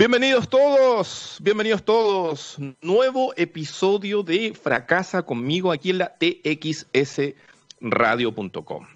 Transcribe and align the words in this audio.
Bienvenidos 0.00 0.48
todos, 0.48 1.36
bienvenidos 1.42 1.84
todos. 1.84 2.56
Nuevo 2.80 3.34
episodio 3.36 4.22
de 4.22 4.54
Fracasa 4.54 5.24
conmigo 5.24 5.70
aquí 5.70 5.90
en 5.90 5.98
la 5.98 6.16
txsradio.com. 6.16 8.86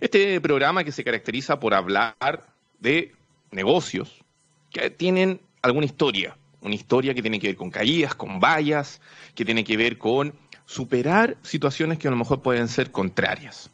Este 0.00 0.40
programa 0.40 0.82
que 0.82 0.90
se 0.90 1.04
caracteriza 1.04 1.60
por 1.60 1.74
hablar 1.74 2.46
de 2.80 3.12
negocios 3.50 4.24
que 4.70 4.88
tienen 4.88 5.38
alguna 5.60 5.84
historia, 5.84 6.34
una 6.62 6.74
historia 6.74 7.12
que 7.12 7.20
tiene 7.20 7.38
que 7.38 7.48
ver 7.48 7.56
con 7.56 7.70
caídas, 7.70 8.14
con 8.14 8.40
vallas, 8.40 9.02
que 9.34 9.44
tiene 9.44 9.64
que 9.64 9.76
ver 9.76 9.98
con 9.98 10.32
superar 10.64 11.36
situaciones 11.42 11.98
que 11.98 12.08
a 12.08 12.10
lo 12.10 12.16
mejor 12.16 12.40
pueden 12.40 12.68
ser 12.68 12.90
contrarias. 12.90 13.68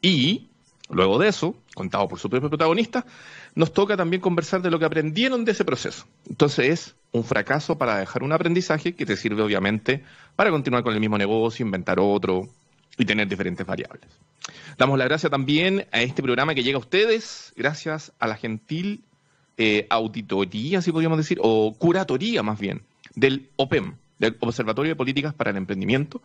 Y 0.00 0.48
luego 0.88 1.18
de 1.18 1.28
eso, 1.28 1.54
contado 1.74 2.08
por 2.08 2.18
su 2.18 2.30
propio 2.30 2.48
protagonista, 2.48 3.04
nos 3.54 3.72
toca 3.72 3.96
también 3.96 4.20
conversar 4.20 4.62
de 4.62 4.70
lo 4.70 4.78
que 4.78 4.84
aprendieron 4.84 5.44
de 5.44 5.52
ese 5.52 5.64
proceso. 5.64 6.06
Entonces 6.28 6.68
es 6.68 6.94
un 7.12 7.24
fracaso 7.24 7.78
para 7.78 7.98
dejar 7.98 8.22
un 8.22 8.32
aprendizaje 8.32 8.94
que 8.94 9.06
te 9.06 9.16
sirve 9.16 9.42
obviamente 9.42 10.02
para 10.36 10.50
continuar 10.50 10.82
con 10.82 10.94
el 10.94 11.00
mismo 11.00 11.18
negocio, 11.18 11.64
inventar 11.64 11.98
otro 12.00 12.48
y 12.98 13.04
tener 13.04 13.28
diferentes 13.28 13.66
variables. 13.66 14.08
Damos 14.76 14.98
la 14.98 15.04
gracia 15.04 15.30
también 15.30 15.86
a 15.92 16.02
este 16.02 16.22
programa 16.22 16.54
que 16.54 16.62
llega 16.62 16.76
a 16.76 16.80
ustedes 16.80 17.52
gracias 17.56 18.12
a 18.18 18.26
la 18.26 18.36
gentil 18.36 19.04
eh, 19.56 19.86
auditoría, 19.88 20.82
si 20.82 20.90
podríamos 20.90 21.18
decir, 21.18 21.38
o 21.40 21.74
curatoría 21.78 22.42
más 22.42 22.58
bien, 22.58 22.82
del 23.14 23.50
OPEM, 23.56 23.94
del 24.18 24.36
Observatorio 24.40 24.90
de 24.90 24.96
Políticas 24.96 25.32
para 25.32 25.50
el 25.50 25.56
Emprendimiento, 25.56 26.20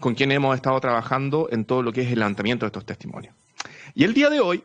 con 0.00 0.14
quien 0.14 0.32
hemos 0.32 0.54
estado 0.54 0.78
trabajando 0.80 1.48
en 1.50 1.64
todo 1.64 1.82
lo 1.82 1.92
que 1.92 2.02
es 2.02 2.08
el 2.08 2.18
levantamiento 2.18 2.66
de 2.66 2.68
estos 2.68 2.84
testimonios. 2.84 3.34
Y 3.94 4.04
el 4.04 4.12
día 4.12 4.28
de 4.28 4.40
hoy 4.40 4.62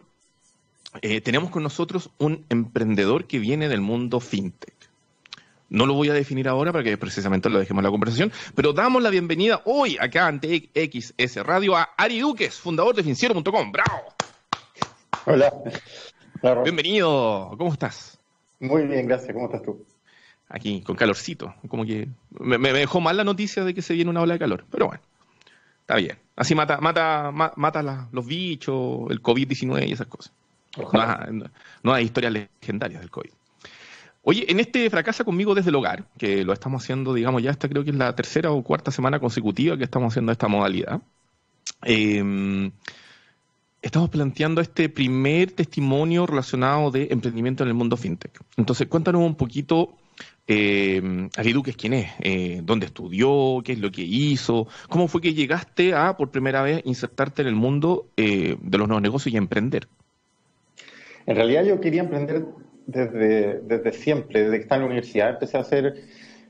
eh, 1.01 1.21
tenemos 1.21 1.49
con 1.49 1.63
nosotros 1.63 2.09
un 2.17 2.45
emprendedor 2.49 3.25
que 3.25 3.39
viene 3.39 3.69
del 3.69 3.81
mundo 3.81 4.19
fintech. 4.19 4.75
No 5.69 5.85
lo 5.85 5.93
voy 5.93 6.09
a 6.09 6.13
definir 6.13 6.47
ahora 6.47 6.71
para 6.71 6.83
que 6.83 6.97
precisamente 6.97 7.47
lo 7.49 7.59
dejemos 7.59 7.81
en 7.81 7.85
la 7.85 7.91
conversación, 7.91 8.31
pero 8.55 8.73
damos 8.73 9.03
la 9.03 9.11
bienvenida 9.11 9.61
hoy 9.65 9.97
acá 9.99 10.25
ante 10.25 10.69
XS 10.73 11.45
Radio 11.45 11.75
a 11.75 11.89
Ari 11.95 12.19
Duques, 12.19 12.55
fundador 12.55 12.95
de 12.95 13.03
Financiero.com. 13.03 13.71
¡Bravo! 13.71 14.13
Hola. 15.25 15.53
Bienvenido. 16.63 17.53
¿Cómo 17.57 17.71
estás? 17.71 18.17
Muy 18.59 18.87
bien, 18.87 19.07
gracias. 19.07 19.31
¿Cómo 19.33 19.45
estás 19.45 19.61
tú? 19.61 19.85
Aquí, 20.47 20.81
con 20.81 20.95
calorcito. 20.95 21.53
Como 21.67 21.85
que 21.85 22.09
me, 22.31 22.73
dejó 22.73 22.99
mal 22.99 23.15
la 23.15 23.23
noticia 23.23 23.63
de 23.63 23.75
que 23.75 23.83
se 23.83 23.93
viene 23.93 24.09
una 24.09 24.21
ola 24.21 24.33
de 24.33 24.39
calor, 24.39 24.65
pero 24.71 24.87
bueno, 24.87 25.01
está 25.81 25.97
bien. 25.97 26.17
Así 26.35 26.55
mata, 26.55 26.79
mata, 26.79 27.31
mata 27.31 28.07
los 28.11 28.25
bichos, 28.25 29.11
el 29.11 29.21
COVID-19 29.21 29.87
y 29.87 29.91
esas 29.91 30.07
cosas. 30.07 30.33
No, 31.83 31.93
hay 31.93 32.05
historias 32.05 32.33
legendarias 32.33 33.01
del 33.01 33.09
COVID. 33.09 33.31
Oye, 34.23 34.45
en 34.51 34.59
este 34.59 34.89
Fracasa 34.89 35.23
conmigo 35.23 35.55
desde 35.55 35.69
el 35.69 35.75
hogar, 35.75 36.05
que 36.17 36.43
lo 36.43 36.53
estamos 36.53 36.83
haciendo, 36.83 37.13
digamos, 37.13 37.41
ya 37.41 37.51
esta 37.51 37.69
creo 37.69 37.83
que 37.83 37.91
es 37.91 37.95
la 37.95 38.13
tercera 38.15 38.51
o 38.51 38.63
cuarta 38.63 38.91
semana 38.91 39.19
consecutiva 39.19 39.77
que 39.77 39.85
estamos 39.85 40.13
haciendo 40.13 40.31
esta 40.31 40.47
modalidad, 40.47 41.01
em, 41.83 42.71
estamos 43.81 44.09
planteando 44.09 44.61
este 44.61 44.89
primer 44.89 45.51
testimonio 45.51 46.25
relacionado 46.25 46.91
de 46.91 47.07
emprendimiento 47.11 47.63
en 47.63 47.69
el 47.69 47.75
mundo 47.75 47.95
fintech. 47.95 48.39
Entonces, 48.57 48.87
cuéntanos 48.87 49.21
un 49.21 49.35
poquito, 49.35 49.95
eh, 50.47 51.29
Ariduques, 51.37 51.77
quién 51.77 51.93
es, 51.93 52.11
eh, 52.19 52.61
dónde 52.63 52.87
estudió, 52.87 53.61
qué 53.63 53.71
es 53.71 53.79
lo 53.79 53.89
que 53.89 54.01
hizo, 54.01 54.67
cómo 54.89 55.07
fue 55.07 55.21
que 55.21 55.33
llegaste 55.33 55.93
a, 55.93 56.17
por 56.17 56.29
primera 56.29 56.61
vez, 56.61 56.81
insertarte 56.85 57.41
en 57.41 57.47
el 57.47 57.55
mundo 57.55 58.09
eh, 58.17 58.57
de 58.61 58.77
los 58.77 58.87
nuevos 58.87 59.01
negocios 59.01 59.33
y 59.33 59.37
emprender. 59.37 59.87
En 61.29 61.35
realidad 61.35 61.63
yo 61.63 61.79
quería 61.79 62.01
emprender 62.01 62.43
desde, 62.87 63.59
desde 63.59 63.91
siempre, 63.93 64.45
desde 64.45 64.55
que 64.55 64.63
estaba 64.63 64.77
en 64.77 64.81
la 64.81 64.87
universidad. 64.87 65.29
Empecé 65.29 65.57
a 65.57 65.59
hacer 65.59 65.93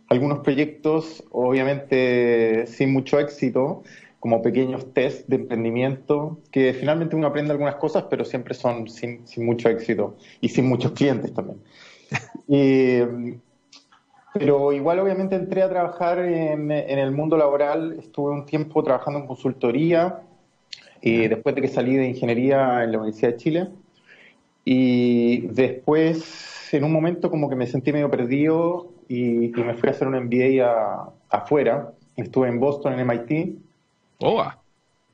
algunos 0.08 0.40
proyectos, 0.40 1.22
obviamente 1.32 2.66
sin 2.66 2.94
mucho 2.94 3.20
éxito, 3.20 3.84
como 4.22 4.42
pequeños 4.42 4.94
test 4.94 5.28
de 5.28 5.36
emprendimiento, 5.36 6.40
que 6.50 6.74
finalmente 6.74 7.18
uno 7.18 7.28
aprende 7.28 7.52
algunas 7.52 7.76
cosas, 7.76 8.06
pero 8.10 8.24
siempre 8.24 8.54
son 8.54 8.88
sin, 8.88 9.26
mucho 9.36 9.68
éxito 9.68 10.16
y 10.40 10.48
sin 10.48 10.70
muchos 10.70 10.94
clientes 10.94 11.34
también. 11.34 11.60
pero 14.34 14.72
igual 14.72 15.00
obviamente 15.00 15.36
entré 15.36 15.62
a 15.62 15.68
trabajar 15.68 16.20
en, 16.20 16.72
en, 16.72 17.00
el 17.00 17.12
mundo 17.12 17.36
laboral, 17.36 17.98
estuve 18.00 18.32
un 18.32 18.46
tiempo 18.46 18.82
trabajando 18.82 19.20
en 19.20 19.28
consultoría, 19.28 20.22
y 21.02 21.28
después 21.28 21.54
de 21.54 21.64
que 21.64 21.68
salí 21.68 21.98
de 21.98 22.08
ingeniería 22.08 22.82
en 22.86 22.94
la 22.94 23.00
Universidad 23.00 23.32
de 23.32 23.38
Chile. 23.38 23.68
Y 24.72 25.48
después, 25.48 26.72
en 26.74 26.84
un 26.84 26.92
momento, 26.92 27.32
como 27.32 27.50
que 27.50 27.56
me 27.56 27.66
sentí 27.66 27.92
medio 27.92 28.12
perdido 28.12 28.92
y, 29.08 29.48
me 29.48 29.74
fui 29.74 29.90
a 29.90 29.94
hacer 29.94 30.08
un 30.08 30.14
MBA 30.14 31.12
afuera. 31.28 31.94
Estuve 32.16 32.50
en 32.50 32.60
Boston, 32.60 32.94
en 32.94 33.08
MIT. 33.08 33.58
Oh. 34.20 34.46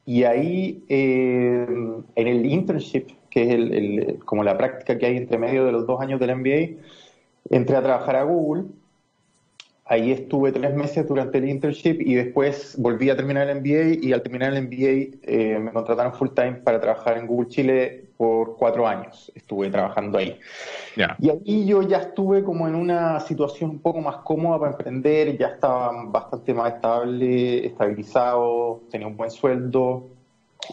Y 0.05 0.23
ahí, 0.23 0.83
eh, 0.89 1.65
en 2.15 2.27
el 2.27 2.45
internship, 2.45 3.07
que 3.29 3.43
es 3.43 3.49
el, 3.51 4.19
como 4.25 4.43
la 4.43 4.57
práctica 4.57 4.97
que 4.97 5.05
hay 5.05 5.15
entre 5.15 5.37
medio 5.37 5.63
de 5.63 5.71
los 5.71 5.87
dos 5.87 6.01
años 6.01 6.19
del 6.19 6.35
MBA, 6.35 6.81
entré 7.49 7.77
a 7.77 7.81
trabajar 7.81 8.17
a 8.17 8.23
Google. 8.23 8.65
Ahí 9.87 10.11
estuve 10.11 10.51
tres 10.51 10.73
meses 10.73 11.07
durante 11.07 11.37
el 11.37 11.47
internship 11.47 12.01
y 12.01 12.15
después 12.15 12.75
volví 12.79 13.11
a 13.11 13.15
terminar 13.15 13.47
el 13.47 13.59
MBA 13.59 14.03
y 14.03 14.13
al 14.13 14.23
terminar 14.23 14.51
el 14.51 14.63
MBA 14.63 15.19
eh, 15.21 15.59
me 15.59 15.71
contrataron 15.71 16.11
full 16.13 16.29
time 16.29 16.53
para 16.53 16.81
trabajar 16.81 17.19
en 17.19 17.27
Google 17.27 17.49
Chile 17.49 18.05
por 18.17 18.55
cuatro 18.57 18.87
años 18.87 19.31
estuve 19.35 19.69
trabajando 19.69 20.17
ahí. 20.17 20.39
Y 21.19 21.29
ahí 21.29 21.65
yo 21.67 21.83
ya 21.83 21.97
estuve 21.97 22.43
como 22.43 22.67
en 22.67 22.73
una 22.73 23.19
situación 23.19 23.69
un 23.71 23.79
poco 23.79 24.01
más 24.01 24.17
cómoda 24.17 24.57
para 24.57 24.71
emprender, 24.71 25.37
ya 25.37 25.47
estaba 25.49 25.91
bastante 26.05 26.53
más 26.55 26.73
estable, 26.73 27.67
estabilizado, 27.67 28.81
tenía 28.89 29.05
un 29.05 29.17
buen 29.17 29.29
sueldo 29.29 30.07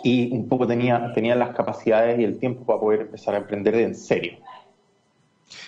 y 0.03 0.33
un 0.33 0.49
poco 0.49 0.67
tenía, 0.67 1.13
tenía 1.15 1.35
las 1.35 1.55
capacidades 1.55 2.19
y 2.19 2.25
el 2.25 2.39
tiempo 2.39 2.65
para 2.65 2.81
poder 2.81 3.01
empezar 3.03 3.35
a 3.35 3.39
emprender 3.39 3.75
en 3.75 3.95
serio. 3.95 4.39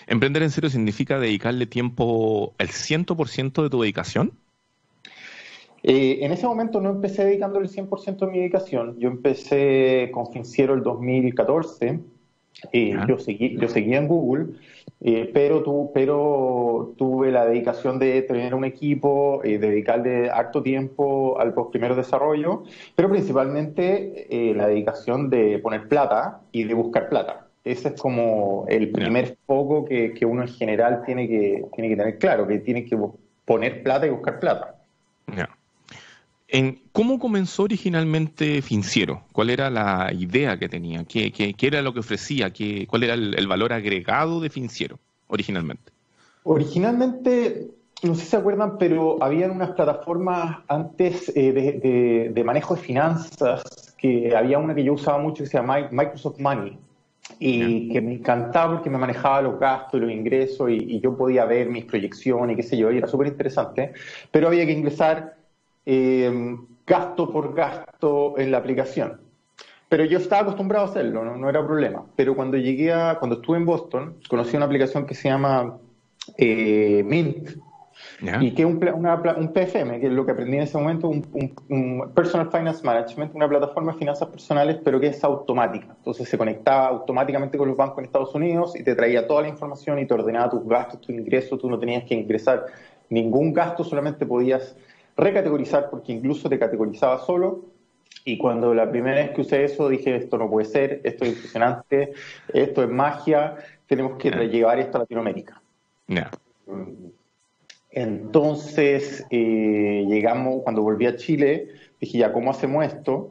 ¿Emprender 0.06 0.42
en 0.42 0.50
serio 0.50 0.70
significa 0.70 1.18
dedicarle 1.18 1.66
tiempo, 1.66 2.54
el 2.58 2.68
100% 2.68 3.62
de 3.62 3.70
tu 3.70 3.80
dedicación? 3.80 4.32
Eh, 5.86 6.24
en 6.24 6.32
ese 6.32 6.46
momento 6.46 6.80
no 6.80 6.88
empecé 6.88 7.26
dedicándole 7.26 7.66
el 7.66 7.70
100% 7.70 8.24
de 8.24 8.26
mi 8.32 8.38
dedicación. 8.38 8.98
Yo 8.98 9.10
empecé 9.10 10.10
con 10.12 10.32
Finciero 10.32 10.72
el 10.72 10.82
2014. 10.82 12.00
Eh, 12.72 12.96
yo, 13.06 13.18
seguí, 13.18 13.58
yo 13.58 13.68
seguía 13.68 13.98
en 13.98 14.08
Google, 14.08 14.54
eh, 15.02 15.28
pero, 15.34 15.62
tu, 15.62 15.90
pero 15.92 16.94
tuve 16.96 17.30
la 17.30 17.44
dedicación 17.44 17.98
de 17.98 18.22
tener 18.22 18.54
un 18.54 18.64
equipo, 18.64 19.42
dedicarle 19.42 20.30
harto 20.30 20.62
tiempo 20.62 21.38
al 21.38 21.52
primer 21.70 21.94
desarrollo, 21.96 22.62
pero 22.94 23.10
principalmente 23.10 24.54
la 24.56 24.68
dedicación 24.68 25.28
de 25.28 25.58
poner 25.58 25.88
plata 25.88 26.40
y 26.52 26.64
de 26.64 26.72
buscar 26.72 27.10
plata. 27.10 27.43
Ese 27.64 27.88
es 27.88 28.00
como 28.00 28.66
el 28.68 28.90
primer 28.90 29.38
foco 29.46 29.86
que, 29.86 30.12
que, 30.12 30.26
uno 30.26 30.42
en 30.42 30.48
general 30.48 31.02
tiene 31.06 31.26
que, 31.26 31.64
tiene 31.74 31.88
que 31.88 31.96
tener 31.96 32.18
claro, 32.18 32.46
que 32.46 32.58
tiene 32.58 32.84
que 32.84 32.98
poner 33.44 33.82
plata 33.82 34.06
y 34.06 34.10
buscar 34.10 34.38
plata. 34.38 34.74
¿Cómo 36.92 37.18
comenzó 37.18 37.64
originalmente 37.64 38.62
Finciero? 38.62 39.22
¿Cuál 39.32 39.50
era 39.50 39.70
la 39.70 40.12
idea 40.12 40.56
que 40.56 40.68
tenía? 40.68 41.04
¿Qué, 41.04 41.54
era 41.60 41.82
lo 41.82 41.92
que 41.92 42.00
ofrecía? 42.00 42.50
¿Qué, 42.50 42.86
¿Cuál 42.86 43.02
era 43.02 43.14
el, 43.14 43.46
valor 43.48 43.72
agregado 43.72 44.40
de 44.40 44.50
Finciero 44.50 45.00
originalmente? 45.26 45.90
Originalmente, 46.44 47.70
no 48.04 48.14
sé 48.14 48.20
si 48.20 48.26
se 48.28 48.36
acuerdan, 48.36 48.78
pero 48.78 49.20
habían 49.20 49.50
unas 49.50 49.70
plataformas 49.70 50.58
antes 50.68 51.32
eh, 51.34 52.30
de, 52.32 52.44
manejo 52.44 52.76
de 52.76 52.82
finanzas, 52.82 53.96
que 53.98 54.36
había 54.36 54.58
una 54.58 54.74
que 54.74 54.84
yo 54.84 54.92
usaba 54.92 55.18
mucho 55.18 55.42
que 55.42 55.50
se 55.50 55.58
llama 55.58 55.88
Microsoft 55.90 56.38
Money, 56.38 56.78
y 57.38 57.88
que 57.90 58.00
me 58.00 58.14
encantaba 58.14 58.74
porque 58.74 58.90
me 58.90 58.98
manejaba 58.98 59.42
los 59.42 59.58
gastos 59.58 59.98
y 59.98 60.02
los 60.02 60.12
ingresos 60.12 60.70
y, 60.70 60.74
y 60.74 61.00
yo 61.00 61.16
podía 61.16 61.44
ver 61.44 61.68
mis 61.68 61.84
proyecciones 61.84 62.54
y 62.54 62.56
qué 62.56 62.62
sé 62.62 62.76
yo, 62.76 62.92
y 62.92 62.98
era 62.98 63.08
súper 63.08 63.28
interesante, 63.28 63.92
pero 64.30 64.48
había 64.48 64.66
que 64.66 64.72
ingresar 64.72 65.36
eh, 65.86 66.56
gasto 66.86 67.30
por 67.30 67.54
gasto 67.54 68.38
en 68.38 68.50
la 68.50 68.58
aplicación. 68.58 69.20
Pero 69.88 70.04
yo 70.04 70.18
estaba 70.18 70.42
acostumbrado 70.42 70.86
a 70.86 70.88
hacerlo, 70.88 71.24
no, 71.24 71.48
era 71.48 71.64
problema. 71.64 72.04
Pero 72.16 72.34
cuando 72.34 72.56
llegué 72.56 72.92
a, 72.92 73.18
cuando 73.18 73.36
estuve 73.36 73.58
en 73.58 73.66
Boston, 73.66 74.16
conocí 74.28 74.56
una 74.56 74.66
aplicación 74.66 75.06
que 75.06 75.14
se 75.14 75.28
llama 75.28 75.78
eh, 76.36 77.02
Mint, 77.04 77.50
y 78.40 78.52
que 78.52 78.62
es 78.62 78.68
un, 78.68 78.76
un, 78.76 79.52
PFM, 79.52 80.00
que 80.00 80.06
es 80.06 80.12
lo 80.12 80.24
que 80.24 80.32
aprendí 80.32 80.56
en 80.56 80.62
ese 80.62 80.78
momento, 80.78 81.08
un, 81.08 82.12
Personal 82.14 82.50
Finance 82.50 82.84
Management, 82.84 83.34
una 83.34 83.48
plataforma 83.48 83.92
de 83.92 83.98
finanzas 83.98 84.28
personales, 84.28 84.78
pero 84.84 85.00
que 85.00 85.08
es 85.08 85.24
automática. 85.24 85.94
Entonces 85.96 86.28
se 86.28 86.38
conectaba 86.38 86.88
automáticamente 86.88 87.58
con 87.58 87.68
los 87.68 87.76
bancos 87.76 87.98
en 87.98 88.04
Estados 88.06 88.34
Unidos 88.34 88.78
y 88.78 88.82
te 88.82 88.94
traía 88.94 89.26
toda 89.26 89.42
la 89.42 89.48
información 89.48 89.98
y 89.98 90.06
te 90.06 90.14
ordenaba 90.14 90.50
tus 90.50 90.66
gastos, 90.66 91.00
tus 91.00 91.14
ingresos, 91.14 91.58
tú 91.58 91.68
no 91.68 91.78
tenías 91.78 92.04
que 92.04 92.14
ingresar 92.14 92.66
ningún 93.10 93.52
gasto, 93.52 93.84
solamente 93.84 94.26
podías 94.26 94.76
recategorizar 95.16 95.90
porque 95.90 96.12
incluso 96.12 96.48
te 96.48 96.58
categorizaba 96.58 97.18
solo. 97.18 97.66
Y 98.24 98.38
cuando 98.38 98.72
la 98.74 98.90
primera 98.90 99.16
vez 99.16 99.30
que 99.32 99.42
usé 99.42 99.64
eso 99.64 99.88
dije, 99.88 100.16
esto 100.16 100.38
no 100.38 100.48
puede 100.48 100.66
ser, 100.66 101.00
esto 101.04 101.24
es 101.24 101.34
impresionante, 101.34 102.12
esto 102.52 102.82
es 102.82 102.88
magia, 102.88 103.56
tenemos 103.86 104.16
que 104.16 104.30
llevar 104.30 104.78
esto 104.78 104.96
a 104.96 105.00
Latinoamérica. 105.00 105.60
Entonces, 107.94 109.24
eh, 109.30 110.04
llegamos, 110.08 110.62
cuando 110.62 110.82
volví 110.82 111.06
a 111.06 111.16
Chile, 111.16 111.68
dije, 112.00 112.18
ya, 112.18 112.32
¿cómo 112.32 112.50
hacemos 112.50 112.84
esto? 112.84 113.30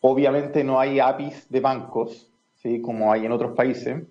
Obviamente 0.00 0.62
no 0.64 0.78
hay 0.78 1.00
APIs 1.00 1.48
de 1.48 1.60
bancos, 1.60 2.30
¿sí? 2.56 2.80
como 2.80 3.12
hay 3.12 3.24
en 3.24 3.32
otros 3.32 3.52
países. 3.52 4.02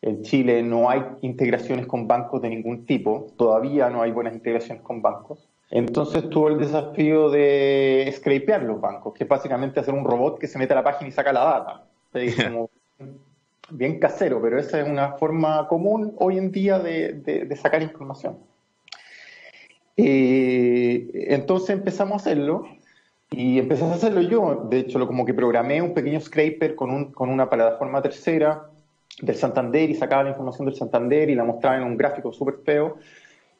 En 0.00 0.22
Chile 0.22 0.62
no 0.62 0.88
hay 0.88 1.02
integraciones 1.20 1.86
con 1.86 2.08
bancos 2.08 2.42
de 2.42 2.48
ningún 2.48 2.86
tipo, 2.86 3.26
todavía 3.36 3.90
no 3.90 4.02
hay 4.02 4.12
buenas 4.12 4.34
integraciones 4.34 4.82
con 4.82 5.02
bancos. 5.02 5.48
Entonces 5.70 6.28
tuvo 6.30 6.48
el 6.48 6.58
desafío 6.58 7.30
de 7.30 8.12
scrapear 8.16 8.62
los 8.62 8.80
bancos, 8.80 9.14
que 9.14 9.24
es 9.24 9.28
básicamente 9.28 9.80
hacer 9.80 9.94
un 9.94 10.04
robot 10.04 10.38
que 10.38 10.46
se 10.46 10.58
mete 10.58 10.72
a 10.72 10.76
la 10.76 10.84
página 10.84 11.08
y 11.08 11.12
saca 11.12 11.32
la 11.32 11.44
data. 11.44 11.84
bien 13.70 13.98
casero, 13.98 14.40
pero 14.40 14.58
esa 14.58 14.80
es 14.80 14.88
una 14.88 15.12
forma 15.12 15.66
común 15.68 16.14
hoy 16.18 16.38
en 16.38 16.50
día 16.50 16.78
de, 16.78 17.48
sacar 17.60 17.82
información. 17.82 18.38
Eh, 19.96 21.08
entonces 21.28 21.70
empezamos 21.70 22.14
a 22.14 22.16
hacerlo 22.16 22.64
y 23.30 23.58
empecé 23.58 23.84
a 23.84 23.94
hacerlo 23.94 24.20
yo. 24.22 24.66
De 24.68 24.80
hecho, 24.80 24.98
lo, 24.98 25.06
como 25.06 25.24
que 25.24 25.34
programé 25.34 25.82
un 25.82 25.94
pequeño 25.94 26.20
scraper 26.20 26.74
con, 26.74 26.90
un, 26.90 27.12
con 27.12 27.30
una 27.30 27.48
plataforma 27.48 28.02
tercera 28.02 28.70
del 29.20 29.36
Santander 29.36 29.90
y 29.90 29.94
sacaba 29.94 30.24
la 30.24 30.30
información 30.30 30.66
del 30.66 30.74
Santander 30.74 31.30
y 31.30 31.34
la 31.34 31.44
mostraba 31.44 31.76
en 31.76 31.84
un 31.84 31.96
gráfico 31.96 32.32
súper 32.32 32.56
feo. 32.64 32.96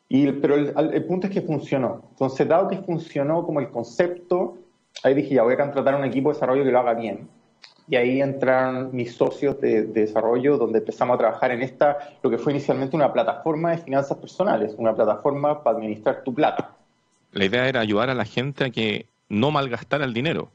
Y, 0.08 0.30
pero 0.32 0.56
el, 0.56 1.04
punto 1.06 1.26
es 1.26 1.32
que 1.32 1.42
funcionó. 1.42 2.02
Entonces, 2.10 2.46
dado 2.46 2.68
que 2.68 2.78
funcionó 2.78 3.44
como 3.44 3.60
el 3.60 3.70
concepto, 3.70 4.58
ahí 5.02 5.14
dije, 5.14 5.34
ya 5.34 5.42
voy 5.42 5.54
a 5.54 5.58
contratar 5.58 5.94
un 5.94 6.04
equipo 6.04 6.28
de 6.28 6.34
desarrollo 6.34 6.64
que 6.64 6.70
lo 6.70 6.78
haga 6.78 6.94
bien. 6.94 7.28
Y 7.86 7.96
ahí 7.96 8.22
entraron 8.22 8.94
mis 8.94 9.14
socios 9.14 9.60
de, 9.60 9.82
desarrollo, 9.84 10.56
donde 10.56 10.78
empezamos 10.78 11.16
a 11.16 11.18
trabajar 11.18 11.50
en 11.50 11.62
esta, 11.62 12.16
lo 12.22 12.30
que 12.30 12.38
fue 12.38 12.52
inicialmente 12.52 12.96
una 12.96 13.12
plataforma 13.12 13.72
de 13.72 13.78
finanzas 13.78 14.16
personales, 14.16 14.74
una 14.78 14.94
plataforma 14.94 15.62
para 15.62 15.76
administrar 15.76 16.22
tu 16.24 16.32
plata. 16.32 16.72
La 17.32 17.44
idea 17.44 17.68
era 17.68 17.80
ayudar 17.80 18.08
a 18.08 18.14
la 18.14 18.24
gente 18.24 18.64
a 18.64 18.70
que 18.70 19.06
no 19.28 19.50
malgastara 19.50 20.04
el 20.04 20.14
dinero. 20.14 20.50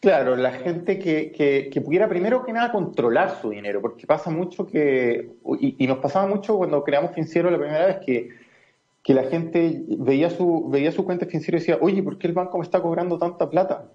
Claro, 0.00 0.36
la 0.36 0.52
gente 0.52 0.98
que, 0.98 1.32
que, 1.72 1.80
pudiera 1.80 2.08
primero 2.08 2.44
que 2.44 2.52
nada 2.52 2.70
controlar 2.72 3.40
su 3.40 3.48
dinero, 3.48 3.80
porque 3.80 4.06
pasa 4.06 4.28
mucho 4.30 4.66
que, 4.66 5.30
y, 5.60 5.86
nos 5.86 5.98
pasaba 5.98 6.26
mucho 6.26 6.58
cuando 6.58 6.84
creamos 6.84 7.12
Financiero 7.12 7.50
la 7.50 7.56
primera 7.56 7.86
vez, 7.86 7.96
que, 8.04 8.28
que, 9.02 9.14
la 9.14 9.22
gente 9.24 9.82
veía 9.86 10.28
su, 10.28 10.68
veía 10.68 10.92
su 10.92 11.06
cuenta 11.06 11.24
financiera 11.24 11.56
y 11.56 11.60
decía, 11.60 11.78
oye, 11.80 12.02
¿por 12.02 12.18
qué 12.18 12.26
el 12.26 12.34
banco 12.34 12.58
me 12.58 12.64
está 12.64 12.82
cobrando 12.82 13.18
tanta 13.18 13.48
plata? 13.48 13.86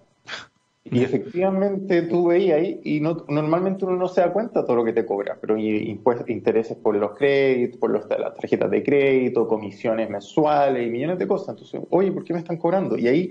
Y 0.82 1.04
efectivamente 1.04 2.02
tú 2.02 2.28
veías 2.28 2.58
ahí, 2.58 2.80
y 2.82 3.00
no, 3.00 3.24
normalmente 3.28 3.84
uno 3.84 3.96
no 3.96 4.08
se 4.08 4.22
da 4.22 4.32
cuenta 4.32 4.60
de 4.60 4.66
todo 4.66 4.76
lo 4.76 4.84
que 4.84 4.94
te 4.94 5.04
cobra, 5.04 5.36
pero 5.38 5.58
impuestos, 5.58 6.28
intereses 6.30 6.76
por 6.76 6.96
los 6.96 7.12
créditos, 7.16 7.78
por 7.78 7.90
los, 7.90 8.08
las 8.08 8.34
tarjetas 8.34 8.70
de 8.70 8.82
crédito, 8.82 9.46
comisiones 9.46 10.08
mensuales 10.08 10.86
y 10.86 10.90
millones 10.90 11.18
de 11.18 11.28
cosas. 11.28 11.50
Entonces, 11.50 11.82
oye, 11.90 12.10
¿por 12.10 12.24
qué 12.24 12.32
me 12.32 12.38
están 12.38 12.56
cobrando? 12.56 12.96
Y 12.96 13.08
ahí 13.08 13.30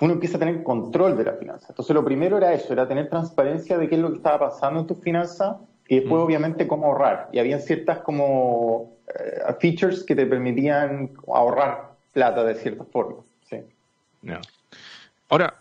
uno 0.00 0.14
empieza 0.14 0.38
a 0.38 0.40
tener 0.40 0.62
control 0.62 1.18
de 1.18 1.24
la 1.24 1.34
finanza. 1.34 1.66
Entonces, 1.68 1.94
lo 1.94 2.02
primero 2.02 2.38
era 2.38 2.54
eso, 2.54 2.72
era 2.72 2.88
tener 2.88 3.10
transparencia 3.10 3.76
de 3.76 3.86
qué 3.86 3.96
es 3.96 4.00
lo 4.00 4.10
que 4.10 4.16
estaba 4.16 4.50
pasando 4.50 4.80
en 4.80 4.86
tus 4.86 4.98
finanzas 4.98 5.56
y 5.86 5.96
después, 5.96 6.20
mm. 6.20 6.24
obviamente, 6.24 6.66
cómo 6.66 6.86
ahorrar. 6.86 7.28
Y 7.30 7.40
habían 7.40 7.60
ciertas 7.60 7.98
como 7.98 8.94
eh, 9.08 9.54
features 9.60 10.02
que 10.02 10.16
te 10.16 10.24
permitían 10.24 11.10
ahorrar 11.28 11.90
plata 12.12 12.42
de 12.42 12.54
cierta 12.54 12.84
forma. 12.84 13.18
Sí. 13.48 13.58
Ahora, 15.28 15.54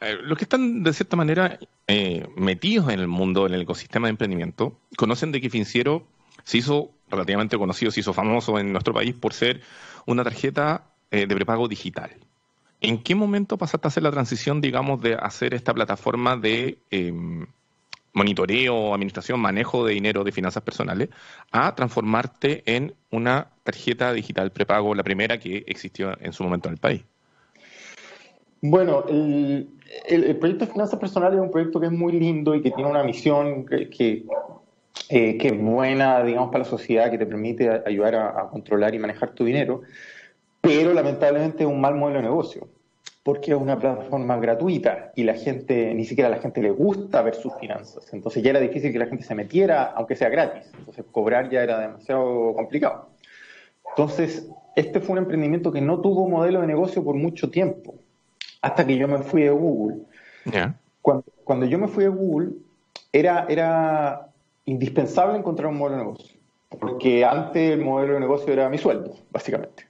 eh, 0.00 0.16
los 0.22 0.36
que 0.38 0.44
están 0.44 0.82
de 0.82 0.92
cierta 0.92 1.16
manera 1.16 1.58
eh, 1.86 2.26
metidos 2.36 2.92
en 2.92 3.00
el 3.00 3.08
mundo, 3.08 3.46
en 3.46 3.54
el 3.54 3.62
ecosistema 3.62 4.08
de 4.08 4.10
emprendimiento, 4.10 4.78
conocen 4.96 5.32
de 5.32 5.40
que 5.40 5.50
Financiero 5.50 6.06
se 6.44 6.58
hizo 6.58 6.90
relativamente 7.08 7.56
conocido, 7.56 7.90
se 7.90 8.00
hizo 8.00 8.12
famoso 8.12 8.58
en 8.58 8.72
nuestro 8.72 8.92
país 8.92 9.14
por 9.14 9.32
ser 9.32 9.62
una 10.06 10.24
tarjeta 10.24 10.84
de 11.10 11.28
prepago 11.28 11.68
digital. 11.68 12.10
¿En 12.80 13.02
qué 13.02 13.14
momento 13.14 13.56
pasaste 13.56 13.86
a 13.86 13.88
hacer 13.88 14.02
la 14.02 14.10
transición, 14.10 14.60
digamos, 14.60 15.00
de 15.00 15.14
hacer 15.14 15.54
esta 15.54 15.72
plataforma 15.72 16.36
de 16.36 16.76
em, 16.90 17.46
monitoreo, 18.12 18.92
administración, 18.92 19.40
manejo 19.40 19.86
de 19.86 19.94
dinero 19.94 20.22
de 20.22 20.32
finanzas 20.32 20.62
personales, 20.62 21.08
a 21.50 21.74
transformarte 21.74 22.62
en 22.66 22.94
una 23.10 23.48
tarjeta 23.62 24.12
digital 24.12 24.52
prepago, 24.52 24.94
la 24.94 25.02
primera 25.02 25.38
que 25.38 25.64
existió 25.66 26.14
en 26.20 26.34
su 26.34 26.44
momento 26.44 26.68
en 26.68 26.74
el 26.74 26.78
país? 26.78 27.02
Bueno, 28.66 29.04
el, 29.08 29.68
proyecto 30.38 30.66
de 30.66 30.72
finanzas 30.72 30.98
personales 30.98 31.36
es 31.36 31.42
un 31.42 31.50
proyecto 31.50 31.80
que 31.80 31.86
es 31.86 31.92
muy 31.92 32.12
lindo 32.12 32.54
y 32.54 32.62
que 32.62 32.70
tiene 32.70 32.90
una 32.90 33.04
misión 33.04 33.66
que, 33.66 34.24
eh, 35.10 35.38
es 35.40 35.62
buena, 35.62 36.22
digamos, 36.22 36.50
para 36.50 36.64
la 36.64 36.70
sociedad, 36.70 37.10
que 37.10 37.18
te 37.18 37.26
permite 37.26 37.82
ayudar 37.84 38.14
a 38.14 38.48
controlar 38.50 38.94
y 38.94 38.98
manejar 38.98 39.34
tu 39.34 39.44
dinero 39.44 39.82
pero 40.64 40.94
lamentablemente 40.94 41.62
es 41.62 41.68
un 41.68 41.78
mal 41.78 41.94
modelo 41.94 42.20
de 42.20 42.22
negocio, 42.22 42.68
porque 43.22 43.50
es 43.52 43.56
una 43.56 43.78
plataforma 43.78 44.38
gratuita 44.38 45.12
y 45.14 45.24
la 45.24 45.34
gente, 45.34 45.92
ni 45.92 46.06
siquiera 46.06 46.28
a 46.28 46.30
la 46.30 46.38
gente 46.38 46.62
le 46.62 46.70
gusta 46.70 47.20
ver 47.20 47.34
sus 47.34 47.54
finanzas. 47.56 48.12
Entonces 48.14 48.42
ya 48.42 48.50
era 48.50 48.60
difícil 48.60 48.90
que 48.90 48.98
la 48.98 49.06
gente 49.06 49.24
se 49.24 49.34
metiera, 49.34 49.92
aunque 49.94 50.16
sea 50.16 50.30
gratis. 50.30 50.72
Entonces 50.78 51.04
cobrar 51.12 51.50
ya 51.50 51.62
era 51.62 51.78
demasiado 51.80 52.54
complicado. 52.54 53.10
Entonces, 53.90 54.48
este 54.74 55.00
fue 55.00 55.12
un 55.12 55.18
emprendimiento 55.18 55.70
que 55.70 55.82
no 55.82 56.00
tuvo 56.00 56.26
modelo 56.28 56.62
de 56.62 56.66
negocio 56.66 57.04
por 57.04 57.14
mucho 57.14 57.50
tiempo, 57.50 57.96
hasta 58.64 58.86
que 58.86 58.96
yo 58.96 59.06
me 59.06 59.18
fui 59.18 59.42
de 59.42 59.50
Google. 59.50 59.98
Cuando, 61.02 61.24
cuando, 61.44 61.66
yo 61.66 61.78
me 61.78 61.86
fui 61.86 62.04
de 62.04 62.10
Google, 62.10 62.52
era, 63.12 63.44
era 63.48 64.28
indispensable 64.64 65.36
encontrar 65.36 65.68
un 65.68 65.76
modelo 65.76 65.98
de 65.98 66.04
negocio, 66.04 66.38
porque 66.80 67.24
antes 67.24 67.72
el 67.72 67.84
modelo 67.84 68.14
de 68.14 68.20
negocio 68.20 68.52
era 68.52 68.70
mi 68.70 68.78
sueldo, 68.78 69.14
básicamente. 69.30 69.86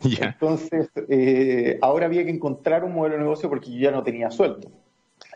Entonces, 0.02 0.88
eh, 1.08 1.78
ahora 1.82 2.06
había 2.06 2.24
que 2.24 2.30
encontrar 2.30 2.84
un 2.84 2.94
modelo 2.94 3.16
de 3.16 3.22
negocio 3.22 3.50
porque 3.50 3.70
yo 3.70 3.80
ya 3.80 3.90
no 3.90 4.02
tenía 4.02 4.30
sueldo. 4.30 4.70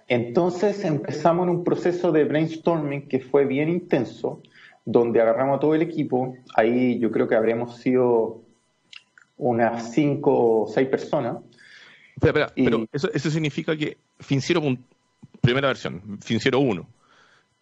Entonces 0.09 0.85
empezamos 0.85 1.45
en 1.45 1.51
un 1.51 1.65
proceso 1.65 2.11
de 2.11 2.25
brainstorming 2.25 3.09
que 3.09 3.21
fue 3.21 3.45
bien 3.45 3.69
intenso, 3.69 4.41
donde 4.85 5.21
agarramos 5.21 5.59
a 5.59 5.61
todo 5.61 5.75
el 5.75 5.83
equipo. 5.83 6.35
Ahí 6.57 6.99
yo 6.99 7.11
creo 7.13 7.29
que 7.29 7.37
habremos 7.37 7.77
sido 7.77 8.41
unas 9.37 9.93
cinco 9.93 10.63
o 10.63 10.67
seis 10.67 10.89
personas. 10.89 11.37
Espera, 12.23 12.47
espera, 12.47 12.53
pero 12.55 12.87
eso, 12.93 13.31
significa 13.31 13.77
que 13.77 13.97
Finciero, 14.19 14.63
primera 15.41 15.69
versión, 15.69 16.19
Finciero 16.21 16.61
1, 16.61 16.87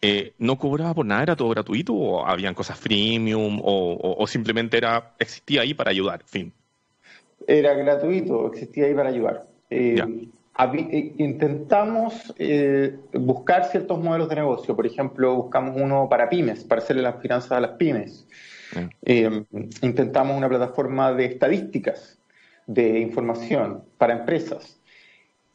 eh, 0.01 0.33
¿no 0.39 0.57
cobraba 0.57 0.93
por 0.93 1.05
nada? 1.05 1.23
¿Era 1.23 1.35
todo 1.35 1.49
gratuito? 1.49 1.93
¿O 1.93 2.25
habían 2.25 2.53
cosas 2.53 2.77
freemium? 2.77 3.59
O, 3.63 4.15
o, 4.17 4.27
simplemente 4.27 4.77
era 4.77 5.13
existía 5.19 5.61
ahí 5.61 5.73
para 5.73 5.91
ayudar? 5.91 6.23
Fin 6.25 6.53
era 7.47 7.73
gratuito, 7.73 8.47
existía 8.47 8.85
ahí 8.85 8.93
para 8.93 9.09
ayudar. 9.09 9.47
Eh, 9.69 9.95
eh, 10.59 11.13
intentamos 11.17 12.33
eh, 12.37 12.95
buscar 13.13 13.65
ciertos 13.65 13.99
modelos 13.99 14.29
de 14.29 14.35
negocio, 14.35 14.75
por 14.75 14.85
ejemplo, 14.85 15.35
buscamos 15.35 15.79
uno 15.81 16.07
para 16.09 16.29
pymes, 16.29 16.63
para 16.63 16.81
hacerle 16.81 17.01
las 17.01 17.21
finanzas 17.21 17.53
a 17.53 17.59
las 17.59 17.71
pymes. 17.71 18.27
intentamos 19.81 20.37
una 20.37 20.47
plataforma 20.47 21.11
de 21.13 21.25
estadísticas, 21.25 22.18
de 22.69 22.99
información 22.99 23.83
para 23.97 24.13
empresas. 24.13 24.79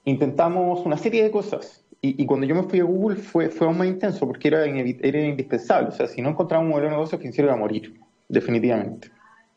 Intentamos 0.04 0.85
una 0.85 0.99
serie 0.99 1.23
de 1.23 1.30
cosas. 1.30 1.85
Y, 2.00 2.26
cuando 2.26 2.44
yo 2.44 2.54
me 2.54 2.64
fui 2.64 2.80
a 2.80 2.85
Google 2.85 3.16
fue, 3.16 3.49
fue 3.49 3.66
aún 3.66 3.78
más 3.78 3.87
intenso 3.87 4.26
porque 4.26 4.49
era, 4.49 4.66
era 4.66 5.25
indispensable. 5.25 5.88
O 5.88 5.92
sea, 5.92 6.06
si 6.06 6.21
no 6.21 6.28
encontraba 6.28 6.62
un 6.62 6.68
modelo 6.68 6.88
de 6.88 6.97
negocio, 6.97 7.16
financiero 7.16 7.49
iba 7.49 7.56
a 7.56 7.59
morir, 7.59 7.99
definitivamente. 8.28 9.11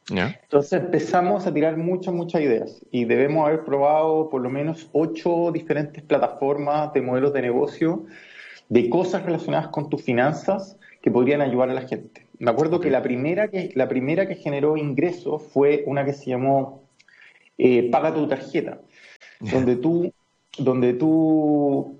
Entonces 0.10 0.82
empezamos 0.82 1.46
a 1.46 1.54
tirar 1.54 1.76
muchas, 1.76 2.14
muchas 2.14 2.42
ideas 2.42 2.86
y 2.92 3.04
debemos 3.04 3.46
haber 3.46 3.66
probado 3.66 4.30
por 4.30 4.42
lo 4.42 4.50
menos 4.50 4.88
ocho 4.94 5.52
diferentes 5.52 6.02
plataformas 6.02 6.94
de 6.94 7.02
modelos 7.02 7.34
de 7.34 7.42
negocio 7.42 8.06
de 8.70 8.90
cosas 8.90 9.24
relacionadas 9.24 9.68
con 9.68 9.90
tus 9.90 10.02
finanzas 10.02 10.78
que 11.02 11.12
podrían 11.12 11.42
ayudar 11.42 11.72
a 11.72 11.74
la 11.74 11.82
gente. 11.82 12.26
Me 12.40 12.52
acuerdo 12.52 12.80
que 12.80 12.90
la 12.90 13.02
primera 13.02 13.50
que, 13.50 13.72
la 13.76 13.90
primera 13.90 14.28
que 14.28 14.36
generó 14.36 14.78
ingresos 14.78 15.44
fue 15.52 15.84
una 15.88 16.06
que 16.06 16.14
se 16.14 16.30
llamó 16.30 16.87
eh, 17.58 17.90
Paga 17.92 18.14
tu 18.14 18.28
tarjeta, 18.28 18.82
donde 19.40 19.76
tú, 19.76 20.12
donde 20.58 20.94
tú 20.94 21.98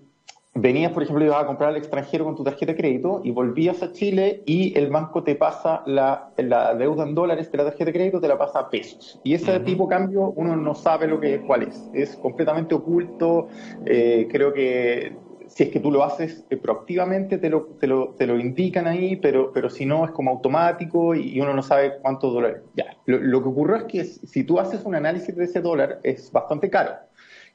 venías, 0.54 0.92
por 0.92 1.04
ejemplo, 1.04 1.24
ibas 1.24 1.44
a 1.44 1.46
comprar 1.46 1.70
al 1.70 1.78
extranjero 1.78 2.26
con 2.26 2.36
tu 2.36 2.44
tarjeta 2.44 2.72
de 2.72 2.78
crédito 2.78 3.22
y 3.24 3.32
volvías 3.32 3.82
a 3.84 3.92
Chile 3.92 4.42
y 4.46 4.78
el 4.78 4.90
banco 4.90 5.24
te 5.24 5.36
pasa 5.36 5.84
la, 5.86 6.32
deuda 6.36 7.04
en 7.04 7.16
dólares 7.16 7.52
de 7.52 7.58
la 7.58 7.66
tarjeta 7.66 7.86
de 7.86 7.94
crédito, 7.94 8.20
te 8.20 8.28
la 8.28 8.38
pasa 8.38 8.60
a 8.60 8.70
pesos. 8.70 9.20
Y 9.24 9.34
ese 9.34 9.60
tipo 9.62 9.86
de 9.86 9.90
cambio 9.90 10.34
uno 10.36 10.56
no 10.56 10.74
sabe 10.74 11.08
lo 11.08 11.20
que 11.20 11.42
cuál 11.42 11.64
es. 11.64 11.90
Es 11.94 12.16
completamente 12.18 12.76
oculto. 12.76 13.48
Eh, 13.86 14.28
creo 14.32 14.54
que 14.54 15.16
si 15.48 15.64
es 15.64 15.70
que 15.70 15.80
tú 15.80 15.92
lo 15.92 16.04
haces 16.04 16.46
eh, 16.50 16.58
proactivamente 16.58 17.38
te 17.38 17.50
lo, 17.50 17.64
te 17.80 17.88
lo, 17.88 18.16
te 18.18 18.28
lo 18.28 18.40
indican 18.40 18.88
ahí, 18.88 19.16
pero, 19.16 19.52
pero 19.54 19.70
si 19.70 19.86
no 19.86 20.06
es 20.06 20.12
como 20.12 20.32
automático 20.32 21.16
y 21.16 21.40
uno 21.40 21.54
no 21.54 21.62
sabe 21.62 21.98
cuántos 22.02 22.34
dólares. 22.34 22.62
Ya. 22.76 22.96
Lo, 23.06 23.18
lo 23.20 23.42
que 23.42 23.50
ocurre 23.50 23.78
es 23.78 23.84
que 23.84 24.04
si 24.04 24.44
tú 24.44 24.60
haces 24.60 24.84
un 24.84 24.96
análisis 24.96 25.36
de 25.36 25.46
ese 25.46 25.62
dólar 25.62 26.00
es 26.04 26.32
bastante 26.32 26.70
caro 26.70 26.94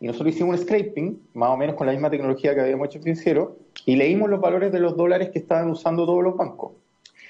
y 0.02 0.06
nosotros 0.08 0.34
hicimos 0.34 0.58
un 0.58 0.66
scraping, 0.66 1.28
más 1.34 1.50
o 1.50 1.56
menos 1.56 1.76
con 1.76 1.86
la 1.86 1.92
misma 1.92 2.10
tecnología 2.10 2.56
que 2.56 2.60
habíamos 2.60 2.88
hecho 2.88 2.98
en 2.98 3.04
Financiero, 3.04 3.56
y 3.86 3.94
leímos 3.94 4.28
los 4.28 4.40
valores 4.40 4.72
de 4.72 4.80
los 4.80 4.96
dólares 4.96 5.30
que 5.30 5.38
estaban 5.38 5.70
usando 5.70 6.04
todos 6.04 6.24
los 6.24 6.36
bancos. 6.36 6.72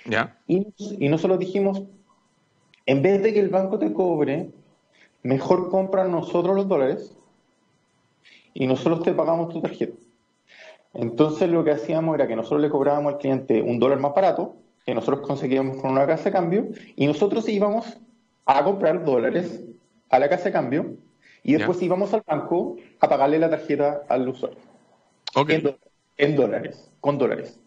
¿Ya? 0.07 0.39
Y, 0.47 0.65
nosotros 1.07 1.39
dijimos, 1.39 1.83
En 2.87 3.03
vez 3.03 3.23
de 3.23 3.35
que 3.35 3.41
el 3.41 3.51
banco 3.51 3.79
te 3.79 3.93
cobre, 3.93 4.49
mejor 5.23 5.69
compran 5.69 6.11
nosotros 6.11 6.57
los 6.57 6.67
dólares 6.67 7.15
y 8.55 8.67
nosotros 8.67 9.03
te 9.03 9.13
pagamos 9.13 9.51
tu 9.51 9.61
tarjeta. 9.61 9.93
Entonces 10.95 11.49
lo 11.49 11.65
que 11.65 11.73
hacíamos 11.73 12.15
era 12.15 12.27
que 12.27 12.37
nosotros 12.37 12.61
le 12.61 12.71
cobrábamos 12.71 13.15
al 13.15 13.19
cliente 13.19 13.63
un 13.63 13.79
dólar 13.79 13.99
más 13.99 14.15
barato, 14.15 14.57
que 14.85 14.95
nosotros 14.95 15.27
conseguíamos 15.27 15.79
con 15.79 15.93
una 15.93 16.07
casa 16.07 16.25
de 16.25 16.33
cambio, 16.33 16.69
y 16.97 17.07
nosotros 17.07 17.49
íbamos 17.49 17.99
a 18.47 18.65
comprar 18.65 19.05
dólares 19.05 19.63
a 20.11 20.19
la 20.19 20.29
casa 20.29 20.45
de 20.45 20.53
cambio 20.53 20.97
y 21.43 21.55
después 21.55 21.83
íbamos 21.83 22.13
al 22.15 22.23
banco 22.27 22.77
a 23.01 23.09
pagarle 23.09 23.39
la 23.39 23.51
tarjeta 23.51 24.03
al 24.09 24.29
usuario. 24.29 24.59
En, 26.19 26.37
dólares, 26.37 26.91
con 27.01 27.19
dólares. 27.19 27.59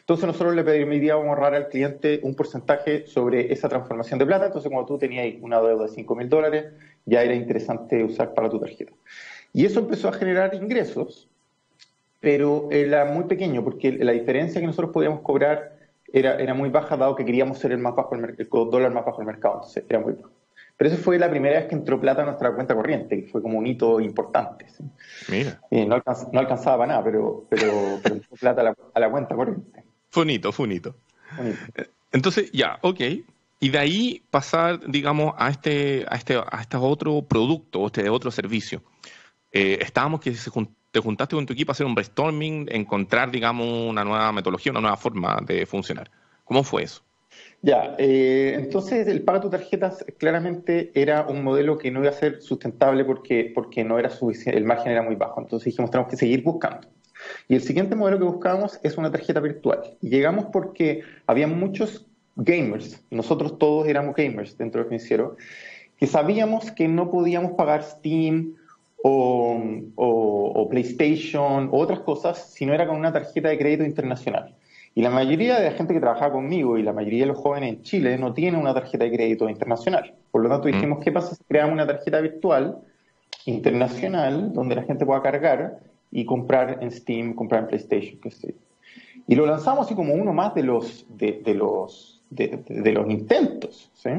Entonces 0.00 0.26
nosotros 0.26 0.54
le 0.54 0.64
pedíamos 0.64 1.26
ahorrar 1.26 1.54
al 1.54 1.68
cliente 1.68 2.18
un 2.24 2.34
porcentaje 2.34 3.06
sobre 3.06 3.52
esa 3.52 3.68
transformación 3.68 4.18
de 4.18 4.26
plata. 4.26 4.46
Entonces 4.46 4.70
cuando 4.70 4.86
tú 4.86 4.98
tenías 4.98 5.34
una 5.42 5.60
deuda 5.60 5.84
de 5.84 5.90
5 5.90 6.16
mil 6.16 6.28
dólares, 6.28 6.72
ya 7.04 7.22
era 7.22 7.34
interesante 7.34 8.02
usar 8.02 8.34
para 8.34 8.48
tu 8.48 8.58
tarjeta. 8.58 8.92
Y 9.52 9.64
eso 9.64 9.80
empezó 9.80 10.08
a 10.08 10.12
generar 10.12 10.54
ingresos, 10.54 11.29
pero 12.20 12.68
era 12.70 13.06
muy 13.06 13.24
pequeño 13.24 13.64
porque 13.64 13.92
la 13.92 14.12
diferencia 14.12 14.60
que 14.60 14.66
nosotros 14.66 14.92
podíamos 14.92 15.20
cobrar 15.20 15.78
era, 16.12 16.36
era 16.36 16.54
muy 16.54 16.68
baja 16.68 16.96
dado 16.96 17.16
que 17.16 17.24
queríamos 17.24 17.58
ser 17.58 17.72
el, 17.72 17.78
más 17.78 17.94
bajo 17.94 18.14
el, 18.14 18.34
el 18.36 18.48
dólar 18.50 18.92
más 18.92 19.04
bajo 19.04 19.18
del 19.18 19.26
mercado. 19.26 19.54
Entonces 19.56 19.84
era 19.88 20.00
muy 20.00 20.12
bajo. 20.12 20.30
Pero 20.80 20.94
eso 20.94 21.02
fue 21.02 21.18
la 21.18 21.28
primera 21.28 21.58
vez 21.58 21.68
que 21.68 21.74
entró 21.74 22.00
plata 22.00 22.22
a 22.22 22.24
nuestra 22.24 22.54
cuenta 22.54 22.74
corriente, 22.74 23.22
que 23.22 23.28
fue 23.30 23.42
como 23.42 23.58
un 23.58 23.66
hito 23.66 24.00
importante. 24.00 24.64
Mira. 25.28 25.60
no, 25.70 25.94
alcanzaba 26.38 26.78
para 26.78 26.86
nada, 26.86 27.04
pero, 27.04 27.46
pero, 27.50 28.00
entró 28.02 28.36
plata 28.40 28.74
a 28.94 29.00
la, 29.00 29.10
cuenta 29.10 29.34
corriente. 29.34 29.84
Fue 30.08 30.22
un 30.22 30.30
hito, 30.30 30.52
fue 30.52 30.64
un 30.64 30.72
hito. 30.72 30.96
Entonces, 32.12 32.50
ya, 32.52 32.78
ok. 32.80 33.00
Y 33.60 33.68
de 33.68 33.78
ahí 33.78 34.22
pasar, 34.30 34.80
digamos, 34.90 35.34
a 35.36 35.50
este, 35.50 36.06
a 36.08 36.16
este, 36.16 36.36
a 36.36 36.62
este 36.62 36.78
otro 36.78 37.26
producto, 37.28 37.84
este 37.84 38.08
otro 38.08 38.30
servicio. 38.30 38.82
Eh, 39.52 39.80
estábamos 39.82 40.20
que 40.20 40.34
te 40.90 41.00
juntaste 41.00 41.36
con 41.36 41.46
tu 41.46 41.52
equipo 41.52 41.70
a 41.70 41.74
hacer 41.74 41.86
un 41.86 41.94
brainstorming, 41.94 42.68
encontrar, 42.70 43.30
digamos, 43.30 43.66
una 43.66 44.04
nueva 44.04 44.32
metodología, 44.32 44.72
una 44.72 44.80
nueva 44.80 44.96
forma 44.96 45.38
de 45.46 45.66
funcionar. 45.66 46.10
¿Cómo 46.44 46.62
fue 46.62 46.82
eso? 46.82 47.02
Ya, 47.62 47.94
eh, 47.98 48.54
entonces 48.56 49.06
el 49.06 49.22
pago 49.22 49.48
de 49.48 49.58
tarjetas 49.58 50.04
claramente 50.18 50.90
era 50.94 51.26
un 51.26 51.44
modelo 51.44 51.78
que 51.78 51.90
no 51.90 52.00
iba 52.00 52.08
a 52.08 52.14
ser 52.14 52.40
sustentable 52.40 53.04
porque, 53.04 53.52
porque 53.54 53.84
no 53.84 53.98
era 53.98 54.10
suficiente, 54.10 54.58
el 54.58 54.64
margen 54.64 54.92
era 54.92 55.02
muy 55.02 55.14
bajo. 55.14 55.40
Entonces 55.40 55.66
dijimos, 55.66 55.90
tenemos 55.90 56.10
que 56.10 56.16
seguir 56.16 56.42
buscando. 56.42 56.88
Y 57.48 57.54
el 57.54 57.62
siguiente 57.62 57.94
modelo 57.94 58.18
que 58.18 58.24
buscábamos 58.24 58.80
es 58.82 58.96
una 58.96 59.12
tarjeta 59.12 59.40
virtual. 59.40 59.96
Llegamos 60.00 60.46
porque 60.46 61.02
había 61.26 61.46
muchos 61.46 62.06
gamers, 62.36 63.04
nosotros 63.10 63.58
todos 63.58 63.86
éramos 63.86 64.16
gamers 64.16 64.56
dentro 64.56 64.80
del 64.80 64.88
financiero, 64.88 65.36
que 65.98 66.06
sabíamos 66.06 66.70
que 66.70 66.88
no 66.88 67.10
podíamos 67.10 67.52
pagar 67.52 67.82
Steam 67.82 68.54
o, 69.02 69.60
o 69.96 70.68
PlayStation 70.68 71.68
o 71.72 71.78
otras 71.78 72.00
cosas 72.00 72.52
si 72.52 72.66
no 72.66 72.74
era 72.74 72.86
con 72.86 72.96
una 72.96 73.12
tarjeta 73.12 73.48
de 73.48 73.58
crédito 73.58 73.84
internacional. 73.84 74.54
Y 74.94 75.02
la 75.02 75.10
mayoría 75.10 75.58
de 75.60 75.70
la 75.70 75.72
gente 75.72 75.94
que 75.94 76.00
trabajaba 76.00 76.32
conmigo 76.32 76.76
y 76.76 76.82
la 76.82 76.92
mayoría 76.92 77.20
de 77.20 77.26
los 77.26 77.38
jóvenes 77.38 77.70
en 77.70 77.82
Chile 77.82 78.18
no 78.18 78.34
tiene 78.34 78.58
una 78.58 78.74
tarjeta 78.74 79.04
de 79.04 79.12
crédito 79.12 79.48
internacional. 79.48 80.14
Por 80.30 80.42
lo 80.42 80.48
tanto, 80.48 80.68
mm. 80.68 80.72
dijimos, 80.72 80.98
¿qué 81.04 81.12
pasa 81.12 81.34
si 81.34 81.44
creamos 81.44 81.74
una 81.74 81.86
tarjeta 81.86 82.20
virtual 82.20 82.78
internacional 83.46 84.52
donde 84.52 84.74
la 84.74 84.82
gente 84.82 85.06
pueda 85.06 85.22
cargar 85.22 85.78
y 86.10 86.24
comprar 86.24 86.78
en 86.80 86.90
Steam, 86.90 87.34
comprar 87.34 87.62
en 87.62 87.68
PlayStation, 87.68 88.18
Y 89.28 89.34
lo 89.36 89.46
lanzamos 89.46 89.86
así 89.86 89.94
como 89.94 90.14
uno 90.14 90.32
más 90.32 90.54
de 90.54 90.64
los, 90.64 91.06
de, 91.08 91.40
los, 91.54 92.20
de, 92.30 92.92
los 92.92 93.08
intentos. 93.08 93.90
¿sí? 93.94 94.10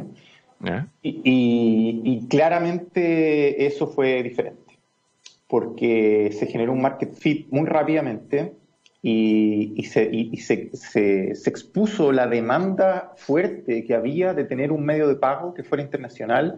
Y, 1.01 2.01
y 2.03 2.27
claramente 2.27 3.65
eso 3.65 3.87
fue 3.87 4.23
diferente, 4.23 4.60
porque 5.51 6.33
se 6.39 6.47
generó 6.47 6.71
un 6.71 6.81
market 6.81 7.13
fit 7.13 7.45
muy 7.49 7.67
rápidamente 7.67 8.53
y, 9.01 9.83
se, 9.83 11.31
expuso 11.45 12.13
la 12.13 12.25
demanda 12.25 13.11
fuerte 13.17 13.83
que 13.83 13.93
había 13.93 14.33
de 14.33 14.45
tener 14.45 14.71
un 14.71 14.85
medio 14.85 15.09
de 15.09 15.15
pago 15.15 15.53
que 15.53 15.65
fuera 15.65 15.83
internacional 15.83 16.57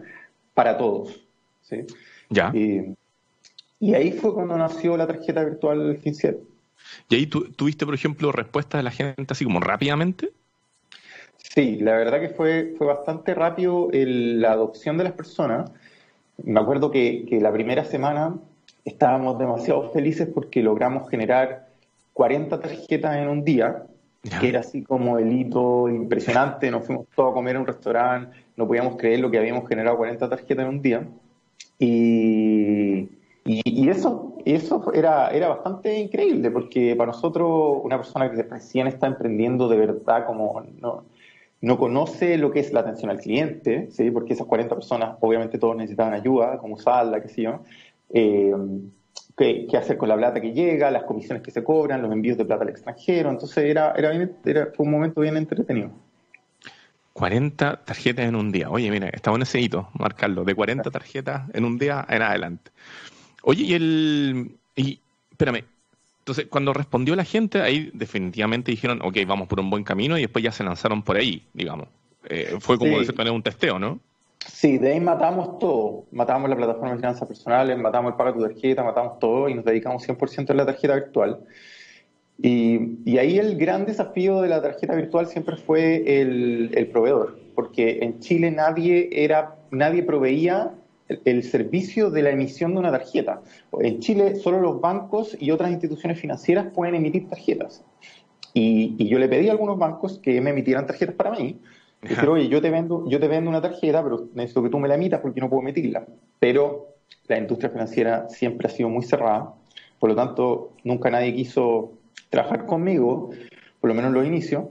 para 0.54 0.78
todos. 0.78 1.26
Ya. 2.30 2.52
Y, 2.54 3.94
ahí 3.94 4.12
fue 4.12 4.32
cuando 4.32 4.56
nació 4.56 4.96
la 4.96 5.08
tarjeta 5.08 5.42
virtual 5.42 5.98
FinCET. 6.00 6.38
¿Y 7.08 7.16
ahí 7.16 7.26
tuviste, 7.26 7.84
por 7.84 7.96
ejemplo, 7.96 8.30
respuestas 8.30 8.78
de 8.78 8.84
la 8.84 8.92
gente 8.92 9.26
así 9.28 9.44
como 9.44 9.58
rápidamente? 9.58 10.30
Sí, 11.38 11.78
la 11.80 11.96
verdad 11.96 12.20
que 12.20 12.28
fue, 12.28 12.76
fue 12.78 12.86
bastante 12.86 13.34
rápido 13.34 13.88
la 13.90 14.52
adopción 14.52 14.96
de 14.98 15.02
las 15.02 15.14
personas. 15.14 15.72
Me 16.44 16.60
acuerdo 16.60 16.92
que, 16.92 17.26
que 17.28 17.40
la 17.40 17.52
primera 17.52 17.84
semana 17.84 18.36
estábamos 18.84 19.38
demasiado 19.38 19.90
felices 19.90 20.28
porque 20.32 20.62
logramos 20.62 21.08
generar 21.08 21.68
40 22.12 22.60
tarjetas 22.60 23.16
en 23.16 23.28
un 23.28 23.44
día, 23.44 23.84
que 24.40 24.48
era 24.48 24.60
así 24.60 24.82
como 24.82 25.18
el 25.18 25.32
hito 25.32 25.88
impresionante. 25.88 26.70
Nos 26.70 26.86
fuimos 26.86 27.06
todos 27.14 27.32
a 27.32 27.34
comer 27.34 27.56
en 27.56 27.62
un 27.62 27.66
restaurante, 27.66 28.36
no 28.56 28.66
podíamos 28.66 28.96
creer 28.96 29.20
lo 29.20 29.30
que 29.30 29.38
habíamos 29.38 29.68
generado 29.68 29.96
40 29.96 30.28
tarjetas 30.28 30.64
en 30.64 30.68
un 30.68 30.82
día. 30.82 31.06
Y, 31.78 33.08
y, 33.44 33.88
eso, 33.88 34.36
eso 34.44 34.92
era, 34.94 35.30
era 35.30 35.48
bastante 35.48 35.98
increíble, 35.98 36.50
porque 36.50 36.94
para 36.96 37.12
nosotros, 37.12 37.80
una 37.82 37.96
persona 37.96 38.30
que 38.30 38.42
recién 38.42 38.86
está 38.86 39.06
emprendiendo 39.06 39.68
de 39.68 39.76
verdad, 39.76 40.24
como 40.26 40.62
no, 40.80 41.04
no 41.60 41.78
conoce 41.78 42.38
lo 42.38 42.50
que 42.50 42.60
es 42.60 42.72
la 42.72 42.80
atención 42.80 43.10
al 43.10 43.18
cliente, 43.20 43.88
¿sí? 43.90 44.10
porque 44.10 44.34
esas 44.34 44.46
40 44.46 44.74
personas, 44.74 45.16
obviamente 45.20 45.58
todos 45.58 45.74
necesitaban 45.76 46.14
ayuda, 46.14 46.58
como 46.58 46.74
usarla, 46.74 47.20
qué 47.22 47.28
sé 47.28 47.42
yo. 47.42 47.60
Eh, 48.14 48.54
qué, 49.36 49.66
hacer 49.76 49.96
con 49.98 50.08
la 50.08 50.16
plata 50.16 50.40
que 50.40 50.52
llega, 50.52 50.90
las 50.90 51.02
comisiones 51.02 51.42
que 51.42 51.50
se 51.50 51.64
cobran, 51.64 52.00
los 52.00 52.12
envíos 52.12 52.38
de 52.38 52.44
plata 52.44 52.62
al 52.62 52.70
extranjero. 52.70 53.30
Entonces 53.30 53.64
era, 53.64 53.92
era, 53.96 54.12
era 54.44 54.68
fue 54.74 54.86
un 54.86 54.92
momento 54.92 55.20
bien 55.20 55.36
entretenido. 55.36 55.90
40 57.12 57.84
tarjetas 57.84 58.26
en 58.26 58.34
un 58.34 58.50
día. 58.50 58.70
Oye, 58.70 58.90
mira, 58.90 59.08
está 59.08 59.30
bueno 59.30 59.44
ese 59.44 59.60
hito, 59.60 59.88
marcarlo, 59.94 60.44
de 60.44 60.54
40 60.54 60.90
tarjetas 60.90 61.48
en 61.52 61.64
un 61.64 61.78
día 61.78 62.04
en 62.08 62.22
adelante. 62.22 62.70
Oye, 63.42 63.64
y 63.64 63.74
el. 63.74 64.56
Y, 64.74 65.00
espérame. 65.30 65.64
Entonces, 66.20 66.46
cuando 66.48 66.72
respondió 66.72 67.14
la 67.14 67.24
gente, 67.24 67.60
ahí 67.60 67.90
definitivamente 67.92 68.70
dijeron, 68.70 69.00
ok, 69.02 69.18
vamos 69.26 69.46
por 69.46 69.60
un 69.60 69.68
buen 69.68 69.84
camino 69.84 70.16
y 70.16 70.22
después 70.22 70.42
ya 70.42 70.50
se 70.50 70.64
lanzaron 70.64 71.02
por 71.02 71.16
ahí, 71.16 71.46
digamos. 71.52 71.88
Eh, 72.24 72.56
fue 72.60 72.78
como 72.78 72.98
sí. 73.04 73.12
de 73.12 73.30
un 73.30 73.42
testeo, 73.42 73.78
¿no? 73.78 74.00
Sí, 74.46 74.78
de 74.78 74.92
ahí 74.92 75.00
matamos 75.00 75.58
todo. 75.58 76.04
Matamos 76.10 76.48
la 76.50 76.56
plataforma 76.56 76.90
de 76.90 76.96
finanzas 76.96 77.26
personales, 77.26 77.78
matamos 77.78 78.12
el 78.12 78.16
pago 78.16 78.32
de 78.32 78.48
tu 78.48 78.54
tarjeta, 78.54 78.82
matamos 78.82 79.18
todo 79.18 79.48
y 79.48 79.54
nos 79.54 79.64
dedicamos 79.64 80.06
100% 80.06 80.50
a 80.50 80.54
la 80.54 80.66
tarjeta 80.66 80.94
virtual. 80.94 81.40
Y, 82.38 83.16
ahí 83.18 83.38
el 83.38 83.56
gran 83.56 83.86
desafío 83.86 84.42
de 84.42 84.48
la 84.48 84.60
tarjeta 84.60 84.94
virtual 84.94 85.26
siempre 85.28 85.56
fue 85.56 86.20
el, 86.20 86.88
proveedor, 86.92 87.38
porque 87.54 88.00
en 88.02 88.18
Chile 88.20 88.50
nadie, 88.50 89.08
era, 89.12 89.56
nadie 89.70 90.02
proveía 90.02 90.72
el, 91.08 91.42
servicio 91.44 92.10
de 92.10 92.22
la 92.22 92.30
emisión 92.30 92.72
de 92.74 92.80
una 92.80 92.90
tarjeta. 92.90 93.40
En 93.80 94.00
Chile 94.00 94.36
solo 94.36 94.60
los 94.60 94.80
bancos 94.80 95.36
y 95.40 95.52
otras 95.52 95.70
instituciones 95.70 96.18
financieras 96.20 96.66
pueden 96.74 96.96
emitir 96.96 97.28
tarjetas. 97.28 97.84
Y, 98.52 98.94
y 98.98 99.08
yo 99.08 99.18
le 99.18 99.28
pedí 99.28 99.48
a 99.48 99.52
algunos 99.52 99.78
bancos 99.78 100.18
que 100.18 100.40
me 100.40 100.50
emitieran 100.50 100.86
tarjetas 100.86 101.14
para 101.14 101.30
mí, 101.32 101.60
Decir, 102.08 102.28
oye, 102.28 102.48
yo 102.48 102.60
te, 102.60 102.70
vendo, 102.70 103.08
yo 103.08 103.18
te 103.18 103.28
vendo 103.28 103.50
una 103.50 103.62
tarjeta, 103.62 104.02
pero 104.02 104.28
necesito 104.34 104.62
que 104.62 104.70
tú 104.70 104.78
me 104.78 104.88
la 104.88 104.94
emitas 104.94 105.20
porque 105.20 105.40
no 105.40 105.48
puedo 105.48 105.62
emitirla. 105.62 106.04
Pero 106.38 106.88
la 107.28 107.38
industria 107.38 107.70
financiera 107.70 108.28
siempre 108.28 108.66
ha 108.66 108.70
sido 108.70 108.88
muy 108.88 109.04
cerrada, 109.04 109.54
por 109.98 110.10
lo 110.10 110.16
tanto, 110.16 110.72
nunca 110.84 111.10
nadie 111.10 111.34
quiso 111.34 111.92
trabajar 112.28 112.66
conmigo, 112.66 113.30
por 113.80 113.88
lo 113.88 113.94
menos 113.94 114.10
en 114.10 114.14
los 114.14 114.26
inicios. 114.26 114.64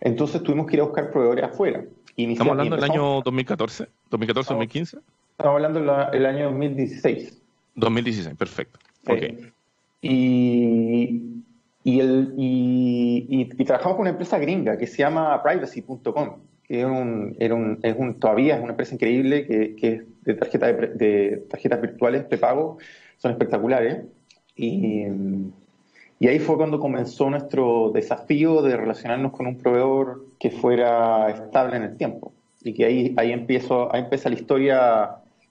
Entonces 0.00 0.42
tuvimos 0.42 0.66
que 0.66 0.76
ir 0.76 0.80
a 0.80 0.84
buscar 0.84 1.10
proveedores 1.10 1.44
afuera. 1.44 1.84
¿Estamos 2.16 2.50
hablando 2.50 2.76
del 2.76 2.84
año 2.84 3.22
2014? 3.22 3.88
¿2014-2015? 4.10 4.82
Estamos 4.82 5.02
hablando 5.38 5.80
del 6.10 6.26
año 6.26 6.50
2016. 6.50 7.40
2016, 7.76 8.36
perfecto. 8.36 8.78
Y, 10.02 11.42
y, 11.84 12.00
el, 12.00 12.34
y, 12.36 13.44
trabajamos 13.64 13.96
con 13.96 14.02
una 14.02 14.10
empresa 14.10 14.38
gringa 14.38 14.76
que 14.76 14.86
se 14.86 14.98
llama 14.98 15.42
privacy.com 15.42 16.40
que 16.68 16.80
es 16.80 16.86
un, 16.86 17.34
es 17.82 17.96
un, 17.96 18.20
todavía 18.20 18.56
es 18.56 18.60
una 18.60 18.72
empresa 18.72 18.94
increíble 18.94 19.46
que, 19.46 19.74
es 19.80 20.02
de, 20.24 20.34
tarjeta 20.34 20.66
de, 20.72 21.46
tarjetas 21.48 21.80
virtuales 21.80 22.24
prepago, 22.24 22.78
son 23.16 23.32
espectaculares. 23.32 24.04
Y, 24.54 25.04
y, 26.20 26.28
ahí 26.28 26.38
fue 26.38 26.56
cuando 26.56 26.78
comenzó 26.78 27.30
nuestro 27.30 27.90
desafío 27.94 28.60
de 28.60 28.76
relacionarnos 28.76 29.32
con 29.32 29.46
un 29.46 29.56
proveedor 29.56 30.26
que 30.38 30.50
fuera 30.50 31.30
estable 31.30 31.76
en 31.76 31.84
el 31.84 31.96
tiempo. 31.96 32.32
Y 32.62 32.74
que 32.74 32.84
ahí, 32.84 33.14
ahí, 33.16 33.32
empiezo, 33.32 33.94
ahí 33.94 34.02
empieza 34.02 34.28
la 34.28 34.34
historia 34.34 35.10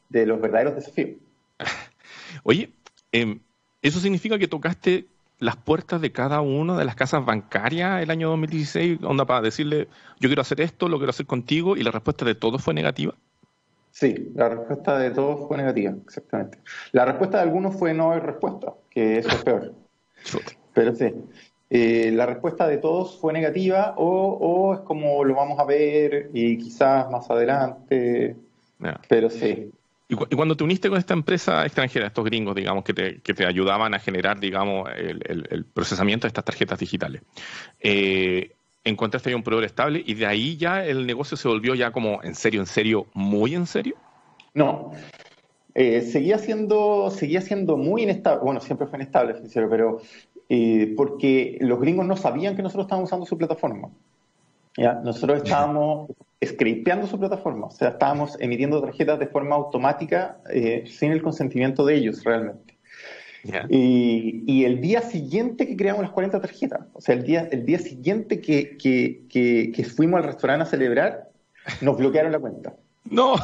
de 0.09 0.25
los 0.25 0.39
verdaderos 0.39 0.75
desafíos. 0.75 1.17
Oye, 2.43 2.69
em, 3.11 3.39
eso 3.81 3.99
significa 3.99 4.37
que 4.37 4.47
tocaste 4.47 5.07
las 5.39 5.55
puertas 5.55 6.01
de 6.01 6.11
cada 6.11 6.41
una 6.41 6.77
de 6.77 6.85
las 6.85 6.95
casas 6.95 7.25
bancarias 7.25 8.01
el 8.01 8.09
año 8.09 8.29
2016, 8.29 8.99
onda 9.03 9.25
para 9.25 9.41
decirle, 9.41 9.87
yo 10.19 10.29
quiero 10.29 10.41
hacer 10.41 10.61
esto, 10.61 10.89
lo 10.89 10.97
quiero 10.97 11.11
hacer 11.11 11.25
contigo, 11.25 11.77
y 11.77 11.83
la 11.83 11.91
respuesta 11.91 12.25
de 12.25 12.35
todos 12.35 12.63
fue 12.63 12.73
negativa? 12.73 13.13
Sí, 13.91 14.31
la 14.35 14.49
respuesta 14.49 14.97
de 14.97 15.11
todos 15.11 15.47
fue 15.47 15.57
negativa, 15.57 15.93
exactamente. 16.05 16.59
La 16.91 17.05
respuesta 17.05 17.37
de 17.37 17.43
algunos 17.43 17.75
fue 17.75 17.93
no 17.93 18.11
hay 18.11 18.19
respuesta, 18.19 18.73
que 18.89 19.17
eso 19.19 19.29
es 19.29 19.43
peor. 19.43 19.73
Pero 20.73 20.95
sí, 20.95 21.13
eh, 21.69 22.11
la 22.13 22.25
respuesta 22.25 22.67
de 22.67 22.77
todos 22.77 23.19
fue 23.19 23.33
negativa 23.33 23.95
o, 23.97 24.73
es 24.73 24.79
como 24.81 25.23
lo 25.23 25.35
vamos 25.35 25.59
a 25.59 25.65
ver 25.65 26.29
y 26.33 26.57
quizás 26.57 27.09
más 27.09 27.29
adelante, 27.29 28.35
pero 29.09 29.29
sí. 29.29 29.71
Y, 30.09 30.15
cuando 30.15 30.55
te 30.55 30.63
uniste 30.63 30.89
con 30.89 30.97
esta 30.97 31.13
empresa 31.13 31.65
extranjera, 31.65 32.07
estos 32.07 32.23
gringos, 32.23 32.55
digamos, 32.55 32.83
que 32.83 32.93
te, 32.93 33.21
que 33.21 33.33
te 33.33 33.45
ayudaban 33.45 33.93
a 33.93 33.99
generar, 33.99 34.39
digamos, 34.39 34.89
el, 34.95 35.65
procesamiento 35.65 36.25
de 36.25 36.29
estas 36.29 36.45
tarjetas 36.45 36.79
digitales, 36.79 37.23
eh, 37.81 38.55
encontraste 38.85 39.29
ahí 39.29 39.35
un 39.35 39.43
proveedor 39.43 39.65
estable 39.65 40.01
y 40.05 40.13
de 40.13 40.25
ahí 40.25 40.55
ya 40.57 40.85
el 40.85 41.05
negocio 41.05 41.35
se 41.35 41.47
volvió 41.47 41.75
ya 41.75 41.91
como 41.91 42.23
en 42.23 42.35
serio, 42.35 42.61
en 42.61 42.67
serio, 42.67 43.07
muy 43.13 43.53
en 43.53 43.65
serio? 43.65 43.95
No. 44.53 44.91
Eh, 45.75 46.01
seguía 46.01 46.39
siendo 46.39 47.11
seguía 47.11 47.41
siendo 47.41 47.77
muy 47.77 48.03
inestable, 48.03 48.41
bueno, 48.43 48.61
siempre 48.61 48.87
fue 48.87 48.97
inestable, 48.97 49.35
sincero, 49.35 49.67
pero 49.69 50.01
eh, 50.49 50.93
porque 50.95 51.57
los 51.59 51.79
gringos 51.79 52.05
no 52.05 52.15
sabían 52.15 52.55
que 52.55 52.63
nosotros 52.63 52.85
estábamos 52.85 53.09
usando 53.09 53.25
su 53.25 53.37
plataforma. 53.37 53.89
¿ya? 54.77 54.93
Nosotros 54.93 55.43
estábamos 55.43 56.11
scrapeando 56.45 57.07
su 57.07 57.19
plataforma, 57.19 57.67
o 57.67 57.71
sea, 57.71 57.89
estábamos 57.89 58.37
emitiendo 58.39 58.81
tarjetas 58.81 59.19
de 59.19 59.27
forma 59.27 59.55
automática 59.55 60.37
eh, 60.51 60.83
sin 60.87 61.11
el 61.11 61.21
consentimiento 61.21 61.85
de 61.85 61.95
ellos 61.95 62.23
realmente. 62.23 62.77
Y, 63.69 64.65
el 64.65 64.81
día 64.81 65.01
siguiente 65.01 65.67
que 65.67 65.77
creamos 65.77 66.01
las 66.01 66.11
40 66.11 66.41
tarjetas, 66.41 66.81
o 66.93 67.01
sea, 67.01 67.15
el 67.15 67.23
día, 67.23 67.47
el 67.51 67.65
día 67.65 67.79
siguiente 67.79 68.41
que, 68.41 68.77
que, 68.77 69.23
que, 69.29 69.83
fuimos 69.85 70.19
al 70.19 70.25
restaurante 70.25 70.63
a 70.63 70.65
celebrar, 70.65 71.29
nos 71.81 71.97
bloquearon 71.97 72.31
la 72.31 72.39
cuenta. 72.39 72.73
No. 73.05 73.35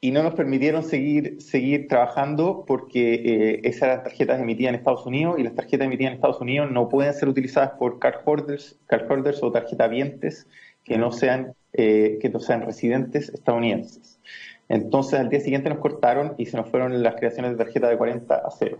Y 0.00 0.10
no 0.10 0.22
nos 0.22 0.34
permitieron 0.34 0.82
seguir, 0.82 1.40
seguir 1.40 1.88
trabajando 1.88 2.64
porque 2.66 3.14
eh, 3.14 3.60
esas 3.64 3.82
eran 3.84 4.02
tarjetas 4.02 4.40
emitidas 4.40 4.70
en 4.70 4.74
Estados 4.76 5.06
Unidos 5.06 5.38
y 5.38 5.44
las 5.44 5.54
tarjetas 5.54 5.86
emitidas 5.86 6.10
en 6.10 6.16
Estados 6.16 6.40
Unidos 6.40 6.70
no 6.70 6.88
pueden 6.88 7.14
ser 7.14 7.28
utilizadas 7.28 7.70
por 7.78 7.98
cardholders, 8.00 8.78
cardholders 8.86 9.42
o 9.42 9.50
tarjetavientes 9.50 10.46
que 10.84 10.98
no 10.98 11.12
sean, 11.12 11.54
eh, 11.72 12.18
que 12.20 12.28
no 12.28 12.40
sean 12.40 12.62
residentes 12.62 13.30
estadounidenses. 13.30 14.20
Entonces 14.68 15.18
al 15.18 15.28
día 15.28 15.40
siguiente 15.40 15.68
nos 15.68 15.78
cortaron 15.78 16.34
y 16.38 16.46
se 16.46 16.56
nos 16.56 16.68
fueron 16.68 17.02
las 17.02 17.16
creaciones 17.16 17.52
de 17.52 17.64
tarjeta 17.64 17.88
de 17.88 17.96
40 17.96 18.34
a 18.34 18.50
0. 18.50 18.78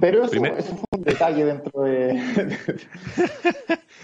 Pero 0.00 0.24
eso, 0.24 0.40
fue 0.40 0.84
un 0.96 1.02
detalle 1.02 1.44
dentro 1.44 1.82
de... 1.82 2.20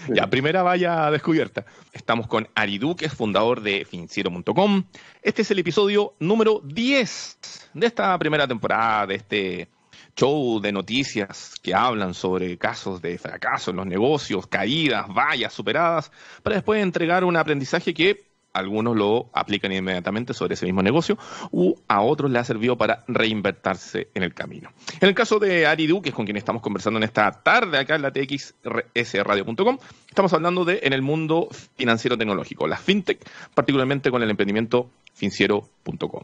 ya, 0.13 0.27
primera 0.27 0.63
valla 0.63 1.09
descubierta. 1.11 1.65
Estamos 1.93 2.27
con 2.27 2.47
Ari 2.55 2.77
Duque, 2.77 3.09
fundador 3.09 3.61
de 3.61 3.85
Finciero.com. 3.85 4.83
Este 5.21 5.43
es 5.43 5.51
el 5.51 5.59
episodio 5.59 6.13
número 6.19 6.61
10 6.63 7.69
de 7.73 7.87
esta 7.87 8.17
primera 8.19 8.47
temporada, 8.47 9.07
de 9.07 9.15
este 9.15 9.67
show 10.15 10.61
de 10.61 10.71
noticias 10.71 11.55
que 11.61 11.73
hablan 11.73 12.13
sobre 12.13 12.57
casos 12.57 13.01
de 13.01 13.17
fracaso 13.17 13.71
en 13.71 13.77
los 13.77 13.85
negocios, 13.85 14.47
caídas, 14.47 15.07
vallas 15.07 15.53
superadas, 15.53 16.11
para 16.41 16.55
después 16.55 16.81
entregar 16.81 17.23
un 17.23 17.35
aprendizaje 17.35 17.93
que 17.93 18.23
algunos 18.55 18.95
lo 18.95 19.29
aplican 19.33 19.73
inmediatamente 19.73 20.33
sobre 20.33 20.53
ese 20.53 20.65
mismo 20.65 20.81
negocio, 20.81 21.17
u 21.51 21.75
a 21.89 22.01
otros 22.01 22.31
le 22.31 22.39
ha 22.39 22.43
servido 22.45 22.77
para 22.77 23.03
reinvertirse 23.07 24.07
en 24.13 24.23
el 24.23 24.33
camino. 24.33 24.71
En 25.01 25.09
el 25.09 25.13
caso 25.13 25.39
de 25.39 25.65
Ari 25.65 25.85
que 26.01 26.09
es 26.09 26.15
con 26.15 26.25
quien 26.25 26.37
estamos 26.37 26.61
conversando 26.61 26.97
en 26.97 27.03
esta 27.03 27.29
tarde 27.31 27.77
acá 27.77 27.95
en 27.95 28.01
la 28.01 28.11
txsradio.com, 28.11 29.77
estamos 30.07 30.31
hablando 30.31 30.63
de 30.63 30.79
en 30.83 30.93
el 30.93 31.01
mundo 31.01 31.49
financiero 31.75 32.17
tecnológico, 32.17 32.65
la 32.65 32.77
fintech, 32.77 33.19
particularmente 33.53 34.09
con 34.09 34.23
el 34.23 34.29
emprendimiento 34.29 34.89
financiero.com. 35.13 36.23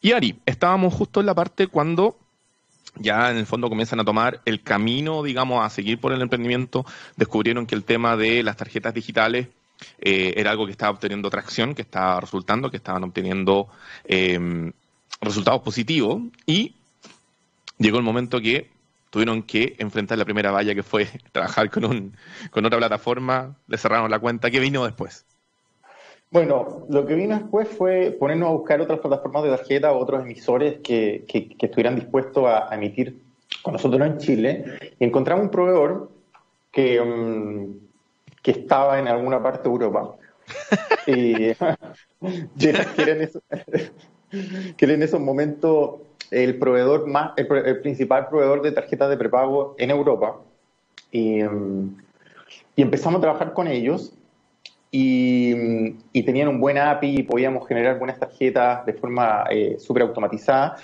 Y 0.00 0.12
Ari, 0.12 0.38
estábamos 0.46 0.94
justo 0.94 1.18
en 1.18 1.26
la 1.26 1.34
parte 1.34 1.66
cuando 1.66 2.16
ya 2.96 3.30
en 3.30 3.36
el 3.36 3.46
fondo 3.46 3.68
comienzan 3.68 4.00
a 4.00 4.04
tomar 4.04 4.40
el 4.44 4.62
camino, 4.62 5.22
digamos, 5.22 5.64
a 5.64 5.70
seguir 5.70 6.00
por 6.00 6.12
el 6.12 6.22
emprendimiento, 6.22 6.84
descubrieron 7.16 7.66
que 7.66 7.74
el 7.74 7.84
tema 7.84 8.16
de 8.16 8.42
las 8.42 8.56
tarjetas 8.56 8.94
digitales 8.94 9.48
eh, 9.98 10.34
era 10.36 10.50
algo 10.50 10.66
que 10.66 10.72
estaba 10.72 10.92
obteniendo 10.92 11.30
tracción, 11.30 11.74
que 11.74 11.82
estaba 11.82 12.20
resultando, 12.20 12.70
que 12.70 12.76
estaban 12.76 13.04
obteniendo 13.04 13.68
em, 14.04 14.72
resultados 15.20 15.62
positivos 15.62 16.22
y 16.46 16.74
llegó 17.78 17.98
el 17.98 18.04
momento 18.04 18.40
que 18.40 18.70
tuvieron 19.10 19.42
que 19.42 19.76
enfrentar 19.78 20.18
la 20.18 20.24
primera 20.24 20.50
valla 20.50 20.74
que 20.74 20.82
fue 20.82 21.08
trabajar 21.32 21.70
con, 21.70 21.84
un, 21.84 22.16
con 22.50 22.64
otra 22.64 22.78
plataforma, 22.78 23.56
le 23.66 23.78
cerraron 23.78 24.10
la 24.10 24.18
cuenta. 24.18 24.50
¿Qué 24.50 24.60
vino 24.60 24.84
después? 24.84 25.26
Bueno, 26.32 26.86
lo 26.88 27.06
que 27.06 27.14
vino 27.14 27.36
después 27.36 27.66
fue 27.68 28.12
ponernos 28.12 28.48
a 28.48 28.52
buscar 28.52 28.80
otras 28.80 29.00
plataformas 29.00 29.42
de 29.42 29.50
tarjeta 29.50 29.90
o 29.90 29.98
otros 29.98 30.22
emisores 30.22 30.78
que, 30.78 31.24
que, 31.26 31.56
estuvieran 31.58 31.96
dispuestos 31.96 32.44
a, 32.46 32.72
emitir 32.72 33.20
con 33.62 33.72
nosotros 33.72 34.00
en 34.06 34.18
Chile 34.18 34.64
y 35.00 35.04
encontramos 35.04 35.46
un 35.46 35.50
proveedor 35.50 36.08
que, 36.70 37.00
mm, 37.00 37.88
que 38.42 38.50
estaba 38.52 39.00
en 39.00 39.08
alguna 39.08 39.42
parte 39.42 39.68
de 39.68 39.74
Europa. 39.74 40.14
y 41.08 41.32
que, 42.60 42.70
en 42.98 43.22
esos, 43.22 43.42
en 44.30 45.02
esos 45.02 45.20
momentos 45.20 45.96
el 46.30 46.60
proveedor 46.60 47.08
más, 47.08 47.32
el, 47.38 47.80
principal 47.80 48.28
proveedor 48.28 48.62
de 48.62 48.70
tarjetas 48.70 49.10
de 49.10 49.16
prepago 49.16 49.74
en 49.78 49.90
Europa. 49.90 50.36
Y, 51.10 51.40
y 51.40 52.82
empezamos 52.82 53.18
a 53.18 53.22
trabajar 53.22 53.52
con 53.52 53.66
ellos 53.66 54.14
y, 54.90 55.54
y, 56.12 56.22
tenían 56.24 56.48
un 56.48 56.60
buen 56.60 56.76
API 56.78 57.20
y 57.20 57.22
podíamos 57.22 57.66
generar 57.68 57.98
buenas 57.98 58.18
tarjetas 58.18 58.84
de 58.86 58.92
forma 58.94 59.44
eh, 59.50 59.76
súper 59.78 60.02
automatizada. 60.02 60.76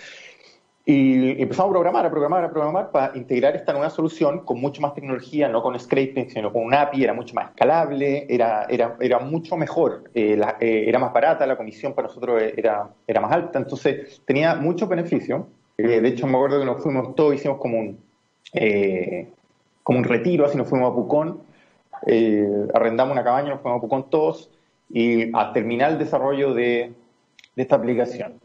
Y 0.88 1.42
empezamos 1.42 1.70
a 1.70 1.72
programar, 1.72 2.06
a 2.06 2.10
programar, 2.10 2.44
a 2.44 2.50
programar 2.50 2.90
para 2.92 3.16
integrar 3.16 3.56
esta 3.56 3.72
nueva 3.72 3.90
solución 3.90 4.44
con 4.44 4.60
mucho 4.60 4.80
más 4.80 4.94
tecnología, 4.94 5.48
no 5.48 5.60
con 5.60 5.76
scraping, 5.76 6.30
sino 6.30 6.52
con 6.52 6.62
un 6.62 6.74
API, 6.74 7.02
era 7.02 7.12
mucho 7.12 7.34
más 7.34 7.48
escalable, 7.48 8.24
era, 8.28 8.66
era, 8.70 8.96
era 9.00 9.18
mucho 9.18 9.56
mejor, 9.56 10.04
eh, 10.14 10.40
eh, 10.60 10.84
era 10.86 11.00
más 11.00 11.12
barata, 11.12 11.44
la 11.44 11.56
comisión 11.56 11.92
para 11.92 12.06
nosotros 12.06 12.40
era, 12.56 12.88
era 13.04 13.20
más 13.20 13.32
alta, 13.32 13.58
entonces 13.58 14.22
tenía 14.24 14.54
mucho 14.54 14.86
beneficio. 14.86 15.48
Eh, 15.76 16.00
de 16.00 16.08
hecho, 16.08 16.28
me 16.28 16.36
acuerdo 16.36 16.60
que 16.60 16.66
nos 16.66 16.80
fuimos 16.80 17.16
todos, 17.16 17.34
hicimos 17.34 17.58
como 17.58 17.80
un, 17.80 17.98
como 19.82 19.98
un 19.98 20.04
retiro, 20.04 20.46
así 20.46 20.56
nos 20.56 20.68
fuimos 20.68 20.92
a 20.92 20.94
Pucón, 20.94 21.40
arrendamos 22.74 23.12
una 23.12 23.24
cabaña, 23.24 23.50
nos 23.50 23.60
fuimos 23.60 23.78
a 23.78 23.80
Pucón 23.80 24.10
todos 24.10 24.50
y 24.90 25.36
a 25.36 25.52
terminar 25.52 25.92
el 25.92 25.98
desarrollo 25.98 26.54
de, 26.54 26.92
de 27.54 27.62
esta 27.62 27.76
aplicación 27.76 28.40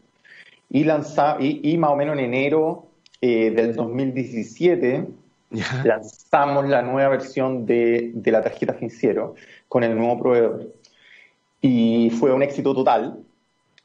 y, 0.72 0.84
lanza, 0.84 1.36
y, 1.38 1.76
más 1.76 1.90
o 1.90 1.96
menos 1.96 2.18
en 2.18 2.24
enero 2.24 2.86
eh, 3.20 3.50
del 3.50 3.76
2017 3.76 5.06
lanzamos 5.84 6.66
la 6.66 6.80
nueva 6.80 7.10
versión 7.10 7.66
de, 7.66 8.10
de, 8.14 8.32
la 8.32 8.40
tarjeta 8.40 8.72
financiero 8.72 9.34
con 9.68 9.84
el 9.84 9.94
nuevo 9.94 10.18
proveedor. 10.18 10.72
Y 11.60 12.10
fue 12.18 12.32
un 12.32 12.42
éxito 12.42 12.74
total. 12.74 13.18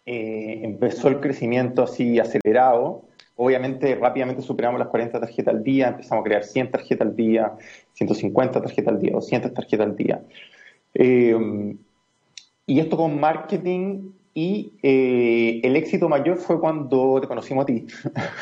Eh, 0.06 0.62
empezó 0.64 1.10
el 1.10 1.20
crecimiento 1.20 1.84
así 1.84 2.20
acelerado. 2.20 3.04
Obviamente 3.38 3.96
rápidamente 3.96 4.42
superamos 4.42 4.80
las 4.80 4.90
40 4.90 5.20
tarjetas 5.20 5.54
al 5.54 5.64
día, 5.64 5.90
empezamos 5.90 6.24
a 6.24 6.26
crear 6.26 6.44
100 6.44 6.72
tarjetas 6.72 7.08
al 7.08 7.16
día, 7.16 7.54
150 7.94 8.62
tarjetas 8.62 8.94
al 8.94 9.00
día, 9.00 9.12
200 9.14 9.54
tarjetas 9.54 9.88
al 9.88 9.96
día. 9.96 10.22
Eh, 10.96 11.76
y 12.66 12.80
esto 12.80 12.98
con 12.98 13.20
marketing 13.20 14.10
y 14.34 14.74
eh, 14.84 15.62
el 15.64 15.76
éxito 15.76 16.10
mayor 16.10 16.38
fue 16.38 16.60
cuando 16.60 17.20
te 17.22 17.28
conocimos 17.28 17.64
a 17.64 17.66
ti. 17.66 17.86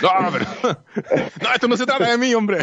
No, 0.01 0.09
pero, 0.31 0.45
no 1.41 1.53
esto 1.53 1.67
no 1.67 1.77
se 1.77 1.85
trata 1.85 2.11
de 2.11 2.17
mí, 2.17 2.33
hombre. 2.33 2.59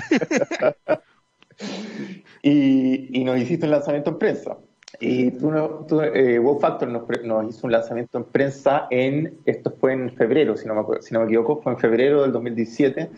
y, 2.43 3.21
y, 3.21 3.25
nos 3.25 3.39
hiciste 3.39 3.67
un 3.67 3.73
lanzamiento 3.73 4.11
en 4.11 4.19
prensa. 4.19 4.57
Y 5.05 5.33
tú, 5.33 5.51
tú 5.89 6.01
eh, 6.01 6.39
Wow 6.39 6.61
Factor 6.61 6.89
nos, 6.89 7.03
hizo 7.49 7.67
un 7.67 7.73
lanzamiento 7.73 8.19
en 8.19 8.25
prensa 8.25 8.87
en, 8.89 9.37
esto 9.47 9.75
fue 9.81 9.95
en 9.95 10.13
febrero, 10.15 10.57
si 10.57 10.69
no 10.69 10.77
me, 10.77 11.03
si 11.03 11.13
no 11.13 11.19
me 11.19 11.27
equivoco, 11.27 11.61
fue 11.61 11.73
en 11.73 11.79
febrero 11.79 12.23
del 12.23 12.31
2017 12.31 13.11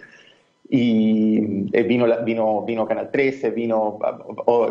y 0.71 1.69
eh, 1.77 1.83
vino, 1.83 2.07
vino, 2.25 2.65
vino 2.65 2.87
Canal 2.87 3.11
13, 3.11 3.51
vino 3.51 3.99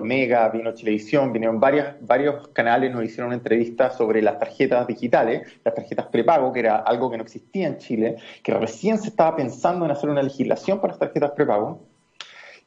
Mega, 0.02 0.50
vino 0.50 0.74
Televisión, 0.74 1.32
vinieron 1.32 1.60
varios 1.60 2.48
canales, 2.48 2.92
nos 2.92 3.04
hicieron 3.04 3.28
una 3.28 3.36
entrevista 3.36 3.92
sobre 3.92 4.20
las 4.24 4.40
tarjetas 4.40 4.88
digitales, 4.88 5.48
las 5.64 5.76
tarjetas 5.76 6.08
prepago, 6.08 6.52
que 6.52 6.62
era 6.62 6.78
algo 6.78 7.12
que 7.12 7.18
no 7.18 7.24
existía 7.24 7.68
en 7.68 7.78
Chile, 7.78 8.16
que 8.42 8.56
recién 8.56 8.98
se 8.98 9.10
estaba 9.10 9.36
pensando 9.36 9.86
en 9.86 9.92
hacer 9.92 10.10
una 10.10 10.24
legislación 10.24 10.82
para 10.82 10.94
las 10.94 11.00
tarjetas 11.00 11.30
prepago, 11.32 11.93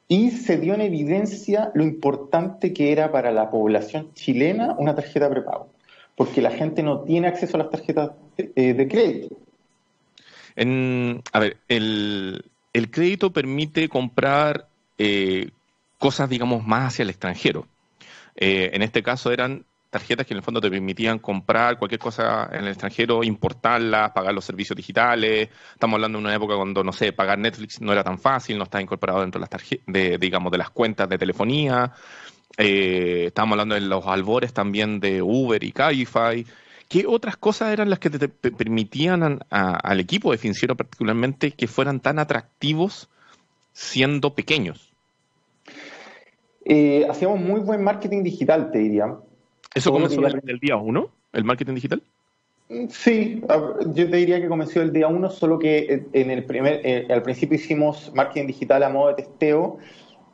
y 0.09 0.31
se 0.31 0.59
dio 0.59 0.75
en 0.75 0.81
evidencia 0.83 1.71
lo 1.75 1.83
importante 1.83 2.73
que 2.73 2.92
era 2.92 3.11
para 3.11 3.33
la 3.33 3.51
población 3.51 4.12
chilena 4.14 4.75
una 4.79 4.95
tarjeta 4.95 5.29
prepago, 5.29 5.69
porque 6.14 6.40
la 6.40 6.51
gente 6.51 6.83
no 6.83 7.01
tiene 7.01 7.29
acceso 7.29 7.57
a 7.57 7.61
las 7.61 7.71
tarjetas 7.71 8.12
eh, 8.38 8.75
de 8.75 8.88
crédito. 8.88 9.37
En, 10.55 11.23
a 11.33 11.40
ver, 11.40 11.59
el, 11.69 12.45
el 12.73 12.90
crédito 12.90 13.33
permite 13.33 13.88
comprar 13.88 14.69
eh, 14.99 15.51
cosas, 15.99 16.31
digamos, 16.31 16.66
más 16.66 16.95
hacia 16.95 17.03
el 17.03 17.11
extranjero. 17.11 17.66
Eh, 18.37 18.71
en 18.73 18.83
este 18.83 19.03
caso 19.03 19.33
eran 19.33 19.64
tarjetas 19.99 20.27
que 20.27 20.35
en 20.35 20.39
el 20.39 20.43
fondo 20.43 20.61
te 20.61 20.69
permitían 20.69 21.19
comprar 21.19 21.79
cualquier 21.79 21.99
cosa 21.99 22.51
en 22.53 22.65
el 22.65 22.69
extranjero, 22.69 23.25
importarlas, 23.25 24.11
pagar 24.13 24.35
los 24.35 24.45
servicios 24.45 24.77
digitales. 24.77 25.49
Estamos 25.73 25.95
hablando 25.95 26.19
de 26.19 26.25
una 26.25 26.35
época 26.35 26.55
cuando, 26.55 26.85
no 26.85 26.93
sé, 26.93 27.15
pagar 27.15 27.39
Netflix 27.39 27.81
no 27.81 27.93
era 27.93 28.05
tan 28.05 28.19
fácil, 28.19 28.59
no 28.59 28.65
estaba 28.65 28.83
incorporado 28.83 29.23
dentro 29.23 29.39
de 29.39 29.43
las 29.43 29.51
tarjetas, 29.51 29.87
de, 29.87 30.19
digamos, 30.19 30.53
de 30.53 30.59
las 30.59 30.69
cuentas 30.69 31.09
de 31.09 31.17
telefonía. 31.17 31.93
Eh, 32.59 33.25
estamos 33.29 33.53
hablando 33.53 33.75
de 33.75 33.81
los 33.81 34.07
albores 34.07 34.53
también 34.53 35.01
de 35.01 35.23
Uber 35.23 35.65
y 35.65 35.73
Cabify. 35.73 36.45
¿Qué 36.89 37.07
otras 37.07 37.39
cosas 37.39 37.73
eran 37.73 37.89
las 37.89 37.99
que 37.99 38.11
te, 38.11 38.29
permitían 38.29 39.41
al 39.51 40.01
equipo 40.01 40.31
de 40.31 40.39
Finciero 40.39 40.77
particularmente 40.77 41.53
que 41.53 41.67
fueran 41.67 42.01
tan 42.01 42.19
atractivos 42.19 43.09
siendo 43.73 44.35
pequeños? 44.35 44.93
Eh, 46.67 47.07
hacíamos 47.09 47.41
muy 47.41 47.61
buen 47.61 47.83
marketing 47.83 48.23
digital, 48.23 48.71
te 48.71 48.79
diría. 48.79 49.17
¿Eso 49.77 49.93
comenzó 49.93 50.21
desde 50.21 50.41
el 50.47 50.59
día 50.59 50.77
uno, 50.77 51.11
el 51.33 51.45
marketing 51.45 51.75
digital? 51.75 52.03
Mm, 52.69 52.87
sí, 52.89 53.43
yo 53.95 54.11
te 54.11 54.17
diría 54.17 54.41
que 54.41 54.49
comenzó 54.49 54.83
el 54.83 54.93
día 54.93 55.07
uno, 55.07 55.31
solo 55.31 55.59
que 55.59 56.07
en 56.12 56.31
el 56.31 56.45
primer, 56.45 56.81
eh, 56.85 57.07
al 57.11 57.23
principio 57.23 57.57
hicimos 57.57 58.11
marketing 58.15 58.49
digital 58.49 58.83
a 58.83 58.89
modo 58.89 59.09
de 59.09 59.23
testeo 59.23 59.79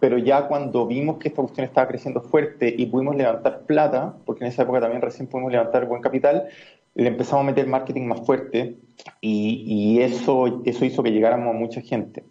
pero 0.02 0.18
ya 0.18 0.48
cuando 0.48 0.84
vimos 0.84 1.18
que 1.18 1.28
esta 1.28 1.42
cuestión 1.42 1.64
estaba 1.64 1.86
creciendo 1.86 2.22
fuerte 2.22 2.74
y 2.76 2.86
pudimos 2.86 3.14
levantar 3.14 3.66
plata, 3.66 4.16
porque 4.26 4.42
en 4.42 4.50
esa 4.50 4.64
época 4.64 4.80
también 4.80 5.00
recién 5.00 5.28
pudimos 5.28 5.52
levantar 5.52 5.86
buen 5.86 6.02
capital, 6.02 6.48
le 6.96 7.06
empezamos 7.06 7.44
a 7.44 7.46
meter 7.46 7.68
marketing 7.68 8.08
más 8.08 8.26
fuerte 8.26 8.78
y, 9.20 10.00
eso, 10.00 10.60
eso 10.64 10.84
hizo 10.84 11.04
que 11.04 11.12
llegáramos 11.12 11.54
a 11.54 11.56
mucha 11.56 11.80
gente. 11.82 12.24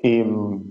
Em, 0.00 0.62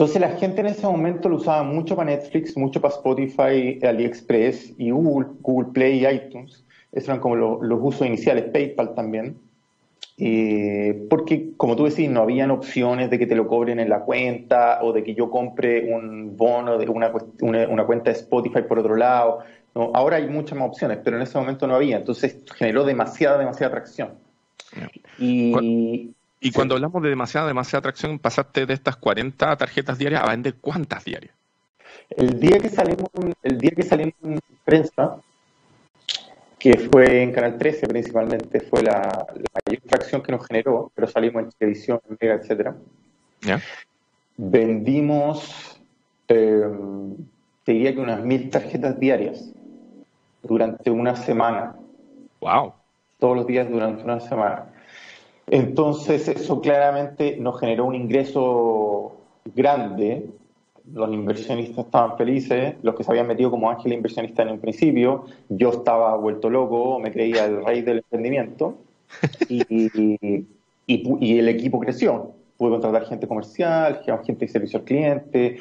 entonces 0.00 0.22
la 0.22 0.30
gente 0.30 0.62
en 0.62 0.68
ese 0.68 0.86
momento 0.86 1.28
lo 1.28 1.36
usaba 1.36 1.62
mucho 1.62 1.94
para 1.94 2.10
Netflix, 2.10 2.56
mucho 2.56 2.80
para 2.80 2.94
Spotify, 2.94 3.78
AliExpress 3.82 4.72
y 4.78 4.92
Google, 4.92 5.28
Google 5.42 5.72
Play 5.74 6.02
y 6.02 6.08
iTunes. 6.08 6.64
Esos 6.90 7.10
eran 7.10 7.20
como 7.20 7.36
los 7.36 7.78
usos 7.82 8.06
iniciales, 8.06 8.44
PayPal 8.44 8.94
también. 8.94 9.36
Eh, 10.16 11.06
porque, 11.10 11.50
como 11.58 11.76
tú 11.76 11.84
decís, 11.84 12.08
no 12.08 12.22
habían 12.22 12.50
opciones 12.50 13.10
de 13.10 13.18
que 13.18 13.26
te 13.26 13.34
lo 13.34 13.46
cobren 13.46 13.78
en 13.78 13.90
la 13.90 14.00
cuenta 14.00 14.78
o 14.82 14.94
de 14.94 15.04
que 15.04 15.14
yo 15.14 15.30
compre 15.30 15.94
un 15.94 16.34
bono 16.34 16.78
de 16.78 16.88
una, 16.88 17.12
una, 17.42 17.84
cuenta 17.84 18.10
de 18.10 18.16
Spotify 18.16 18.62
por 18.62 18.78
otro 18.78 18.96
lado. 18.96 19.40
¿no? 19.74 19.90
Ahora 19.92 20.16
hay 20.16 20.30
muchas 20.30 20.58
más 20.58 20.68
opciones, 20.68 21.00
pero 21.04 21.18
en 21.18 21.24
ese 21.24 21.36
momento 21.36 21.66
no 21.66 21.74
había. 21.74 21.98
Entonces 21.98 22.38
generó 22.56 22.84
demasiada, 22.84 23.36
demasiada 23.36 23.74
atracción. 23.74 24.14
Y, 25.18 26.14
y 26.40 26.52
cuando 26.52 26.74
hablamos 26.74 27.02
de 27.02 27.10
demasiada, 27.10 27.46
demasiada 27.46 27.80
atracción, 27.80 28.18
pasaste 28.18 28.64
de 28.64 28.72
estas 28.72 28.96
40 28.96 29.56
tarjetas 29.56 29.98
diarias 29.98 30.22
a 30.22 30.30
vender 30.30 30.54
cuántas 30.60 31.04
diarias. 31.04 31.34
El 32.08 32.40
día 32.40 32.58
que 32.58 32.70
salimos, 32.70 33.10
el 33.42 33.58
día 33.58 33.70
que 33.70 33.82
salimos 33.82 34.14
en 34.22 34.40
prensa, 34.64 35.16
que 36.58 36.78
fue 36.90 37.22
en 37.22 37.32
Canal 37.32 37.58
13 37.58 37.86
principalmente, 37.86 38.60
fue 38.60 38.82
la, 38.82 39.26
mayor 39.66 39.82
tracción 39.86 40.22
que 40.22 40.32
nos 40.32 40.46
generó, 40.46 40.90
pero 40.94 41.06
salimos 41.06 41.42
en 41.42 41.50
televisión, 41.50 42.00
en 42.08 42.16
Mega, 42.20 42.34
etc. 42.34 42.74
Vendimos, 44.36 45.80
eh, 46.28 46.62
te 47.64 47.72
diría 47.72 47.94
que 47.94 48.00
unas 48.00 48.24
mil 48.24 48.48
tarjetas 48.48 48.98
diarias 48.98 49.52
durante 50.42 50.90
una 50.90 51.16
semana. 51.16 51.76
¡Wow! 52.40 52.72
Todos 53.18 53.36
los 53.36 53.46
días 53.46 53.68
durante 53.68 54.02
una 54.02 54.20
semana. 54.20 54.69
Entonces, 55.50 56.28
eso 56.28 56.60
claramente 56.60 57.36
nos 57.36 57.58
generó 57.58 57.84
un 57.86 57.94
ingreso 57.94 59.12
grande 59.54 60.24
los 60.92 61.12
inversionistas 61.12 61.86
estaban 61.86 62.16
felices, 62.16 62.74
los 62.82 62.94
que 62.94 63.04
se 63.04 63.10
habían 63.10 63.26
metido 63.26 63.50
como 63.50 63.70
ángel 63.70 63.92
inversionista 63.92 64.42
en 64.42 64.50
un 64.50 64.58
principio, 64.58 65.24
yo 65.48 65.70
estaba 65.70 66.16
vuelto 66.16 66.50
loco, 66.50 66.98
me 66.98 67.12
creía 67.12 67.44
el 67.44 67.64
rey 67.64 67.82
del 67.82 67.98
emprendimiento 67.98 68.78
y, 69.48 69.68
el 70.86 71.48
equipo 71.48 71.78
creció. 71.78 72.32
Pude 72.56 72.70
contratar 72.72 73.06
gente 73.06 73.26
comercial, 73.26 74.02
gente 74.26 74.46
de 74.46 74.52
servicio 74.52 74.80
al 74.80 74.84
cliente. 74.84 75.58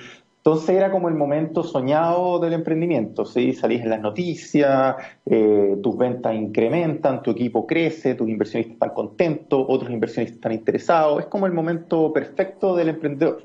Entonces 0.49 0.75
era 0.77 0.89
como 0.89 1.09
el 1.09 1.13
momento 1.13 1.63
soñado 1.63 2.39
del 2.39 2.53
emprendimiento, 2.53 3.23
¿sí? 3.23 3.53
Salís 3.53 3.81
en 3.81 3.91
las 3.91 4.01
noticias, 4.01 4.95
eh, 5.27 5.77
tus 5.83 5.95
ventas 5.95 6.33
incrementan, 6.33 7.21
tu 7.21 7.29
equipo 7.29 7.67
crece, 7.67 8.15
tus 8.15 8.27
inversionistas 8.27 8.73
están 8.73 8.89
contentos, 8.95 9.63
otros 9.69 9.91
inversionistas 9.91 10.37
están 10.37 10.53
interesados. 10.53 11.19
Es 11.19 11.25
como 11.27 11.45
el 11.45 11.53
momento 11.53 12.11
perfecto 12.11 12.75
del 12.75 12.89
emprendedor. 12.89 13.43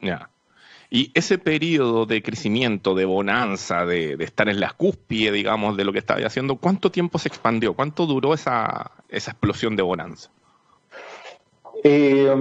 Ya. 0.00 0.30
Y 0.90 1.10
ese 1.14 1.38
periodo 1.38 2.06
de 2.06 2.22
crecimiento, 2.22 2.94
de 2.94 3.04
bonanza, 3.04 3.84
de, 3.84 4.12
estar 4.20 4.48
en 4.48 4.60
la 4.60 4.70
cúspide, 4.70 5.32
digamos, 5.32 5.76
de 5.76 5.84
lo 5.84 5.92
que 5.92 5.98
estaba 5.98 6.24
haciendo, 6.24 6.54
¿cuánto 6.54 6.92
tiempo 6.92 7.18
se 7.18 7.26
expandió? 7.26 7.74
¿Cuánto 7.74 8.06
duró 8.06 8.32
esa, 8.32 8.92
esa 9.08 9.32
explosión 9.32 9.74
de 9.74 9.82
bonanza? 9.82 10.30
Eh, 11.82 12.32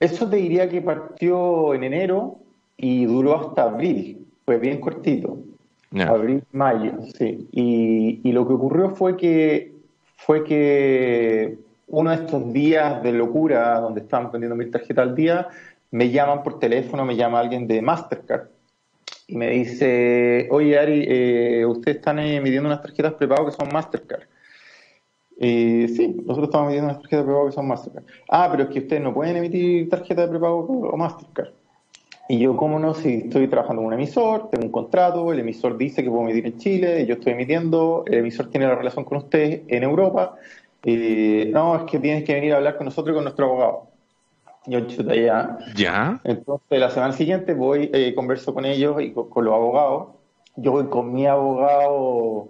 eso 0.00 0.28
te 0.28 0.34
diría 0.34 0.68
que 0.68 0.82
partió 0.82 1.74
en 1.74 1.84
enero 1.84 2.42
y 2.76 3.04
duró 3.06 3.38
hasta 3.38 3.64
abril. 3.64 4.26
Fue 4.44 4.58
bien 4.58 4.80
cortito. 4.80 5.38
Abril, 6.00 6.42
mayo, 6.52 6.92
sí. 7.18 7.48
Y, 7.52 8.20
y, 8.24 8.32
lo 8.32 8.48
que 8.48 8.54
ocurrió 8.54 8.90
fue 8.90 9.14
que 9.16 9.74
fue 10.16 10.42
que 10.42 11.58
uno 11.88 12.10
de 12.10 12.16
estos 12.16 12.50
días 12.52 13.02
de 13.02 13.12
locura, 13.12 13.78
donde 13.78 14.00
estaban 14.00 14.32
vendiendo 14.32 14.56
mil 14.56 14.70
tarjetas 14.70 15.08
al 15.08 15.14
día, 15.14 15.48
me 15.90 16.10
llaman 16.10 16.42
por 16.42 16.58
teléfono, 16.58 17.04
me 17.04 17.14
llama 17.14 17.40
alguien 17.40 17.66
de 17.66 17.82
Mastercard 17.82 18.48
y 19.26 19.36
me 19.36 19.50
dice, 19.50 20.48
oye 20.50 20.78
Ari, 20.78 21.04
eh, 21.08 21.66
ustedes 21.66 21.98
están 21.98 22.18
emitiendo 22.18 22.68
unas 22.68 22.82
tarjetas 22.82 23.14
prepago 23.14 23.46
que 23.46 23.52
son 23.52 23.68
Mastercard. 23.72 24.24
Eh, 25.38 25.86
sí, 25.88 26.08
nosotros 26.08 26.48
estamos 26.48 26.66
emitiendo 26.66 26.90
unas 26.90 27.02
tarjetas 27.02 27.24
prepago 27.24 27.46
que 27.46 27.52
son 27.52 27.68
Mastercard. 27.68 28.04
Ah, 28.28 28.48
pero 28.50 28.64
es 28.64 28.68
que 28.70 28.80
ustedes 28.80 29.02
no 29.02 29.14
pueden 29.14 29.36
emitir 29.36 29.88
tarjetas 29.88 30.26
de 30.26 30.30
prepago 30.30 30.60
o 30.66 30.96
Mastercard. 30.96 31.50
Y 32.32 32.38
yo, 32.38 32.56
¿cómo 32.56 32.78
no? 32.78 32.94
Si 32.94 33.24
estoy 33.24 33.46
trabajando 33.46 33.82
en 33.82 33.88
un 33.88 33.92
emisor, 33.92 34.48
tengo 34.48 34.64
un 34.64 34.72
contrato, 34.72 35.34
el 35.34 35.40
emisor 35.40 35.76
dice 35.76 36.02
que 36.02 36.08
puedo 36.08 36.22
emitir 36.22 36.46
en 36.46 36.56
Chile, 36.56 37.04
yo 37.04 37.16
estoy 37.16 37.34
emitiendo, 37.34 38.04
el 38.06 38.20
emisor 38.20 38.48
tiene 38.48 38.66
la 38.66 38.74
relación 38.74 39.04
con 39.04 39.18
ustedes 39.18 39.60
en 39.68 39.82
Europa. 39.82 40.36
Eh, 40.82 41.50
no, 41.52 41.76
es 41.76 41.82
que 41.82 41.98
tienes 41.98 42.24
que 42.24 42.32
venir 42.32 42.54
a 42.54 42.56
hablar 42.56 42.78
con 42.78 42.86
nosotros 42.86 43.12
y 43.12 43.16
con 43.16 43.24
nuestro 43.24 43.44
abogado. 43.44 43.88
Yo 44.64 44.80
chuta 44.86 45.14
ya. 45.14 45.58
Ya. 45.76 46.22
Entonces, 46.24 46.80
la 46.80 46.88
semana 46.88 47.12
siguiente 47.12 47.52
voy, 47.52 47.90
eh, 47.92 48.14
converso 48.14 48.54
con 48.54 48.64
ellos 48.64 49.02
y 49.02 49.12
con, 49.12 49.44
los 49.44 49.52
abogados. 49.52 50.14
Yo 50.56 50.72
voy 50.72 50.86
con 50.86 51.12
mi 51.12 51.26
abogado 51.26 52.48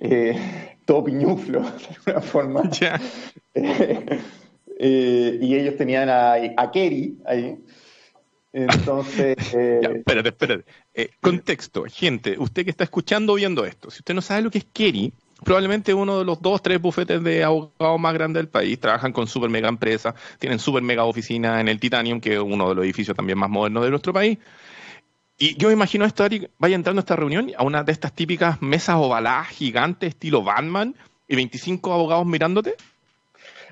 eh, 0.00 0.36
todo 0.84 1.04
piñuflo, 1.04 1.60
de 2.06 2.10
alguna 2.10 2.20
forma. 2.22 2.70
Ya. 2.70 3.00
Eh, 4.84 5.38
y 5.40 5.54
ellos 5.54 5.76
tenían 5.76 6.08
a, 6.08 6.32
a 6.32 6.70
Kerry 6.72 7.16
ahí. 7.24 7.56
Entonces. 8.52 9.36
ya, 9.52 9.90
espérate, 9.90 10.28
espérate. 10.28 10.64
contexto, 11.20 11.84
gente, 11.88 12.36
usted 12.38 12.64
que 12.64 12.70
está 12.70 12.84
escuchando 12.84 13.32
o 13.32 13.36
viendo 13.36 13.64
esto, 13.64 13.90
si 13.90 14.00
usted 14.00 14.14
no 14.14 14.20
sabe 14.20 14.42
lo 14.42 14.50
que 14.50 14.58
es 14.58 14.66
Kerry, 14.72 15.12
probablemente 15.44 15.94
uno 15.94 16.18
de 16.18 16.24
los 16.24 16.40
dos, 16.40 16.62
tres 16.62 16.80
bufetes 16.80 17.22
de 17.22 17.44
abogados 17.44 18.00
más 18.00 18.14
grandes 18.14 18.40
del 18.40 18.48
país. 18.48 18.78
Trabajan 18.78 19.12
con 19.12 19.26
super 19.26 19.50
mega 19.50 19.68
empresas, 19.68 20.14
tienen 20.38 20.58
super 20.58 20.82
mega 20.82 21.04
oficinas 21.04 21.60
en 21.60 21.68
el 21.68 21.80
Titanium, 21.80 22.20
que 22.20 22.34
es 22.34 22.40
uno 22.40 22.68
de 22.68 22.74
los 22.74 22.84
edificios 22.84 23.16
también 23.16 23.38
más 23.38 23.50
modernos 23.50 23.84
de 23.84 23.90
nuestro 23.90 24.12
país. 24.12 24.38
Y 25.38 25.56
yo 25.56 25.68
me 25.68 25.74
imagino 25.74 26.04
esto, 26.04 26.24
Ari, 26.24 26.48
vaya 26.58 26.76
entrando 26.76 27.00
a 27.00 27.02
esta 27.02 27.16
reunión 27.16 27.50
a 27.56 27.64
una 27.64 27.82
de 27.82 27.92
estas 27.92 28.12
típicas 28.12 28.62
mesas 28.62 28.96
ovaladas 28.96 29.48
gigantes, 29.48 30.10
estilo 30.10 30.42
Batman, 30.42 30.94
y 31.26 31.36
25 31.36 31.92
abogados 31.92 32.26
mirándote. 32.26 32.74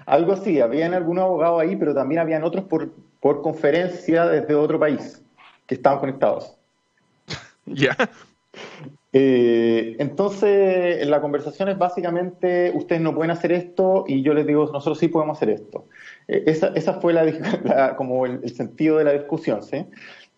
Algo 0.06 0.32
así, 0.32 0.60
habían 0.60 0.94
algunos 0.94 1.24
abogados 1.24 1.60
ahí, 1.60 1.76
pero 1.76 1.94
también 1.94 2.20
habían 2.20 2.42
otros 2.42 2.64
por, 2.64 2.90
por 3.20 3.42
conferencia 3.42 4.26
desde 4.26 4.54
otro 4.54 4.78
país 4.78 5.22
que 5.66 5.74
estaban 5.74 6.00
conectados. 6.00 6.56
ya. 7.66 7.96
Eh, 9.12 9.96
entonces, 9.98 11.06
la 11.06 11.20
conversación 11.20 11.68
es 11.68 11.78
básicamente, 11.78 12.72
ustedes 12.74 13.02
no 13.02 13.14
pueden 13.14 13.32
hacer 13.32 13.52
esto 13.52 14.04
y 14.06 14.22
yo 14.22 14.34
les 14.34 14.46
digo, 14.46 14.70
nosotros 14.72 14.98
sí 14.98 15.08
podemos 15.08 15.36
hacer 15.36 15.50
esto. 15.50 15.86
Eh, 16.28 16.44
esa, 16.46 16.68
esa, 16.68 16.94
fue 16.94 17.12
la, 17.12 17.94
como 17.96 18.26
el, 18.26 18.48
sentido 18.50 18.98
de 18.98 19.04
la 19.04 19.12
discusión. 19.12 19.62
¿sí? 19.62 19.84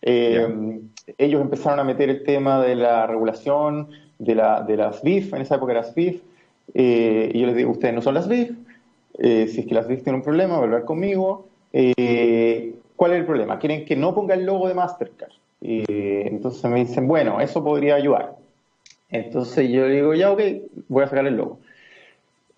Eh, 0.03 0.81
ellos 1.19 1.41
empezaron 1.41 1.81
a 1.81 1.85
meter 1.85 2.09
el 2.09 2.25
tema 2.25 2.63
de 2.63 2.75
la 2.75 3.07
regulación 3.07 3.91
de, 4.19 4.35
la, 4.35 4.63
de 4.63 4.77
las 4.77 5.03
BIF, 5.03 5.35
en 5.35 5.43
esa 5.43 5.57
época 5.57 5.73
era 5.73 5.87
BIF, 5.95 6.23
y 6.75 7.39
yo 7.39 7.47
les 7.47 7.57
digo, 7.57 7.73
ustedes 7.73 7.95
no 7.95 8.01
son 8.01 8.15
las 8.15 8.29
BIF, 8.29 8.53
si 9.19 9.61
es 9.61 9.67
que 9.67 9.75
las 9.75 9.87
BIF 9.87 10.03
tienen 10.03 10.21
un 10.21 10.25
problema, 10.25 10.59
volver 10.59 10.85
conmigo. 10.85 11.49
¿Cuál 11.73 13.13
es 13.13 13.19
el 13.19 13.27
problema? 13.27 13.59
Quieren 13.59 13.85
que 13.85 13.97
no 13.97 14.15
ponga 14.15 14.35
el 14.35 14.45
logo 14.45 14.69
de 14.69 14.75
Mastercard. 14.75 15.33
entonces 15.61 16.65
me 16.71 16.81
dicen, 16.81 17.09
bueno, 17.09 17.41
eso 17.41 17.65
podría 17.65 17.95
ayudar. 17.95 18.37
Entonces 19.11 19.71
yo 19.71 19.87
le 19.87 19.97
digo, 19.97 20.15
ya, 20.15 20.33
ok, 20.33 20.41
voy 20.89 21.05
a 21.05 21.09
sacar 21.09 21.27
el 21.27 21.37
logo. 21.37 21.59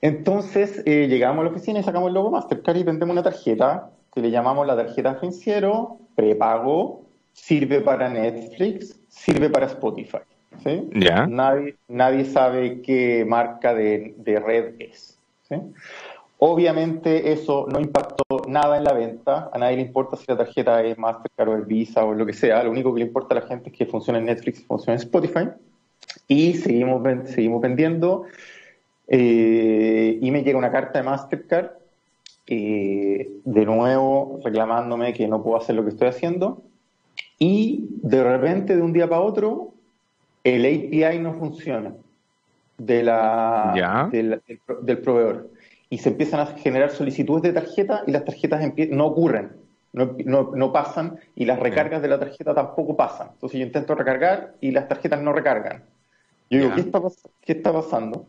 Entonces 0.00 0.82
eh, 0.84 1.08
llegamos 1.08 1.40
a 1.40 1.44
la 1.44 1.50
oficina 1.50 1.80
y 1.80 1.82
sacamos 1.82 2.08
el 2.08 2.14
logo 2.14 2.30
Mastercard 2.30 2.76
y 2.76 2.82
vendemos 2.82 3.14
una 3.14 3.22
tarjeta 3.22 3.90
que 4.14 4.20
le 4.20 4.30
llamamos 4.30 4.66
la 4.66 4.76
tarjeta 4.76 5.14
financiero, 5.14 5.96
prepago, 6.14 7.02
sirve 7.32 7.80
para 7.80 8.08
Netflix, 8.08 9.00
sirve 9.08 9.50
para 9.50 9.66
Spotify. 9.66 10.18
¿sí? 10.62 10.88
Nadie, 11.28 11.76
nadie 11.88 12.24
sabe 12.26 12.82
qué 12.82 13.24
marca 13.26 13.74
de, 13.74 14.14
red 14.24 14.74
es. 14.78 15.18
Obviamente 16.38 17.32
eso 17.32 17.66
no 17.70 17.80
impactó 17.80 18.23
nada 18.46 18.76
en 18.76 18.84
la 18.84 18.92
venta, 18.92 19.50
a 19.52 19.58
nadie 19.58 19.76
le 19.76 19.82
importa 19.82 20.16
si 20.16 20.24
la 20.28 20.36
tarjeta 20.36 20.82
es 20.82 20.98
Mastercard 20.98 21.48
o 21.48 21.56
es 21.56 21.66
Visa 21.66 22.04
o 22.04 22.14
lo 22.14 22.26
que 22.26 22.32
sea, 22.32 22.62
lo 22.62 22.70
único 22.70 22.92
que 22.92 23.00
le 23.00 23.06
importa 23.06 23.36
a 23.36 23.40
la 23.40 23.46
gente 23.46 23.70
es 23.70 23.76
que 23.76 23.86
funcione 23.86 24.18
en 24.18 24.26
Netflix 24.26 24.60
y 24.60 24.64
funcione 24.64 24.94
en 24.94 25.02
Spotify. 25.02 25.48
Y 26.28 26.54
seguimos, 26.54 27.02
seguimos 27.28 27.60
vendiendo. 27.60 28.24
Eh, 29.08 30.18
y 30.20 30.30
me 30.30 30.42
llega 30.42 30.58
una 30.58 30.70
carta 30.70 30.98
de 30.98 31.04
Mastercard, 31.04 31.70
eh, 32.46 33.30
de 33.44 33.64
nuevo 33.66 34.40
reclamándome 34.44 35.12
que 35.12 35.26
no 35.26 35.42
puedo 35.42 35.56
hacer 35.56 35.74
lo 35.74 35.82
que 35.82 35.90
estoy 35.90 36.08
haciendo. 36.08 36.62
Y 37.38 37.88
de 38.02 38.22
repente, 38.22 38.76
de 38.76 38.82
un 38.82 38.92
día 38.92 39.08
para 39.08 39.20
otro, 39.20 39.74
el 40.44 40.64
API 40.64 41.18
no 41.18 41.34
funciona 41.34 41.94
de 42.78 43.02
la, 43.02 44.08
del, 44.10 44.98
proveedor. 44.98 45.50
Y 45.90 45.98
se 45.98 46.10
empiezan 46.10 46.40
a 46.40 46.46
generar 46.46 46.90
solicitudes 46.90 47.42
de 47.42 47.52
tarjeta 47.52 48.02
y 48.06 48.12
las 48.12 48.24
tarjetas 48.24 48.62
no 48.90 49.06
ocurren, 49.06 49.52
no, 49.92 50.72
pasan 50.72 51.18
y 51.36 51.44
las 51.44 51.58
recargas 51.58 52.02
de 52.02 52.08
la 52.08 52.18
tarjeta 52.18 52.54
tampoco 52.54 52.96
pasan. 52.96 53.28
Entonces 53.34 53.60
yo 53.60 53.66
intento 53.66 53.94
recargar 53.94 54.54
y 54.60 54.72
las 54.72 54.88
tarjetas 54.88 55.22
no 55.22 55.32
recargan. 55.32 55.84
Yo 56.50 56.58
digo, 56.58 56.74
¿qué 56.74 56.80
está, 56.80 57.00
¿qué 57.40 57.52
está 57.52 57.72
pasando? 57.72 58.26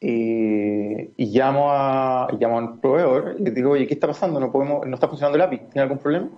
Eh, 0.00 1.12
y 1.16 1.26
llamo 1.26 1.70
a 1.70 2.28
llamo 2.38 2.58
al 2.58 2.78
proveedor 2.78 3.36
y 3.38 3.44
le 3.44 3.50
digo, 3.52 3.70
oye, 3.70 3.86
¿qué 3.86 3.94
está 3.94 4.06
pasando? 4.06 4.38
No 4.38 4.52
podemos, 4.52 4.86
no 4.86 4.94
está 4.94 5.08
funcionando 5.08 5.36
el 5.36 5.42
API, 5.42 5.58
¿tiene 5.58 5.80
algún 5.82 5.98
problema? 5.98 6.28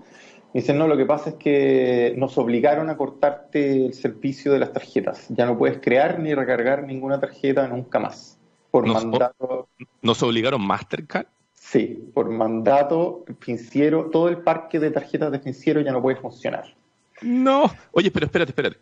Y 0.52 0.60
dicen, 0.60 0.78
no, 0.78 0.86
lo 0.86 0.96
que 0.96 1.04
pasa 1.04 1.30
es 1.30 1.36
que 1.36 2.14
nos 2.16 2.38
obligaron 2.38 2.88
a 2.90 2.96
cortarte 2.96 3.86
el 3.86 3.94
servicio 3.94 4.52
de 4.52 4.60
las 4.60 4.72
tarjetas. 4.72 5.26
Ya 5.28 5.46
no 5.46 5.58
puedes 5.58 5.80
crear 5.80 6.18
ni 6.18 6.34
recargar 6.34 6.84
ninguna 6.84 7.20
tarjeta 7.20 7.66
nunca 7.66 7.98
más. 7.98 8.35
Por 8.76 8.86
mandato. 8.86 9.68
¿Nos 10.02 10.22
obligaron 10.22 10.60
Mastercard? 10.60 11.26
Sí, 11.54 12.10
por 12.12 12.28
mandato 12.28 13.24
financiero, 13.40 14.10
todo 14.12 14.28
el 14.28 14.36
parque 14.36 14.78
de 14.78 14.90
tarjetas 14.90 15.32
de 15.32 15.38
financiero 15.38 15.80
ya 15.80 15.92
no 15.92 16.02
puede 16.02 16.16
funcionar. 16.16 16.74
No. 17.22 17.74
Oye, 17.92 18.10
pero 18.10 18.26
espérate, 18.26 18.50
espérate. 18.50 18.76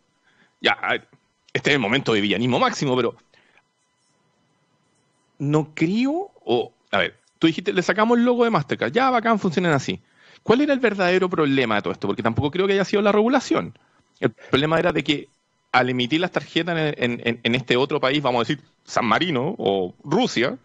Ya, 0.60 0.76
este 1.52 1.70
es 1.70 1.74
el 1.74 1.80
momento 1.80 2.12
de 2.12 2.22
villanismo 2.22 2.58
máximo, 2.58 2.96
pero 2.96 3.14
no 5.38 5.72
creo, 5.74 6.32
o, 6.44 6.72
a 6.90 6.98
ver, 6.98 7.16
tú 7.38 7.46
dijiste, 7.46 7.72
le 7.72 7.82
sacamos 7.82 8.18
el 8.18 8.24
logo 8.24 8.42
de 8.42 8.50
Mastercard, 8.50 8.90
ya 8.90 9.10
bacán, 9.10 9.38
funcionan 9.38 9.74
así. 9.74 10.02
¿Cuál 10.42 10.62
era 10.62 10.72
el 10.72 10.80
verdadero 10.80 11.30
problema 11.30 11.76
de 11.76 11.82
todo 11.82 11.92
esto? 11.92 12.08
Porque 12.08 12.24
tampoco 12.24 12.50
creo 12.50 12.66
que 12.66 12.72
haya 12.72 12.84
sido 12.84 13.00
la 13.00 13.12
regulación. 13.12 13.78
El 14.18 14.30
problema 14.30 14.76
era 14.80 14.90
de 14.90 15.04
que 15.04 15.28
al 15.70 15.88
emitir 15.88 16.20
las 16.20 16.32
tarjetas 16.32 16.94
en, 16.96 17.54
este 17.54 17.76
otro 17.76 18.00
país, 18.00 18.20
vamos 18.20 18.40
a 18.40 18.42
decir 18.48 18.73
San 18.84 19.06
Marino 19.06 19.54
o 19.58 19.94
Rusia, 20.04 20.58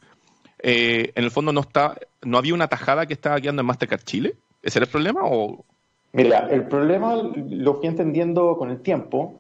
eh, 0.62 1.12
en 1.16 1.24
el 1.24 1.32
fondo 1.32 1.54
no 1.54 1.62
está, 1.62 1.98
no 2.22 2.38
había 2.38 2.54
una 2.54 2.68
tajada 2.68 3.06
que 3.06 3.14
estaba 3.14 3.40
quedando 3.40 3.62
en 3.62 3.66
Mastercard 3.66 4.04
Chile. 4.04 4.36
¿Ese 4.62 4.80
era 4.80 4.86
el 4.86 4.92
problema? 4.92 5.22
O... 5.24 5.66
Mira, 6.12 6.48
el 6.50 6.68
problema 6.68 7.16
lo 7.16 7.76
fui 7.76 7.88
entendiendo 7.88 8.58
con 8.58 8.70
el 8.70 8.82
tiempo, 8.82 9.40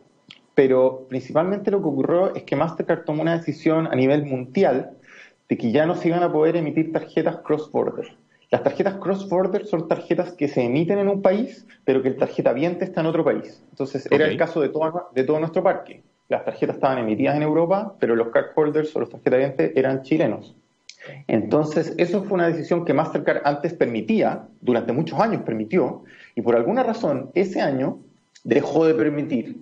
pero 0.56 1.06
principalmente 1.10 1.72
lo 1.72 1.80
que 1.80 1.88
ocurrió 1.88 2.36
es 2.36 2.44
que 2.44 2.56
Mastercard 2.56 3.04
tomó 3.04 3.22
una 3.22 3.38
decisión 3.38 3.88
a 3.88 3.96
nivel 3.96 4.26
mundial 4.26 4.98
de 5.50 5.58
que 5.58 5.72
ya 5.72 5.86
no 5.86 5.96
se 5.96 6.08
iban 6.08 6.24
a 6.24 6.32
poder 6.32 6.56
emitir 6.56 6.94
tarjetas 6.94 7.38
cross-border. 7.38 8.16
Las 8.52 8.64
tarjetas 8.64 8.96
cross-border 8.96 9.66
son 9.66 9.88
tarjetas 9.88 10.32
que 10.34 10.48
se 10.48 10.64
emiten 10.64 11.00
en 11.00 11.08
un 11.08 11.22
país, 11.22 11.68
pero 11.86 12.02
que 12.02 12.08
el 12.08 12.18
tarjeta 12.18 12.54
viente 12.54 12.86
está 12.86 13.02
en 13.02 13.08
otro 13.08 13.24
país. 13.24 13.64
Entonces, 13.70 14.08
era 14.10 14.26
el 14.26 14.38
caso 14.38 14.62
de 14.62 14.70
todo, 14.70 15.10
de 15.14 15.24
todo 15.24 15.40
nuestro 15.40 15.62
parque. 15.62 16.04
Las 16.30 16.46
tarjetas 16.46 16.76
estaban 16.76 17.00
emitidas 17.00 17.36
en 17.36 17.44
Europa, 17.44 17.96
pero 18.00 18.16
los 18.16 18.30
cardholders 18.30 18.96
o 18.96 19.02
los 19.02 19.10
vientes 19.24 19.72
eran 19.76 20.04
chilenos. 20.04 20.56
Entonces, 21.28 21.94
eso 21.98 22.24
fue 22.24 22.36
una 22.36 22.48
decisión 22.48 22.86
que 22.86 22.94
Mastercard 22.94 23.42
antes 23.46 23.74
permitía, 23.74 24.48
durante 24.62 24.94
muchos 24.94 25.20
años 25.20 25.42
permitió, 25.42 26.04
y 26.36 26.42
por 26.42 26.56
alguna 26.56 26.84
razón 26.84 27.32
ese 27.34 27.62
año 27.62 28.00
dejó 28.44 28.86
de 28.86 28.94
permitir. 28.94 29.58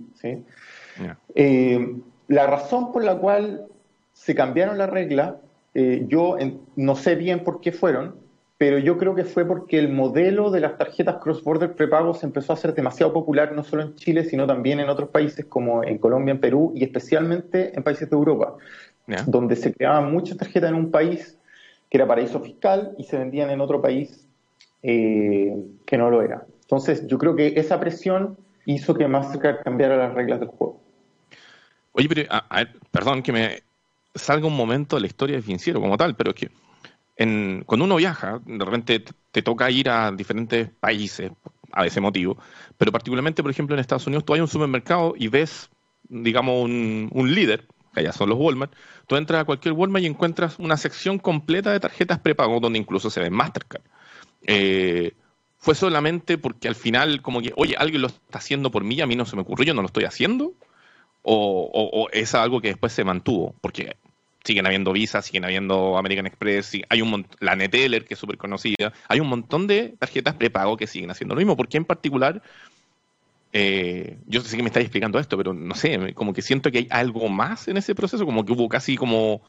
Eh, 1.35 1.95
la 2.27 2.47
razón 2.47 2.91
por 2.91 3.03
la 3.03 3.15
cual 3.15 3.67
se 4.13 4.35
cambiaron 4.35 4.77
las 4.77 4.89
reglas 4.89 5.35
eh, 5.79 6.05
yo 6.07 6.37
no 6.75 6.95
sé 6.95 7.13
bien 7.13 7.43
por 7.43 7.61
qué 7.61 7.71
fueron, 7.71 8.15
pero 8.57 8.79
yo 8.79 8.97
creo 8.97 9.13
que 9.13 9.23
fue 9.23 9.45
porque 9.45 9.77
el 9.77 9.89
modelo 9.89 10.49
de 10.49 10.61
las 10.61 10.77
tarjetas 10.77 11.17
cross-border 11.17 11.75
prepago 11.75 12.13
se 12.15 12.25
empezó 12.25 12.53
a 12.53 12.55
hacer 12.55 12.73
demasiado 12.73 13.13
popular 13.13 13.53
no 13.53 13.63
solo 13.63 13.83
en 13.83 13.95
Chile, 13.95 14.23
sino 14.23 14.47
también 14.47 14.79
en 14.79 14.89
otros 14.89 15.09
países 15.09 15.45
como 15.45 15.83
en 15.83 15.99
Colombia, 15.99 16.31
en 16.31 16.39
Perú 16.39 16.73
y 16.75 16.83
especialmente 16.83 17.75
en 17.75 17.83
países 17.83 18.09
de 18.09 18.15
Europa, 18.15 18.55
donde 19.27 19.55
se 19.55 19.73
creaban 19.73 20.11
muchas 20.11 20.37
tarjetas 20.37 20.71
en 20.71 20.75
un 20.75 20.89
país 20.89 21.37
que 21.89 21.97
era 21.97 22.07
paraíso 22.07 22.39
fiscal 22.41 22.95
y 22.97 23.03
se 23.03 23.17
vendían 23.17 23.49
en 23.51 23.61
otro 23.61 23.81
país 23.81 24.27
eh, 24.81 25.55
que 25.85 25.97
no 25.97 26.09
lo 26.09 26.21
era. 26.21 26.45
Entonces, 26.61 27.05
yo 27.07 27.17
creo 27.17 27.35
que 27.35 27.53
esa 27.55 27.79
presión 27.79 28.37
hizo 28.65 28.93
que 28.95 29.07
Mastercard 29.07 29.63
cambiara 29.63 29.95
las 29.95 30.13
reglas 30.13 30.39
del 30.39 30.49
juego. 30.49 30.81
Oye, 31.93 32.09
pero, 32.09 32.23
perdón 32.91 33.21
que 33.21 33.31
me 33.31 33.63
salga 34.15 34.47
un 34.47 34.57
momento 34.57 34.95
de 34.95 35.01
la 35.01 35.07
historia 35.07 35.35
de 35.35 35.41
financiero 35.41 35.79
como 35.79 35.95
tal, 35.95 36.15
pero 36.15 36.31
es 36.31 36.35
que 36.35 36.49
en, 37.17 37.63
cuando 37.65 37.85
uno 37.85 37.95
viaja, 37.95 38.39
de 38.45 38.63
repente 38.63 39.03
te 39.31 39.41
toca 39.41 39.69
ir 39.71 39.89
a 39.89 40.11
diferentes 40.11 40.69
países 40.79 41.31
a 41.71 41.85
ese 41.85 41.99
motivo, 41.99 42.37
pero 42.77 42.91
particularmente, 42.91 43.41
por 43.41 43.51
ejemplo, 43.51 43.75
en 43.75 43.79
Estados 43.79 44.07
Unidos, 44.07 44.23
tú 44.23 44.33
hay 44.33 44.41
un 44.41 44.47
supermercado 44.47 45.13
y 45.17 45.27
ves, 45.27 45.69
digamos, 46.07 46.63
un, 46.63 47.33
líder, 47.33 47.67
que 47.93 48.01
allá 48.01 48.13
son 48.13 48.29
los 48.29 48.37
Walmart, 48.37 48.73
tú 49.07 49.15
entras 49.15 49.41
a 49.41 49.45
cualquier 49.45 49.73
Walmart 49.73 50.03
y 50.03 50.07
encuentras 50.07 50.59
una 50.59 50.77
sección 50.77 51.17
completa 51.17 51.71
de 51.71 51.79
tarjetas 51.79 52.19
prepago 52.19 52.59
donde 52.59 52.79
incluso 52.79 53.09
se 53.09 53.19
ve 53.19 53.29
Mastercard. 53.29 53.83
Eh, 54.43 55.13
fue 55.57 55.73
solamente 55.73 56.37
porque 56.37 56.67
al 56.67 56.75
final, 56.75 57.21
como 57.23 57.41
que, 57.41 57.51
oye, 57.55 57.75
alguien 57.77 58.03
lo 58.03 58.07
está 58.07 58.37
haciendo 58.37 58.69
por 58.69 58.83
mí, 58.83 59.01
a 59.01 59.07
mí 59.07 59.15
no 59.15 59.25
se 59.25 59.35
me 59.35 59.41
ocurrió, 59.41 59.65
yo 59.65 59.73
no 59.73 59.81
lo 59.81 59.87
estoy 59.87 60.03
haciendo, 60.03 60.53
o, 61.23 61.69
o 61.73 62.09
es 62.11 62.35
algo 62.35 62.61
que 62.61 62.69
después 62.69 62.93
se 62.93 63.03
mantuvo, 63.03 63.55
porque 63.59 63.97
siguen 64.47 64.65
habiendo 64.65 64.93
Visa, 64.93 65.21
siguen 65.21 65.43
habiendo 65.43 65.97
American 65.97 66.25
Express, 66.25 66.71
hay 66.89 67.01
un 67.01 67.27
la 67.39 67.55
Neteller, 67.55 68.05
que 68.05 68.13
es 68.13 68.19
súper 68.19 68.37
conocida, 68.37 68.93
hay 69.07 69.19
un 69.19 69.27
montón 69.27 69.67
de 69.67 69.95
tarjetas 69.99 70.35
prepago 70.35 70.77
que 70.77 70.87
siguen 70.87 71.11
haciendo 71.11 71.35
lo 71.35 71.39
mismo. 71.39 71.57
¿Por 71.57 71.67
qué 71.67 71.77
en 71.77 71.85
particular? 71.85 72.41
Eh, 73.53 74.17
yo 74.25 74.41
sé 74.41 74.55
que 74.55 74.63
me 74.63 74.69
estáis 74.69 74.85
explicando 74.85 75.19
esto, 75.19 75.37
pero 75.37 75.53
no 75.53 75.75
sé, 75.75 76.13
como 76.13 76.33
que 76.33 76.41
siento 76.41 76.71
que 76.71 76.79
hay 76.79 76.87
algo 76.89 77.27
más 77.27 77.67
en 77.67 77.77
ese 77.77 77.93
proceso, 77.93 78.25
como 78.25 78.45
que 78.45 78.53
hubo 78.53 78.69
casi 78.69 78.95
como, 78.95 79.41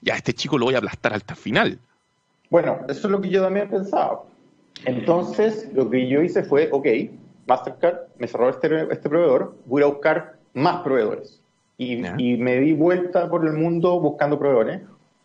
ya, 0.00 0.14
este 0.14 0.32
chico 0.32 0.58
lo 0.58 0.66
voy 0.66 0.74
a 0.74 0.78
aplastar 0.78 1.14
hasta 1.14 1.34
el 1.34 1.40
final. 1.40 1.78
Bueno, 2.50 2.80
eso 2.88 3.06
es 3.06 3.10
lo 3.10 3.20
que 3.20 3.30
yo 3.30 3.42
también 3.42 3.68
pensaba. 3.68 4.22
Entonces, 4.84 5.68
lo 5.72 5.88
que 5.88 6.08
yo 6.08 6.22
hice 6.22 6.42
fue, 6.42 6.68
ok, 6.72 6.86
Mastercard 7.46 8.08
me 8.18 8.26
cerró 8.26 8.50
este, 8.50 8.92
este 8.92 9.08
proveedor, 9.08 9.56
voy 9.66 9.82
a 9.82 9.86
buscar 9.86 10.38
más 10.54 10.82
proveedores. 10.82 11.41
Y, 12.18 12.36
me 12.36 12.60
di 12.60 12.72
vuelta 12.72 13.28
por 13.28 13.44
el 13.46 13.54
mundo 13.54 14.00
buscando 14.00 14.38
proveedores 14.38 14.82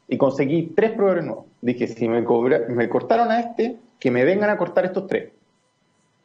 y 0.07 0.17
conseguí 0.17 0.73
tres 0.75 0.91
proveedores 0.91 1.25
nuevos. 1.25 1.45
Dije, 1.61 1.87
si 1.87 2.07
me, 2.07 2.21
me 2.21 2.89
cortaron 2.89 3.31
a 3.31 3.39
este, 3.39 3.77
que 3.99 4.11
me 4.11 4.23
vengan 4.23 4.49
a 4.49 4.57
cortar 4.57 4.85
estos 4.85 5.07
tres. 5.07 5.31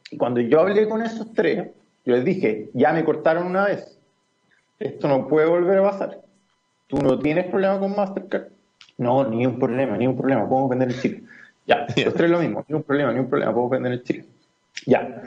Y 0.09 0.17
cuando 0.17 0.41
yo 0.41 0.61
hablé 0.61 0.87
con 0.87 1.01
esos 1.01 1.31
tres, 1.33 1.69
yo 2.05 2.15
les 2.15 2.25
dije, 2.25 2.69
ya 2.73 2.93
me 2.93 3.03
cortaron 3.03 3.47
una 3.47 3.65
vez. 3.65 3.99
Esto 4.79 5.07
no 5.07 5.27
puede 5.27 5.47
volver 5.47 5.79
a 5.79 5.83
pasar. 5.83 6.21
¿Tú 6.87 6.97
no 6.97 7.17
tienes 7.19 7.45
problema 7.45 7.79
con 7.79 7.95
Mastercard? 7.95 8.47
No, 8.97 9.27
ni 9.27 9.45
un 9.45 9.57
problema, 9.57 9.97
ni 9.97 10.07
un 10.07 10.17
problema. 10.17 10.47
Podemos 10.47 10.69
vender 10.69 10.89
el 10.89 11.01
Chile. 11.01 11.23
Ya, 11.65 11.87
los 12.03 12.13
tres 12.13 12.29
lo 12.29 12.39
mismo. 12.39 12.65
Ni 12.67 12.75
un 12.75 12.83
problema, 12.83 13.13
ni 13.13 13.19
un 13.19 13.29
problema. 13.29 13.53
Podemos 13.53 13.71
vender 13.71 13.93
el 13.93 14.03
Chile. 14.03 14.25
Ya. 14.85 15.23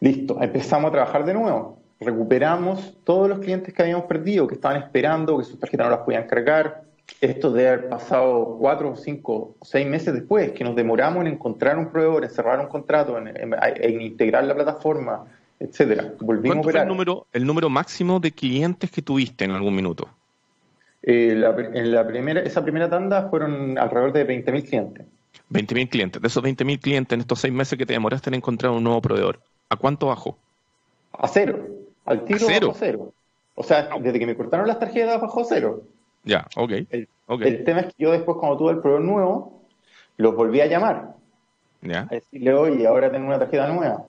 Listo. 0.00 0.40
Empezamos 0.40 0.88
a 0.88 0.92
trabajar 0.92 1.26
de 1.26 1.34
nuevo 1.34 1.78
recuperamos 2.00 2.94
todos 3.04 3.28
los 3.28 3.40
clientes 3.40 3.74
que 3.74 3.82
habíamos 3.82 4.06
perdido, 4.06 4.46
que 4.46 4.54
estaban 4.54 4.82
esperando, 4.82 5.38
que 5.38 5.44
sus 5.44 5.58
tarjetas 5.58 5.86
no 5.86 5.90
las 5.90 6.04
podían 6.04 6.26
cargar. 6.26 6.82
Esto 7.20 7.50
de 7.50 7.68
haber 7.68 7.88
pasado 7.88 8.56
cuatro, 8.58 8.94
cinco, 8.96 9.56
seis 9.62 9.86
meses 9.86 10.12
después, 10.14 10.52
que 10.52 10.62
nos 10.62 10.76
demoramos 10.76 11.22
en 11.22 11.28
encontrar 11.28 11.78
un 11.78 11.90
proveedor, 11.90 12.24
en 12.24 12.30
cerrar 12.30 12.60
un 12.60 12.66
contrato, 12.66 13.18
en, 13.18 14.00
integrar 14.00 14.44
la 14.44 14.54
plataforma, 14.54 15.24
etcétera. 15.58 16.12
Volvimos 16.20 16.58
a 16.58 16.62
Fue 16.70 16.80
el 16.80 16.86
número, 16.86 17.26
el 17.32 17.46
número 17.46 17.70
máximo 17.70 18.20
de 18.20 18.32
clientes 18.32 18.90
que 18.90 19.02
tuviste 19.02 19.44
en 19.44 19.52
algún 19.52 19.74
minuto? 19.74 20.08
Eh, 21.02 21.30
en 21.30 21.92
la 21.92 22.06
primera, 22.06 22.40
esa 22.40 22.62
primera 22.62 22.90
tanda 22.90 23.28
fueron 23.30 23.78
alrededor 23.78 24.12
de 24.12 24.26
20.000 24.26 24.68
clientes. 24.68 25.06
20.000 25.50 25.88
clientes. 25.88 26.22
De 26.22 26.28
esos 26.28 26.42
20.000 26.42 26.80
clientes, 26.80 27.14
en 27.14 27.20
estos 27.20 27.40
seis 27.40 27.54
meses 27.54 27.78
que 27.78 27.86
te 27.86 27.94
demoraste 27.94 28.28
en 28.28 28.34
encontrar 28.34 28.72
un 28.72 28.84
nuevo 28.84 29.00
proveedor, 29.00 29.40
¿a 29.70 29.76
cuánto 29.76 30.08
bajó? 30.08 30.36
A 31.12 31.26
cero. 31.26 31.77
Al 32.08 32.24
tiro 32.24 32.38
cero? 32.40 32.72
cero. 32.74 33.12
O 33.54 33.62
sea, 33.62 33.90
desde 34.00 34.18
que 34.18 34.26
me 34.26 34.36
cortaron 34.36 34.66
las 34.66 34.78
tarjetas 34.78 35.20
bajó 35.20 35.44
cero. 35.44 35.82
Ya, 36.24 36.46
ok. 36.56 36.72
El, 36.90 37.64
tema 37.64 37.80
es 37.80 37.86
que 37.86 38.04
yo 38.04 38.12
después, 38.12 38.38
cuando 38.38 38.56
tuve 38.56 38.72
el 38.72 38.80
proveedor 38.80 39.04
nuevo, 39.04 39.62
los 40.16 40.34
volví 40.34 40.60
a 40.60 40.66
llamar. 40.66 41.14
a 42.10 42.14
decirle, 42.14 42.54
oye, 42.54 42.86
ahora 42.86 43.10
tengo 43.10 43.26
una 43.26 43.38
tarjeta 43.38 43.68
nueva, 43.68 44.06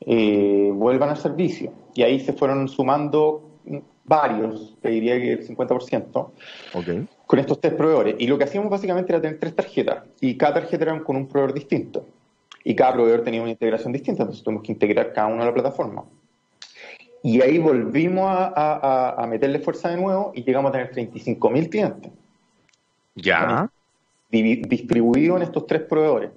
eh, 0.00 0.70
vuelvan 0.74 1.10
al 1.10 1.16
servicio. 1.18 1.72
Y 1.94 2.02
ahí 2.02 2.18
se 2.18 2.32
fueron 2.32 2.68
sumando 2.68 3.50
varios, 4.04 4.76
te 4.82 4.88
diría 4.88 5.16
que 5.20 5.32
el 5.34 5.46
50%, 5.46 6.30
con 7.26 7.38
estos 7.38 7.60
tres 7.60 7.74
proveedores. 7.74 8.16
Y 8.18 8.26
lo 8.26 8.36
que 8.38 8.44
hacíamos 8.44 8.70
básicamente 8.70 9.12
era 9.12 9.22
tener 9.22 9.38
tres 9.38 9.54
tarjetas, 9.54 10.04
y 10.20 10.36
cada 10.36 10.54
tarjeta 10.54 10.82
era 10.82 11.00
con 11.04 11.14
un 11.14 11.28
proveedor 11.28 11.54
distinto. 11.54 12.04
Y 12.64 12.74
cada 12.74 12.94
proveedor 12.94 13.22
tenía 13.22 13.40
una 13.40 13.52
integración 13.52 13.92
distinta, 13.92 14.24
entonces 14.24 14.42
tuvimos 14.42 14.64
que 14.64 14.72
integrar 14.72 15.12
cada 15.12 15.28
uno 15.28 15.42
a 15.42 15.46
la 15.46 15.54
plataforma. 15.54 16.04
Y 17.22 17.42
ahí 17.42 17.58
volvimos 17.58 18.26
a, 18.30 19.26
meterle 19.28 19.58
fuerza 19.58 19.90
de 19.90 19.96
nuevo 19.96 20.32
y 20.34 20.42
llegamos 20.42 20.70
a 20.70 20.72
tener 20.72 20.92
35.000 20.92 21.68
clientes. 21.68 22.12
Ya. 23.14 23.70
Distribuidos 24.30 25.36
en 25.36 25.42
estos 25.42 25.66
tres 25.66 25.82
proveedores. 25.82 26.30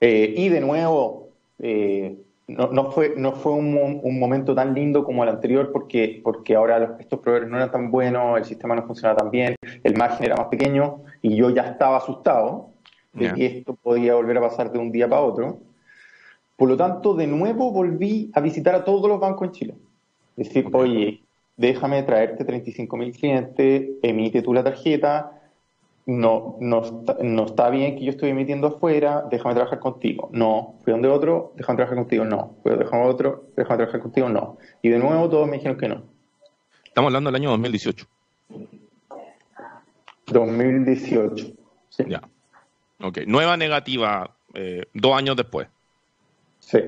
Eh, 0.00 0.34
y 0.36 0.48
de 0.50 0.60
nuevo, 0.60 1.30
eh, 1.58 2.16
no, 2.48 2.90
fue, 2.92 3.14
no 3.16 3.32
fue 3.32 3.52
un, 3.52 4.18
momento 4.18 4.54
tan 4.54 4.74
lindo 4.74 5.04
como 5.04 5.24
el 5.24 5.30
anterior 5.30 5.72
porque, 5.72 6.20
porque 6.22 6.54
ahora 6.54 6.96
estos 7.00 7.20
proveedores 7.20 7.50
no 7.50 7.56
eran 7.56 7.70
tan 7.70 7.90
buenos, 7.90 8.38
el 8.38 8.44
sistema 8.44 8.76
no 8.76 8.86
funcionaba 8.86 9.18
tan 9.18 9.30
bien, 9.30 9.56
el 9.82 9.96
margen 9.96 10.26
era 10.26 10.36
más 10.36 10.46
pequeño 10.46 11.02
y 11.22 11.34
yo 11.34 11.50
ya 11.50 11.62
estaba 11.62 11.96
asustado 11.96 12.70
de 13.14 13.32
que 13.32 13.46
esto 13.46 13.74
podía 13.74 14.14
volver 14.14 14.36
a 14.38 14.42
pasar 14.42 14.70
de 14.70 14.78
un 14.78 14.92
día 14.92 15.08
para 15.08 15.22
otro. 15.22 15.58
Por 16.56 16.68
lo 16.68 16.76
tanto, 16.76 17.14
de 17.14 17.26
nuevo 17.26 17.70
volví 17.70 18.30
a 18.34 18.40
visitar 18.40 18.74
a 18.74 18.84
todos 18.84 19.08
los 19.08 19.20
bancos 19.20 19.48
en 19.48 19.52
Chile. 19.52 19.74
Decir, 20.36 20.68
oye, 20.72 21.22
déjame 21.56 22.02
traerte 22.02 22.44
35 22.44 22.96
mil 22.96 23.12
clientes, 23.12 23.90
emite 24.02 24.42
tú 24.42 24.54
la 24.54 24.64
tarjeta, 24.64 25.36
no, 26.06 26.56
no, 26.60 27.44
está 27.44 27.68
bien 27.68 27.96
que 27.96 28.04
yo 28.04 28.10
estoy 28.10 28.30
emitiendo 28.30 28.68
afuera, 28.68 29.26
déjame 29.28 29.54
trabajar 29.54 29.80
contigo. 29.80 30.28
No, 30.32 30.76
fui 30.84 30.92
donde 30.92 31.08
otro, 31.08 31.52
déjame 31.56 31.78
trabajar 31.78 31.98
contigo. 31.98 32.24
No, 32.24 32.54
fui 32.62 32.70
donde 32.70 32.86
otro, 32.86 33.48
déjame 33.56 33.78
trabajar 33.78 34.00
contigo. 34.00 34.28
No. 34.28 34.56
Y 34.82 34.88
de 34.88 34.98
nuevo 34.98 35.28
todos 35.28 35.48
me 35.48 35.56
dijeron 35.56 35.76
que 35.76 35.88
no. 35.88 36.04
Estamos 36.84 37.08
hablando 37.08 37.28
del 37.28 37.42
año 37.42 37.50
2018. 37.50 38.06
2018. 40.28 41.46
Sí. 41.88 42.04
Ya. 42.08 42.22
Ok. 43.02 43.18
Nueva 43.26 43.56
negativa 43.56 44.30
eh, 44.54 44.84
dos 44.94 45.12
años 45.16 45.36
después. 45.36 45.66
Sí. 46.66 46.80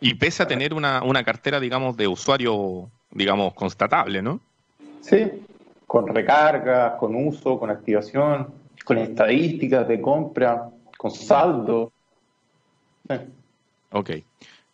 Y 0.00 0.14
pese 0.14 0.42
a 0.42 0.48
tener 0.48 0.74
una, 0.74 1.04
una 1.04 1.22
cartera, 1.22 1.60
digamos, 1.60 1.96
de 1.96 2.08
usuario, 2.08 2.90
digamos, 3.12 3.54
constatable, 3.54 4.20
¿no? 4.22 4.40
Sí, 5.00 5.24
con 5.86 6.08
recargas, 6.08 6.94
con 6.98 7.14
uso, 7.14 7.60
con 7.60 7.70
activación, 7.70 8.48
con 8.84 8.98
estadísticas 8.98 9.86
de 9.86 10.00
compra, 10.00 10.68
con 10.96 11.12
saldo. 11.12 11.92
Ok. 13.92 14.10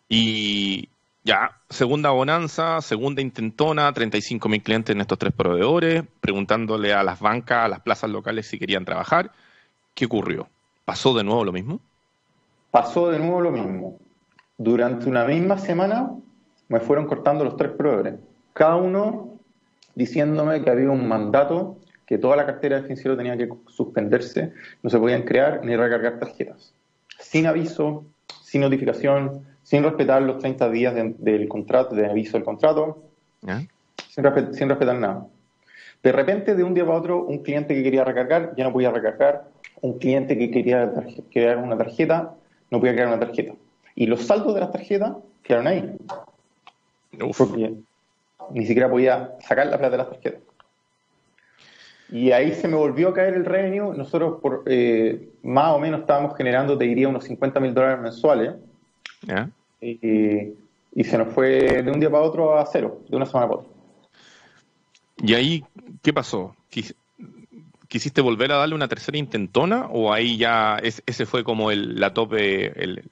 Y 0.08 0.88
ya, 1.22 1.58
segunda 1.68 2.10
bonanza, 2.10 2.80
segunda 2.80 3.20
intentona, 3.20 3.92
35 3.92 4.48
mil 4.48 4.62
clientes 4.62 4.94
en 4.94 5.02
estos 5.02 5.18
tres 5.18 5.34
proveedores, 5.34 6.02
preguntándole 6.20 6.94
a 6.94 7.02
las 7.02 7.20
bancas, 7.20 7.66
a 7.66 7.68
las 7.68 7.80
plazas 7.80 8.08
locales 8.08 8.46
si 8.46 8.58
querían 8.58 8.86
trabajar. 8.86 9.32
¿Qué 9.94 10.06
ocurrió? 10.06 10.48
¿Pasó 10.86 11.12
de 11.14 11.24
nuevo 11.24 11.44
lo 11.44 11.52
mismo? 11.52 11.80
Pasó 12.70 13.10
de 13.10 13.18
nuevo 13.18 13.40
lo 13.42 13.50
mismo. 13.50 13.98
Durante 14.56 15.08
una 15.08 15.24
misma 15.24 15.58
semana 15.58 16.12
me 16.68 16.80
fueron 16.80 17.06
cortando 17.06 17.44
los 17.44 17.56
tres 17.56 17.72
proveedores. 17.72 18.14
Cada 18.52 18.76
uno 18.76 19.38
diciéndome 19.94 20.62
que 20.62 20.70
había 20.70 20.90
un 20.90 21.08
mandato 21.08 21.78
que 22.06 22.18
toda 22.18 22.36
la 22.36 22.46
cartera 22.46 22.76
de 22.76 22.82
financiero 22.82 23.16
tenía 23.16 23.36
que 23.36 23.48
suspenderse, 23.68 24.52
no 24.82 24.90
se 24.90 24.98
podían 24.98 25.22
crear 25.22 25.64
ni 25.64 25.74
recargar 25.74 26.18
tarjetas. 26.18 26.74
Sin 27.18 27.46
aviso, 27.46 28.04
sin 28.42 28.60
notificación, 28.60 29.44
sin 29.62 29.82
respetar 29.82 30.22
los 30.22 30.38
30 30.38 30.68
días 30.70 30.94
del 30.94 31.48
contrato, 31.48 31.94
de 31.94 32.06
aviso 32.06 32.36
del 32.36 32.44
contrato, 32.44 33.02
sin, 34.10 34.68
respetar 34.68 34.96
nada. 34.96 35.26
De 36.02 36.12
repente, 36.12 36.54
de 36.54 36.62
un 36.62 36.74
día 36.74 36.84
para 36.84 36.98
otro, 36.98 37.24
un 37.24 37.38
cliente 37.38 37.74
que 37.74 37.82
quería 37.82 38.04
recargar 38.04 38.54
ya 38.56 38.64
no 38.64 38.72
podía 38.72 38.90
recargar, 38.90 39.48
un 39.80 39.98
cliente 39.98 40.36
que 40.36 40.50
quería 40.50 40.92
crear 41.32 41.56
una 41.58 41.76
tarjeta 41.76 42.34
no 42.70 42.80
podía 42.80 42.92
crear 42.92 43.08
una 43.08 43.20
tarjeta. 43.20 43.54
Y 43.94 44.06
los 44.06 44.22
saldos 44.22 44.54
de 44.54 44.60
las 44.60 44.72
tarjetas 44.72 45.16
quedaron 45.42 45.66
ahí. 45.66 45.96
Uf 47.22 47.40
ni 48.50 48.66
siquiera 48.66 48.90
podía 48.90 49.32
sacar 49.40 49.66
la 49.66 49.78
plata 49.78 49.90
de 49.90 49.96
las 49.98 50.10
tarjetas. 50.10 50.40
Y 52.10 52.32
ahí 52.32 52.52
se 52.52 52.68
me 52.68 52.76
volvió 52.76 53.08
a 53.08 53.14
caer 53.14 53.34
el 53.34 53.44
revenue. 53.44 53.96
Nosotros 53.96 54.40
por 54.40 54.62
eh, 54.66 55.30
más 55.42 55.72
o 55.72 55.78
menos 55.78 56.00
estábamos 56.00 56.36
generando, 56.36 56.76
te 56.76 56.84
diría, 56.84 57.08
unos 57.08 57.24
50 57.24 57.60
mil 57.60 57.74
dólares 57.74 58.00
mensuales. 58.00 58.54
Y, 59.80 61.02
se 61.02 61.18
nos 61.18 61.34
fue 61.34 61.82
de 61.82 61.90
un 61.90 61.98
día 61.98 62.10
para 62.10 62.22
otro 62.22 62.56
a 62.56 62.64
cero, 62.66 63.00
de 63.08 63.16
una 63.16 63.26
semana 63.26 63.48
para 63.48 63.60
otra. 63.60 63.72
¿Y 65.18 65.34
ahí 65.34 65.64
qué 66.02 66.12
pasó? 66.12 66.54
¿Quisiste 67.88 68.20
volver 68.20 68.52
a 68.52 68.56
darle 68.56 68.74
una 68.74 68.88
tercera 68.88 69.18
intentona 69.18 69.86
o 69.86 70.12
ahí 70.12 70.36
ya 70.36 70.78
ese 70.82 71.26
fue 71.26 71.42
como 71.42 71.70
el, 71.70 71.98
la 71.98 72.14
tope, 72.14 72.80
el, 72.82 73.04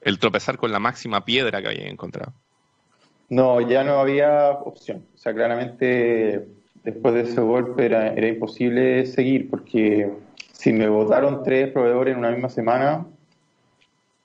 el 0.00 0.18
tropezar 0.18 0.56
con 0.56 0.72
la 0.72 0.78
máxima 0.78 1.24
piedra 1.24 1.60
que 1.60 1.68
había 1.68 1.88
encontrado? 1.88 2.32
No, 3.28 3.60
ya 3.60 3.84
no 3.84 4.00
había 4.00 4.50
opción. 4.50 5.04
O 5.14 5.18
sea, 5.18 5.34
claramente 5.34 6.48
después 6.82 7.14
de 7.14 7.20
ese 7.22 7.40
golpe 7.40 7.86
era, 7.86 8.14
era 8.14 8.28
imposible 8.28 9.04
seguir 9.06 9.50
porque 9.50 10.10
si 10.52 10.72
me 10.72 10.88
votaron 10.88 11.42
tres 11.42 11.70
proveedores 11.70 12.14
en 12.14 12.20
una 12.20 12.30
misma 12.30 12.48
semana, 12.48 13.06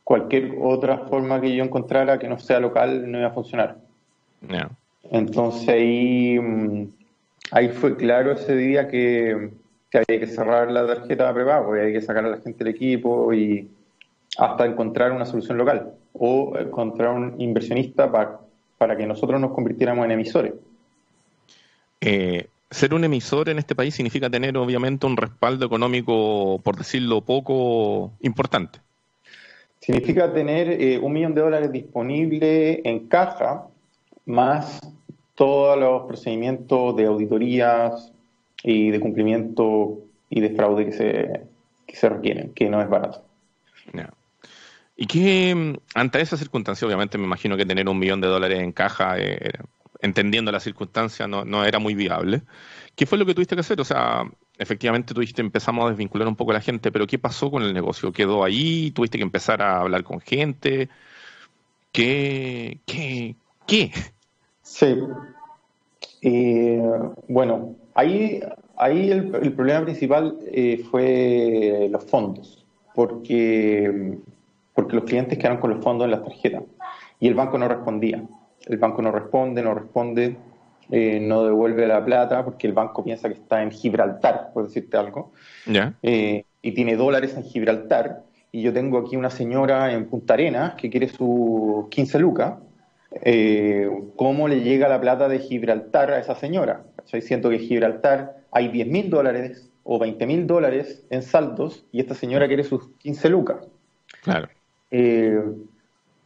cualquier 0.04 0.56
otra 0.62 1.00
forma 1.00 1.42
que 1.42 1.56
yo 1.56 1.64
encontrara 1.64 2.20
que 2.20 2.28
no 2.28 2.40
sea 2.40 2.60
local 2.60 3.12
no 3.12 3.20
iba 3.20 3.28
a 3.28 3.34
funcionar. 3.34 3.78
Entonces 5.12 5.70
ahí, 5.70 6.40
mm, 6.40 6.88
ahí 7.52 7.70
fue 7.70 7.96
claro 7.96 8.32
ese 8.32 8.56
día 8.56 8.88
que, 8.88 9.52
que 9.90 9.98
había 9.98 10.20
que 10.20 10.28
cerrar 10.28 10.72
la 10.72 10.88
tarjeta 10.88 11.28
de 11.28 11.34
prepago, 11.34 11.74
había 11.74 11.94
que 11.94 12.02
sacar 12.02 12.26
a 12.26 12.30
la 12.30 12.38
gente 12.38 12.64
del 12.64 12.74
equipo 12.74 13.34
y 13.34 13.70
hasta 14.38 14.66
encontrar 14.66 15.12
una 15.12 15.26
solución 15.26 15.58
local 15.58 15.94
o 16.14 16.58
encontrar 16.58 17.10
un 17.10 17.40
inversionista 17.40 18.12
para 18.12 18.40
para 18.84 18.98
que 18.98 19.08
nosotros 19.08 19.40
nos 19.40 19.54
convirtiéramos 19.54 20.04
en 20.04 20.12
emisores. 20.12 20.54
Eh, 22.02 22.48
ser 22.70 22.94
un 22.94 23.06
emisor 23.06 23.48
en 23.48 23.58
este 23.58 23.76
país 23.76 23.96
significa 23.96 24.30
tener 24.30 24.58
obviamente 24.58 25.06
un 25.06 25.16
respaldo 25.16 25.66
económico, 25.66 26.60
por 26.62 26.76
decirlo 26.76 27.22
poco, 27.22 28.12
importante. 28.20 28.80
Significa 29.80 30.34
tener 30.34 30.70
eh, 30.70 31.00
un 31.00 31.14
millón 31.14 31.34
de 31.34 31.40
dólares 31.40 31.72
disponible 31.72 32.82
en 32.84 33.08
caja, 33.08 33.68
más 34.26 34.82
todos 35.36 35.80
los 35.80 36.04
procedimientos 36.04 36.94
de 36.98 37.06
auditorías 37.06 38.12
y 38.64 38.92
de 38.92 39.00
cumplimiento 39.00 40.00
y 40.30 40.42
de 40.42 40.50
fraude 40.50 40.86
que 40.88 40.92
se, 40.92 41.42
que 41.88 41.96
se 41.96 42.10
requieren, 42.10 42.54
que 42.54 42.70
no 42.70 42.82
es 42.82 42.90
barato. 42.90 43.24
Y 44.96 45.08
que 45.08 45.56
mm, 45.56 45.78
ante 45.96 46.22
esa 46.22 46.38
circunstancia, 46.38 46.86
obviamente 46.86 47.18
me 47.18 47.26
imagino 47.26 47.58
que 47.58 47.66
tener 47.66 47.88
un 47.90 48.00
millón 48.00 48.22
de 48.22 48.28
dólares 48.28 48.60
en 48.60 48.72
caja, 48.72 49.18
eh, 49.18 49.52
entendiendo 50.02 50.52
la 50.52 50.60
circunstancia, 50.60 51.28
no, 51.28 51.46
no, 51.46 51.66
era 51.66 51.80
muy 51.80 51.96
viable. 51.96 52.44
¿Qué 52.96 53.06
fue 53.06 53.18
lo 53.18 53.26
que 53.26 53.34
tuviste 53.34 53.56
que 53.56 53.62
hacer? 53.62 53.82
O 53.82 53.86
sea, 53.86 54.24
efectivamente 54.58 55.14
tuviste, 55.14 55.42
empezamos 55.42 55.86
a 55.86 55.90
desvincular 55.90 56.28
un 56.28 56.36
poco 56.36 56.52
a 56.52 56.56
la 56.56 56.62
gente, 56.62 56.92
pero 56.92 57.08
¿qué 57.08 57.18
pasó 57.18 57.50
con 57.50 57.64
el 57.64 57.74
negocio? 57.74 58.12
¿Quedó 58.12 58.44
ahí? 58.44 58.92
¿Tuviste 58.92 59.18
que 59.18 59.24
empezar 59.24 59.62
a 59.62 59.80
hablar 59.80 60.04
con 60.04 60.20
gente? 60.20 60.90
¿Qué? 61.92 62.80
¿Qué? 62.86 63.36
¿Qué? 63.66 63.92
Sí. 64.62 64.98
bueno, 67.28 67.76
ahí, 67.96 68.42
ahí 68.78 69.12
el, 69.12 69.54
problema 69.54 69.84
principal 69.84 70.38
eh, 70.52 70.84
fue 70.90 71.88
los 71.92 72.04
fondos, 72.06 72.66
porque 72.96 74.18
porque 74.84 74.98
los 74.98 75.06
clientes 75.06 75.38
quedaron 75.38 75.60
con 75.60 75.70
los 75.70 75.82
fondos 75.82 76.04
en 76.04 76.12
las 76.12 76.24
tarjetas 76.24 76.64
y 77.18 77.28
el 77.30 77.36
banco 77.36 77.58
no 77.58 77.70
respondía. 77.70 78.22
El 78.66 78.78
banco 78.78 79.02
no 79.02 79.14
responde, 79.14 79.64
no 79.64 79.74
responde, 79.74 80.36
eh, 80.92 81.22
no 81.22 81.46
devuelve 81.46 81.88
la 81.88 82.04
plata 82.04 82.44
porque 82.44 82.68
el 82.68 82.74
banco 82.74 83.02
piensa 83.02 83.30
que 83.30 83.36
está 83.36 83.64
en 83.64 83.72
Gibraltar, 83.72 84.52
por 84.54 84.66
decirte 84.66 84.98
algo, 84.98 85.32
eh, 86.02 86.44
y 86.62 86.72
tiene 86.74 86.98
dólares 86.98 87.38
en 87.38 87.44
Gibraltar. 87.44 88.24
Y 88.52 88.62
yo 88.62 88.74
tengo 88.74 88.98
aquí 88.98 89.16
una 89.16 89.30
señora 89.30 89.94
en 89.94 90.06
Punta 90.08 90.34
Arenas 90.34 90.76
que 90.76 90.90
quiere 90.90 91.08
su 91.08 91.88
15 91.90 92.20
lucas. 92.20 92.56
Eh, 93.22 93.90
¿Cómo 94.18 94.50
le 94.50 94.62
llega 94.64 94.90
la 94.90 95.00
plata 95.00 95.30
de 95.30 95.40
Gibraltar 95.40 96.12
a 96.12 96.20
esa 96.20 96.36
señora? 96.36 96.84
Yo 97.08 97.22
siento 97.22 97.50
que 97.50 97.56
en 97.56 97.62
Gibraltar 97.62 98.36
hay 98.52 98.68
10 98.68 98.88
mil 98.88 99.10
dólares 99.10 99.70
o 99.84 99.98
20 99.98 100.28
mil 100.28 100.46
dólares 100.46 101.06
en 101.10 101.22
saldos 101.22 101.86
y 101.94 102.02
esta 102.02 102.16
señora 102.16 102.48
quiere 102.48 102.66
sus 102.66 102.90
15 102.98 103.30
lucas. 103.30 103.66
Claro. 104.24 104.50
Eh, 104.94 105.44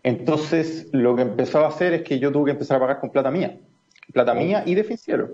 entonces, 0.03 0.89
lo 0.91 1.15
que 1.15 1.21
empezó 1.21 1.63
a 1.63 1.69
hacer 1.69 1.93
es 1.93 2.03
que 2.03 2.19
yo 2.19 2.33
tuve 2.33 2.45
que 2.45 2.51
empezar 2.51 2.77
a 2.77 2.79
pagar 2.81 2.99
con 2.99 3.09
plata 3.09 3.31
mía, 3.31 3.57
plata 4.11 4.33
oh. 4.33 4.35
mía 4.35 4.63
y 4.65 4.75
de 4.75 4.83
financiero. 4.83 5.29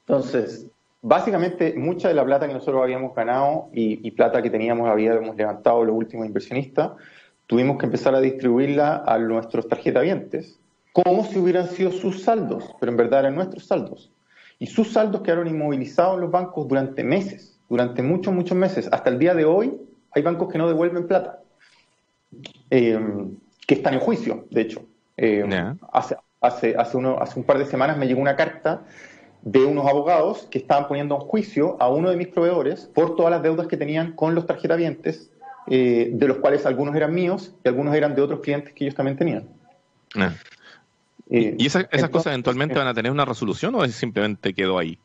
Entonces, 0.00 0.66
básicamente, 1.00 1.72
mucha 1.76 2.08
de 2.08 2.14
la 2.14 2.24
plata 2.24 2.48
que 2.48 2.52
nosotros 2.52 2.82
habíamos 2.82 3.14
ganado 3.14 3.68
y, 3.72 4.10
plata 4.10 4.42
que 4.42 4.50
teníamos, 4.50 4.88
habíamos 4.88 5.36
levantado 5.36 5.84
los 5.84 5.94
últimos 5.94 6.26
inversionistas, 6.26 6.92
tuvimos 7.46 7.78
que 7.78 7.86
empezar 7.86 8.12
a 8.16 8.20
distribuirla 8.20 9.04
a 9.06 9.16
nuestros 9.18 9.68
tarjetavientes, 9.68 10.58
como 10.92 11.24
si 11.24 11.38
hubieran 11.38 11.68
sido 11.68 11.92
sus 11.92 12.24
saldos, 12.24 12.74
pero 12.80 12.90
en 12.90 12.98
verdad 12.98 13.20
eran 13.20 13.36
nuestros 13.36 13.66
saldos. 13.66 14.10
Y 14.58 14.66
sus 14.66 14.92
saldos 14.92 15.22
quedaron 15.22 15.46
inmovilizados 15.46 16.16
en 16.16 16.22
los 16.22 16.30
bancos 16.32 16.66
durante 16.66 17.04
meses, 17.04 17.56
durante 17.68 18.02
muchos, 18.02 18.34
muchos 18.34 18.58
meses. 18.58 18.88
Hasta 18.90 19.10
el 19.10 19.18
día 19.20 19.32
de 19.34 19.44
hoy 19.44 19.80
hay 20.10 20.22
bancos 20.22 20.52
que 20.52 20.58
no 20.58 20.66
devuelven 20.66 21.06
plata, 21.06 21.40
eh, 22.70 22.98
que 23.66 23.74
están 23.74 23.94
en 23.94 24.00
juicio, 24.00 24.46
de 24.50 24.60
hecho. 24.62 24.82
Eh, 25.16 25.44
hace, 25.92 26.16
hace, 26.40 26.74
hace, 26.76 26.96
uno, 26.96 27.18
hace 27.20 27.38
un 27.38 27.44
par 27.44 27.58
de 27.58 27.66
semanas 27.66 27.98
me 27.98 28.06
llegó 28.06 28.20
una 28.20 28.36
carta 28.36 28.82
de 29.42 29.64
unos 29.64 29.86
abogados 29.86 30.46
que 30.50 30.58
estaban 30.58 30.88
poniendo 30.88 31.14
en 31.14 31.20
juicio 31.22 31.76
a 31.80 31.88
uno 31.88 32.10
de 32.10 32.16
mis 32.16 32.28
proveedores 32.28 32.90
por 32.94 33.16
todas 33.16 33.30
las 33.30 33.42
deudas 33.42 33.66
que 33.66 33.76
tenían 33.76 34.12
con 34.12 34.34
los 34.34 34.46
tarjetavientes, 34.46 35.30
eh, 35.66 36.10
de 36.12 36.28
los 36.28 36.38
cuales 36.38 36.66
algunos 36.66 36.94
eran 36.94 37.14
míos 37.14 37.54
y 37.64 37.68
algunos 37.68 37.94
eran 37.94 38.14
de 38.14 38.22
otros 38.22 38.40
clientes 38.40 38.72
que 38.74 38.84
ellos 38.84 38.94
también 38.94 39.16
tenían. 39.16 39.48
Eh, 41.30 41.54
¿Y 41.58 41.66
esas, 41.66 41.86
cosas 42.10 42.26
eventualmente 42.26 42.76
van 42.78 42.88
a 42.88 42.94
tener 42.94 43.12
una 43.12 43.24
resolución 43.24 43.74
o 43.76 43.86
simplemente 43.88 44.52
quedó 44.52 44.78
ahí? 44.78 44.98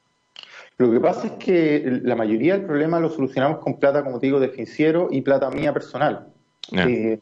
Lo 0.77 0.91
que 0.91 0.99
pasa 0.99 1.27
es 1.27 1.33
que 1.33 1.99
la 2.03 2.15
mayoría 2.15 2.57
del 2.57 2.65
problema 2.65 2.99
lo 2.99 3.09
solucionamos 3.09 3.59
con 3.59 3.79
plata, 3.79 4.03
como 4.03 4.19
te 4.19 4.25
digo, 4.25 4.39
de 4.39 4.49
financiero 4.49 5.07
y 5.09 5.21
plata 5.21 5.49
mía 5.49 5.71
personal. 5.71 6.27
Eh, 6.71 7.19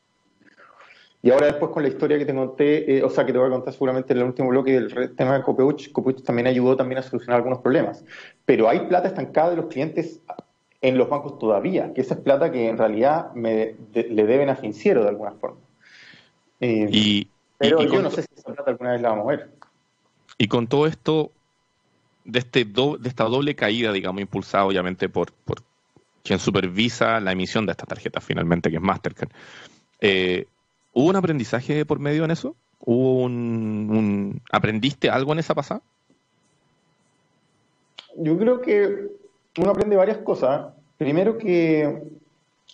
y 1.21 1.31
ahora 1.31 1.47
después 1.47 1.71
con 1.71 1.83
la 1.83 1.89
historia 1.89 2.17
que 2.17 2.25
te 2.25 2.35
conté, 2.35 2.97
eh, 2.97 3.03
o 3.03 3.09
sea, 3.09 3.25
que 3.25 3.31
te 3.31 3.37
voy 3.37 3.47
a 3.47 3.51
contar 3.51 3.73
seguramente 3.73 4.11
en 4.11 4.19
el 4.19 4.25
último 4.25 4.49
bloque 4.49 4.73
del 4.73 5.15
tema 5.15 5.37
de 5.37 5.43
Copeuch, 5.43 5.91
Copeuch 5.93 6.21
también 6.21 6.47
ayudó 6.47 6.75
también 6.75 6.99
a 6.99 7.01
solucionar 7.01 7.37
algunos 7.37 7.59
problemas. 7.59 8.03
Pero 8.45 8.67
hay 8.67 8.81
plata 8.81 9.07
estancada 9.07 9.51
de 9.51 9.55
los 9.55 9.67
clientes 9.67 10.19
en 10.81 10.97
los 10.97 11.07
bancos 11.07 11.39
todavía, 11.39 11.93
que 11.93 12.01
esa 12.01 12.15
es 12.15 12.19
plata 12.19 12.51
que 12.51 12.67
en 12.67 12.77
realidad 12.77 13.33
me 13.33 13.75
le 13.93 14.25
deben 14.25 14.49
a 14.49 14.55
financiero 14.57 15.01
de 15.01 15.09
alguna 15.09 15.31
forma. 15.31 15.59
Eh, 16.59 16.89
y, 16.91 17.27
pero 17.57 17.81
yo 17.83 18.01
no 18.01 18.11
sé 18.11 18.23
si 18.23 18.27
esa 18.35 18.53
plata 18.53 18.71
alguna 18.71 18.91
vez 18.91 19.01
la 19.01 19.09
vamos 19.09 19.25
a 19.25 19.29
ver. 19.29 19.49
Y 20.37 20.49
con 20.49 20.67
todo 20.67 20.87
esto, 20.87 21.31
de, 22.25 22.39
este 22.39 22.65
de 22.65 23.07
esta 23.07 23.23
doble 23.23 23.55
caída, 23.55 23.93
digamos, 23.93 24.21
impulsada 24.21 24.65
obviamente 24.65 25.07
por, 25.07 25.31
por 25.31 25.61
quien 26.23 26.39
supervisa 26.39 27.19
la 27.19 27.33
emisión 27.33 27.65
de 27.65 27.71
esta 27.71 27.85
tarjeta 27.85 28.21
finalmente, 28.21 28.69
que 28.69 28.77
es 28.77 28.81
Mastercard, 28.81 29.29
eh, 29.99 30.47
¿Hubo 30.93 31.09
un 31.09 31.15
aprendizaje 31.15 31.85
por 31.85 31.99
medio 31.99 32.23
en 32.23 32.31
eso? 32.31 32.55
¿Hubo 32.79 33.23
un, 33.23 34.41
¿Aprendiste 34.51 35.09
algo 35.09 35.33
en 35.33 35.39
esa 35.39 35.55
pasada? 35.55 35.81
Yo 38.15 38.37
creo 38.37 38.61
que 38.61 39.07
uno 39.57 39.71
aprende 39.71 39.95
varias 39.95 40.19
cosas. 40.19 40.71
Primero 40.97 41.37
que 41.37 42.03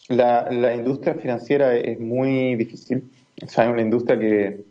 la, 0.10 0.76
industria 0.76 1.14
financiera 1.16 1.76
es 1.76 1.98
muy 2.00 2.56
difícil. 2.56 3.10
O 3.42 3.48
sea, 3.48 3.66
es 3.66 3.72
una 3.72 3.82
industria 3.82 4.20
que 4.20 4.66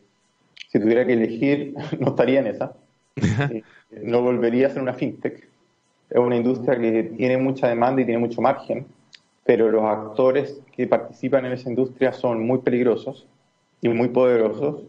si 0.70 0.78
tuviera 0.78 1.06
que 1.06 1.14
elegir 1.14 1.74
no 1.98 2.08
estaría 2.08 2.40
en 2.40 2.46
esa. 2.48 2.72
Eh, 3.90 4.02
no 4.02 4.20
volvería 4.20 4.66
a 4.66 4.70
ser 4.70 4.82
una 4.82 4.92
fintech. 4.92 5.47
Es 6.10 6.18
una 6.18 6.36
industria 6.36 6.78
que 6.78 7.02
tiene 7.16 7.36
mucha 7.36 7.68
demanda 7.68 8.00
y 8.00 8.04
tiene 8.04 8.20
mucho 8.20 8.40
margen, 8.40 8.86
pero 9.44 9.70
los 9.70 9.84
actores 9.84 10.60
que 10.72 10.86
participan 10.86 11.46
en 11.46 11.52
esa 11.52 11.68
industria 11.68 12.12
son 12.12 12.46
muy 12.46 12.58
peligrosos 12.58 13.26
y 13.80 13.88
muy 13.88 14.08
poderosos. 14.08 14.82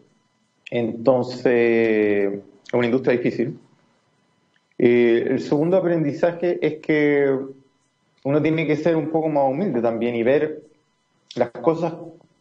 Entonces, 0.72 2.34
es 2.34 2.74
una 2.74 2.86
industria 2.86 3.17
difícil. 3.17 3.59
Eh, 4.78 5.28
el 5.30 5.41
segundo 5.41 5.78
aprendizaje 5.78 6.57
es 6.65 6.76
que 6.80 7.38
uno 8.24 8.41
tiene 8.41 8.65
que 8.65 8.78
ser 8.78 8.95
un 8.95 9.09
poco 9.09 9.28
más 9.30 9.49
humilde 9.49 9.82
también 9.82 10.15
y 10.15 10.24
ver 10.24 10.63
las 11.36 11.49
cosas 11.49 11.93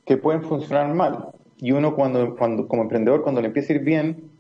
que 0.05 0.16
pueden 0.16 0.43
funcionar 0.43 0.93
mal. 0.95 1.29
Y 1.59 1.72
uno 1.72 1.95
cuando, 1.95 2.37
cuando 2.37 2.68
como 2.68 2.83
emprendedor, 2.83 3.22
cuando 3.22 3.41
le 3.41 3.49
empieza 3.49 3.72
a 3.72 3.76
ir 3.76 3.83
bien, 3.83 4.31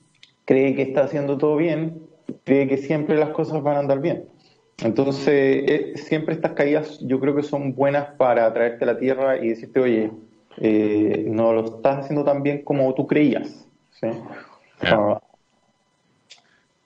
cree 0.44 0.74
que 0.74 0.82
está 0.82 1.04
haciendo 1.04 1.36
todo 1.38 1.56
bien, 1.56 2.02
cree 2.44 2.68
que 2.68 2.76
siempre 2.76 3.16
las 3.16 3.30
cosas 3.30 3.62
van 3.62 3.76
a 3.76 3.80
andar 3.80 4.00
bien. 4.00 4.24
Entonces, 4.82 5.26
eh, 5.26 5.92
siempre 5.96 6.34
estas 6.34 6.52
caídas 6.52 7.00
yo 7.00 7.18
creo 7.18 7.34
que 7.34 7.42
son 7.42 7.74
buenas 7.74 8.10
para 8.16 8.52
traerte 8.52 8.84
a 8.84 8.86
la 8.86 8.98
tierra 8.98 9.36
y 9.36 9.48
decirte, 9.48 9.80
oye, 9.80 10.10
eh, 10.58 11.26
no 11.28 11.52
lo 11.52 11.64
estás 11.64 11.98
haciendo 11.98 12.24
tan 12.24 12.42
bien 12.42 12.62
como 12.62 12.92
tú 12.94 13.06
creías. 13.06 13.66
Ah, 14.82 15.20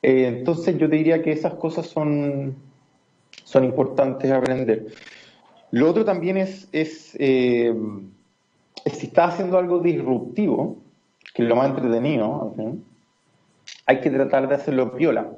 eh, 0.02 0.26
entonces 0.26 0.76
yo 0.78 0.88
te 0.88 0.96
diría 0.96 1.22
que 1.22 1.32
esas 1.32 1.54
cosas 1.54 1.86
son, 1.86 2.56
son 3.44 3.64
importantes 3.64 4.30
aprender. 4.30 4.86
Lo 5.70 5.90
otro 5.90 6.04
también 6.04 6.36
es, 6.36 6.68
es, 6.72 7.16
eh, 7.18 7.74
si 8.86 9.06
estás 9.06 9.34
haciendo 9.34 9.58
algo 9.58 9.78
disruptivo, 9.78 10.76
que 11.34 11.42
es 11.42 11.48
lo 11.48 11.56
más 11.56 11.70
entretenido, 11.70 12.54
hay 13.86 14.00
que 14.00 14.10
tratar 14.10 14.48
de 14.48 14.54
hacerlo 14.54 14.96
piola, 14.96 15.30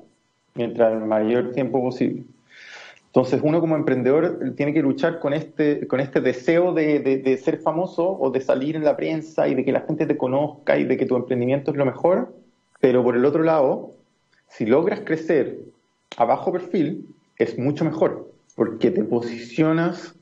mientras 0.55 0.93
el 0.93 1.01
mayor 1.01 1.53
tiempo 1.53 1.83
posible. 1.83 2.25
Entonces 3.15 3.41
uno 3.45 3.61
como 3.61 3.77
emprendedor 3.77 4.55
tiene 4.57 4.75
que 4.75 4.83
luchar 4.83 5.21
con 5.21 5.35
este, 5.35 5.87
con 5.87 6.01
este 6.01 6.21
deseo 6.21 6.73
de, 6.73 7.41
ser 7.43 7.59
famoso 7.59 8.11
o 8.11 8.31
de 8.31 8.41
salir 8.41 8.75
en 8.75 8.83
la 8.83 8.97
prensa 8.97 9.47
y 9.47 9.55
de 9.55 9.65
que 9.65 9.71
la 9.71 9.83
gente 9.83 10.07
te 10.07 10.17
conozca 10.17 10.77
y 10.77 10.85
de 10.85 10.97
que 10.97 11.07
tu 11.07 11.15
emprendimiento 11.15 11.71
es 11.71 11.77
lo 11.77 11.87
mejor, 11.87 12.35
pero 12.81 13.05
por 13.05 13.15
el 13.15 13.25
otro 13.25 13.45
lado, 13.45 13.93
si 14.49 14.67
logras 14.67 15.03
crecer 15.05 15.61
a 16.17 16.25
bajo 16.25 16.51
perfil, 16.51 17.07
es 17.39 17.57
mucho 17.57 17.85
mejor, 17.85 18.33
porque 18.57 18.91
te 18.91 19.05
posicionas 19.05 20.17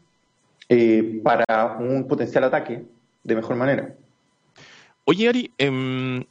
eh, 0.68 1.18
para 1.24 1.78
un 1.80 2.06
potencial 2.06 2.44
ataque 2.44 2.84
de 3.24 3.34
mejor 3.34 3.56
manera. 3.56 3.94
Oye, 5.06 5.30
Ari, 5.30 5.50
eh, 5.56 6.24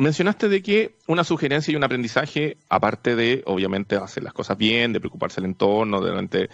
mencionaste 0.00 0.48
de 0.48 0.62
que 0.62 0.94
una 1.06 1.24
sugerencia 1.24 1.72
y 1.72 1.76
un 1.76 1.84
aprendizaje, 1.84 2.56
aparte 2.68 3.14
de, 3.14 3.42
obviamente, 3.46 3.96
hacer 3.96 4.22
las 4.22 4.32
cosas 4.32 4.56
bien, 4.56 4.92
de 4.92 5.00
preocuparse 5.00 5.40
del 5.40 5.50
entorno, 5.50 6.00
de 6.00 6.48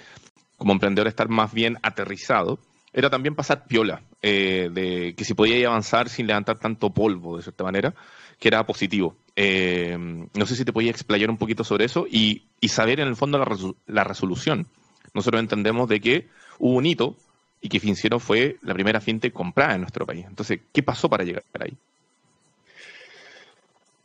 como 0.57 0.73
emprendedor 0.73 1.07
estar 1.07 1.29
más 1.29 1.53
bien 1.53 1.77
aterrizado, 1.83 2.59
era 2.93 3.09
también 3.09 3.35
pasar 3.35 3.67
piola, 3.67 4.03
eh, 4.23 4.71
de 4.73 5.15
que 5.15 5.25
si 5.25 5.35
podía 5.35 5.69
avanzar 5.69 6.09
sin 6.09 6.27
levantar 6.27 6.59
tanto 6.59 6.91
polvo, 6.91 7.37
de 7.37 7.43
cierta 7.43 7.63
manera, 7.63 7.95
que 8.41 8.49
era 8.49 8.67
positivo. 8.67 9.15
Eh, 9.37 9.97
no 9.99 10.47
sé 10.47 10.57
si 10.57 10.65
te 10.65 10.73
podía 10.73 10.91
explayar 10.91 11.31
un 11.31 11.37
poquito 11.37 11.63
sobre 11.63 11.85
eso 11.85 12.07
y, 12.11 12.43
saber 12.69 12.99
en 12.99 13.07
el 13.07 13.15
fondo 13.15 13.39
la, 13.39 13.47
la, 13.87 14.03
resolución. 14.03 14.67
Nosotros 15.15 15.41
entendemos 15.41 15.89
de 15.89 16.01
que 16.01 16.29
hubo 16.59 16.75
un 16.75 16.87
hito 16.87 17.15
y 17.61 17.69
que 17.69 17.79
Finciero 17.79 18.19
fue 18.19 18.57
la 18.63 18.75
primera 18.75 19.01
finte 19.01 19.31
comprada 19.31 19.75
en 19.75 19.83
nuestro 19.83 20.05
país. 20.05 20.25
Entonces, 20.29 20.61
¿qué 20.73 20.83
pasó 20.83 21.09
para 21.09 21.23
llegar 21.23 21.45
ahí? 21.61 21.77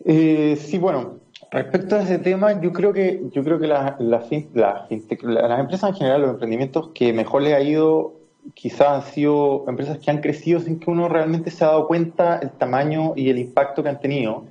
Eh, 0.06 0.58
sí, 0.60 0.78
bueno, 0.78 1.18
respecto 1.52 1.96
a 1.96 2.04
ese 2.04 2.20
tema, 2.20 2.60
yo 2.62 2.72
creo 2.74 2.94
que 2.94 3.22
yo 3.32 3.44
creo 3.44 3.60
que 3.60 3.68
las 3.68 4.32
empresas 4.32 5.90
en 5.90 5.96
general, 5.96 6.22
los 6.22 6.32
emprendimientos 6.32 6.90
que 6.94 7.14
mejor 7.14 7.44
les 7.44 7.54
ha 7.54 7.62
ido, 7.62 8.14
quizás 8.54 8.88
han 8.88 9.14
sido 9.14 9.66
empresas 9.68 10.00
que 10.00 10.12
han 10.12 10.22
crecido 10.22 10.60
sin 10.60 10.80
que 10.80 10.90
uno 10.90 11.08
realmente 11.08 11.52
se 11.52 11.64
ha 11.64 11.68
dado 11.68 11.88
cuenta 11.88 12.40
el 12.40 12.52
tamaño 12.52 13.14
y 13.16 13.30
el 13.30 13.38
impacto 13.38 13.84
que 13.84 13.90
han 13.90 14.00
tenido, 14.00 14.46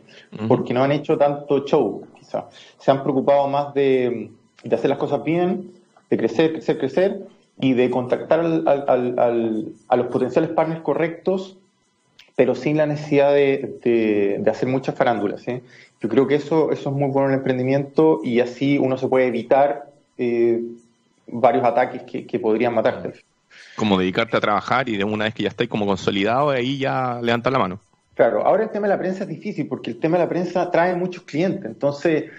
porque 0.48 0.72
no 0.74 0.82
han 0.82 0.92
hecho 0.92 1.18
tanto 1.18 1.64
show, 1.64 2.02
quizás. 2.18 2.44
Se 2.78 2.90
han 2.90 3.02
preocupado 3.02 3.48
más 3.48 3.74
de, 3.74 4.30
hacer 4.70 4.90
las 4.90 4.98
cosas 4.98 5.24
bien, 5.24 5.72
de 6.08 6.16
crecer, 6.16 6.52
crecer, 6.52 6.78
crecer, 6.78 7.26
y 7.62 7.74
de 7.74 7.90
contactar 7.90 8.40
a 8.40 9.96
los 9.96 10.06
potenciales 10.06 10.50
partners 10.52 10.80
correctos 10.80 11.59
pero 12.36 12.54
sin 12.54 12.76
la 12.76 12.86
necesidad 12.86 13.34
de, 13.34 14.42
hacer 14.50 14.68
muchas 14.68 14.94
farándulas. 14.94 15.46
¿eh? 15.48 15.62
Yo 16.00 16.08
creo 16.08 16.26
que 16.26 16.36
eso, 16.36 16.72
eso 16.72 16.90
es 16.90 16.96
muy 16.96 17.10
bueno 17.10 17.28
en 17.28 17.34
el 17.34 17.38
emprendimiento 17.38 18.20
y 18.24 18.40
así 18.40 18.78
uno 18.78 18.96
se 18.96 19.08
puede 19.08 19.26
evitar 19.26 19.90
eh, 20.18 20.60
varios 21.26 21.64
ataques 21.64 22.02
que, 22.02 22.38
podrían 22.38 22.74
matarte. 22.74 23.12
Como 23.76 23.98
dedicarte 23.98 24.36
a 24.36 24.40
trabajar 24.40 24.88
y 24.88 24.96
de 24.96 25.04
una 25.04 25.24
vez 25.24 25.34
que 25.34 25.42
ya 25.42 25.48
estáis 25.48 25.68
como 25.68 25.86
consolidado, 25.86 26.50
ahí 26.50 26.78
ya 26.78 27.20
levantar 27.22 27.52
la 27.52 27.58
mano. 27.58 27.80
Claro, 28.14 28.44
ahora 28.44 28.64
el 28.64 28.70
tema 28.70 28.86
de 28.86 28.94
la 28.94 28.98
prensa 28.98 29.22
es 29.24 29.28
difícil 29.28 29.66
porque 29.66 29.90
el 29.90 29.98
tema 29.98 30.18
de 30.18 30.24
la 30.24 30.28
prensa 30.28 30.70
trae 30.70 30.94
muchos 30.94 31.22
clientes, 31.22 31.64
entonces 31.64 32.30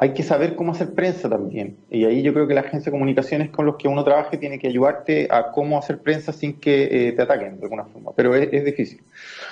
hay 0.00 0.14
que 0.14 0.22
saber 0.22 0.54
cómo 0.54 0.70
hacer 0.70 0.94
prensa 0.94 1.28
también. 1.28 1.76
Y 1.90 2.04
ahí 2.04 2.22
yo 2.22 2.32
creo 2.32 2.46
que 2.46 2.54
la 2.54 2.60
agencia 2.60 2.84
de 2.84 2.92
comunicaciones 2.92 3.50
con 3.50 3.66
los 3.66 3.74
que 3.74 3.88
uno 3.88 4.04
trabaje 4.04 4.38
tiene 4.38 4.60
que 4.60 4.68
ayudarte 4.68 5.26
a 5.28 5.50
cómo 5.50 5.76
hacer 5.76 5.98
prensa 5.98 6.32
sin 6.32 6.60
que 6.60 7.08
eh, 7.08 7.12
te 7.12 7.22
ataquen 7.22 7.58
de 7.58 7.64
alguna 7.64 7.84
forma, 7.84 8.12
pero 8.14 8.32
es, 8.36 8.64
difícil. 8.64 9.00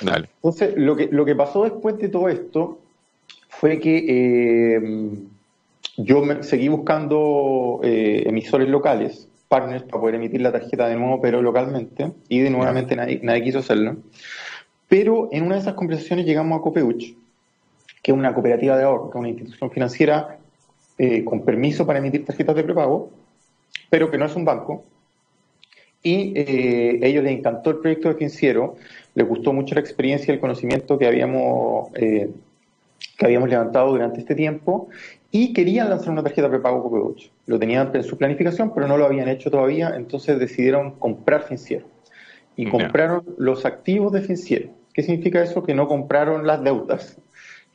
Entonces, 0.01 0.75
lo 0.77 0.95
que, 0.95 1.09
lo 1.11 1.25
que 1.25 1.35
pasó 1.35 1.65
después 1.65 1.99
de 1.99 2.09
todo 2.09 2.29
esto 2.29 2.79
fue 3.49 3.81
que 3.81 4.77
eh, 4.77 5.11
yo 5.97 6.25
me, 6.25 6.45
seguí 6.45 6.69
buscando 6.69 7.81
eh, 7.83 8.23
emisores 8.27 8.69
locales, 8.69 9.29
partners, 9.49 9.83
para 9.83 10.01
poder 10.01 10.15
emitir 10.15 10.43
la 10.43 10.53
tarjeta 10.53 10.87
de 10.87 10.95
nuevo, 10.95 11.21
pero 11.21 11.43
localmente, 11.43 12.13
y 12.29 12.39
de 12.39 12.51
nuevamente 12.51 12.95
nadie, 12.95 13.19
nadie 13.21 13.43
quiso 13.43 13.59
hacerlo. 13.59 13.97
Pero 14.87 15.29
en 15.33 15.43
una 15.43 15.57
de 15.57 15.63
esas 15.63 15.75
conversaciones 15.75 16.25
llegamos 16.25 16.57
a 16.57 16.63
Copeuch, 16.63 17.17
que 18.07 18.13
es 18.13 18.17
una 18.17 18.33
cooperativa 18.33 18.79
de 18.79 18.85
ahorro, 18.85 19.11
que 19.11 19.19
es 19.19 19.21
una 19.21 19.29
institución 19.31 19.69
financiera 19.69 20.39
eh, 20.97 21.25
con 21.25 21.45
permiso 21.45 21.85
para 21.85 21.99
emitir 21.99 22.25
tarjetas 22.25 22.55
de 22.55 22.63
prepago, 22.63 23.11
pero 23.91 24.13
que 24.13 24.17
no 24.17 24.27
es 24.27 24.37
un 24.37 24.45
banco. 24.45 24.85
Y 26.05 26.33
eh, 26.37 27.01
a 27.03 27.07
ellos 27.07 27.25
les 27.25 27.37
encantó 27.37 27.71
el 27.71 27.79
proyecto 27.79 28.09
de 28.09 28.15
financiero, 28.15 28.77
les 29.17 29.27
gustó 29.27 29.53
mucho 29.53 29.75
la 29.75 29.81
experiencia 29.81 30.31
y 30.31 30.37
el 30.37 30.41
conocimiento 30.41 30.97
que 30.97 31.09
habíamos, 31.09 31.89
eh, 31.97 32.31
que 33.19 33.27
habíamos 33.27 33.49
levantado 33.49 33.91
durante 33.91 34.21
este 34.21 34.37
tiempo 34.37 34.89
y 35.33 35.53
querían 35.53 35.91
lanzar 35.91 36.11
una 36.11 36.23
tarjeta 36.23 36.49
prepago 36.49 36.85
Copy 36.85 37.29
Lo 37.47 37.59
tenían 37.59 37.91
en 37.93 38.05
su 38.05 38.17
planificación, 38.17 38.73
pero 38.73 38.87
no 38.87 38.97
lo 38.97 39.07
habían 39.07 39.29
hecho 39.29 39.51
todavía, 39.51 39.95
entonces 39.97 40.39
decidieron 40.39 40.93
comprar 40.93 41.43
Finciero. 41.43 41.87
Y 42.55 42.71
compraron 42.71 43.25
los 43.37 43.67
activos 43.67 44.13
de 44.13 44.21
Finciero. 44.21 44.69
¿Qué 44.95 45.03
significa 45.03 45.43
eso? 45.43 45.65
Que 45.65 45.75
no 45.75 45.89
compraron 45.89 46.47
las 46.47 46.63
deudas 46.63 47.19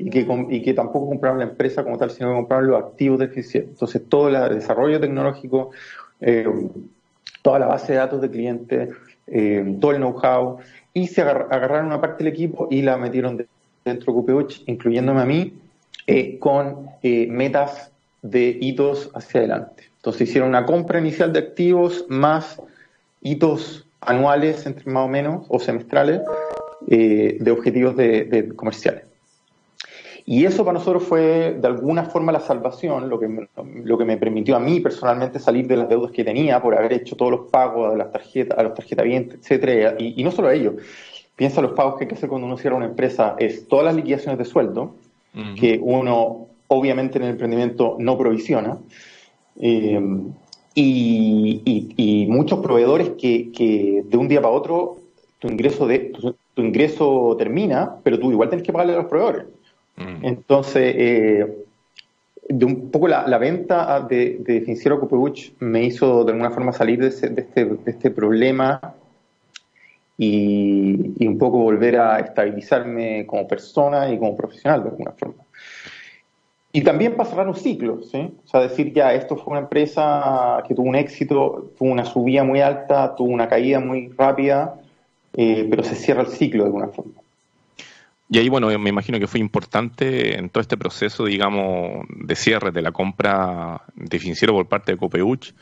y 0.05 0.09
que, 0.09 0.27
y 0.49 0.61
que 0.61 0.73
tampoco 0.73 1.09
compraron 1.09 1.39
la 1.39 1.45
empresa 1.45 1.83
como 1.83 1.97
tal, 1.97 2.09
sino 2.09 2.29
que 2.29 2.35
compraron 2.35 2.67
los 2.67 2.83
activos 2.83 3.19
de 3.19 3.27
Finciero. 3.27 3.67
Entonces, 3.67 4.01
todo 4.09 4.29
el 4.29 4.55
desarrollo 4.55 4.99
tecnológico, 4.99 5.71
eh, 6.19 6.47
toda 7.41 7.59
la 7.59 7.67
base 7.67 7.93
de 7.93 7.99
datos 7.99 8.21
de 8.21 8.29
clientes, 8.29 8.89
eh, 9.27 9.77
todo 9.79 9.91
el 9.91 9.97
know-how, 9.97 10.57
y 10.93 11.07
se 11.07 11.21
agarraron 11.21 11.87
una 11.87 12.01
parte 12.01 12.23
del 12.23 12.33
equipo 12.33 12.67
y 12.69 12.81
la 12.81 12.97
metieron 12.97 13.45
dentro 13.85 14.13
de 14.13 14.19
Copeuch, 14.19 14.63
incluyéndome 14.65 15.21
a 15.21 15.25
mí, 15.25 15.53
eh, 16.07 16.37
con 16.39 16.87
eh, 17.03 17.27
metas 17.29 17.91
de 18.21 18.57
hitos 18.59 19.09
hacia 19.13 19.41
adelante. 19.41 19.83
Entonces 19.97 20.29
hicieron 20.29 20.49
una 20.49 20.65
compra 20.65 20.99
inicial 20.99 21.31
de 21.31 21.39
activos 21.39 22.05
más 22.09 22.61
hitos 23.21 23.87
anuales, 24.01 24.65
entre 24.65 24.91
más 24.91 25.05
o 25.05 25.07
menos, 25.07 25.45
o 25.47 25.59
semestrales, 25.59 26.21
de 26.87 27.51
objetivos 27.51 27.95
de, 27.95 28.51
comerciales. 28.55 29.11
Y 30.26 30.45
eso 30.45 30.63
para 30.63 30.78
nosotros 30.78 31.03
fue 31.03 31.57
de 31.59 31.67
alguna 31.67 32.05
forma 32.05 32.32
la 32.32 32.39
salvación, 32.39 33.09
lo 33.09 33.19
que, 33.19 33.28
me, 33.28 33.47
lo 33.84 33.97
que 33.97 34.05
me 34.05 34.17
permitió 34.17 34.55
a 34.55 34.59
mí 34.59 34.80
personalmente 34.80 35.39
salir 35.39 35.67
de 35.67 35.78
las 35.78 35.89
deudas 35.89 36.11
que 36.11 36.24
tenía 36.24 36.61
por 36.61 36.76
haber 36.76 36.93
hecho 36.93 37.15
todos 37.15 37.32
los 37.32 37.49
pagos 37.49 37.93
a 37.93 37.97
las 37.97 38.11
tarjetas, 38.11 38.57
a 38.57 38.63
los 38.63 38.74
tarjetavientes, 38.74 39.39
etcétera, 39.39 39.95
y, 39.97 40.19
y 40.19 40.24
no 40.24 40.32
solo 40.32 40.49
a 40.49 40.53
ello. 40.53 40.76
Piensa 41.36 41.61
los 41.61 41.72
pagos 41.72 41.95
que 41.97 42.03
hay 42.03 42.07
que 42.07 42.15
hacer 42.15 42.30
cuando 42.30 42.45
uno 42.45 42.57
cierra 42.57 42.76
una 42.76 42.86
empresa, 42.86 43.36
es 43.39 43.67
todas 43.67 43.86
las 43.86 43.95
liquidaciones 43.95 44.38
de 44.38 44.45
sueldo, 44.45 44.93
que 45.59 45.80
uno 45.82 46.47
obviamente 46.67 47.17
en 47.17 47.24
el 47.24 47.32
emprendimiento 47.32 47.95
no 47.99 48.17
provisiona. 48.17 48.78
Eh, 49.59 49.99
y, 50.76 52.28
muchos 52.30 52.59
proveedores 52.59 53.11
que, 53.11 54.03
de 54.05 54.17
un 54.17 54.28
día 54.28 54.41
para 54.41 54.53
otro 54.53 54.97
tu 55.39 55.47
ingreso, 55.47 55.88
de, 55.88 56.13
tu, 56.53 56.61
ingreso 56.61 57.36
termina, 57.38 57.97
pero 58.03 58.19
tú 58.19 58.32
igual 58.32 58.49
tienes 58.49 58.65
que 58.65 58.72
pagarle 58.72 58.93
a 58.93 58.97
los 58.97 59.05
proveedores. 59.05 59.45
Entonces, 59.97 60.95
eh, 60.97 61.65
de 62.49 62.65
un 62.65 62.91
poco 62.91 63.07
la, 63.07 63.37
venta 63.37 64.01
de, 64.01 64.37
de 64.39 64.61
Financiero 64.61 65.07
me 65.59 65.83
hizo 65.83 66.23
de 66.23 66.31
alguna 66.31 66.51
forma 66.51 66.73
salir 66.73 66.99
de, 66.99 67.07
este, 67.07 67.77
este 67.85 68.11
problema 68.11 68.79
y, 70.17 71.25
un 71.27 71.37
poco 71.37 71.59
volver 71.59 71.97
a 71.97 72.19
estabilizarme 72.19 73.25
como 73.25 73.47
persona 73.47 74.11
y 74.11 74.19
como 74.19 74.35
profesional 74.35 74.83
de 74.83 74.89
alguna 74.89 75.11
forma. 75.11 75.43
Y 76.73 76.83
también 76.83 77.15
para 77.15 77.29
cerrar 77.29 77.47
un 77.47 77.55
ciclo, 77.55 78.01
¿sí? 78.03 78.33
O 78.45 78.47
sea, 78.47 78.61
decir 78.61 78.93
ya, 78.93 79.13
esto 79.13 79.35
fue 79.35 79.51
una 79.51 79.61
empresa 79.61 80.63
que 80.67 80.73
tuvo 80.73 80.87
un 80.87 80.95
éxito, 80.95 81.71
tuvo 81.77 81.91
una 81.91 82.05
subida 82.05 82.43
muy 82.43 82.61
alta, 82.61 83.13
tuvo 83.15 83.29
una 83.29 83.47
caída 83.49 83.79
muy 83.79 84.09
rápida, 84.09 84.79
eh, 85.33 85.67
pero 85.69 85.83
se 85.83 85.95
cierra 85.95 86.21
el 86.21 86.27
ciclo 86.27 86.63
de 86.63 86.67
alguna 86.67 86.87
forma. 86.87 87.20
Y 88.34 88.39
ahí, 88.39 88.47
bueno, 88.47 88.67
me 88.79 88.89
imagino 88.89 89.19
que 89.19 89.27
fue 89.27 89.41
importante 89.41 90.39
en 90.39 90.49
todo 90.49 90.61
este 90.61 90.77
proceso, 90.77 91.25
digamos, 91.25 92.05
de 92.07 92.34
cierre 92.38 92.71
de 92.71 92.82
la 92.82 92.93
compra 92.93 93.82
de 93.93 94.19
financiero 94.19 94.53
por 94.53 94.69
parte 94.69 94.93
de 94.93 94.97
Copeuch, 94.97 95.53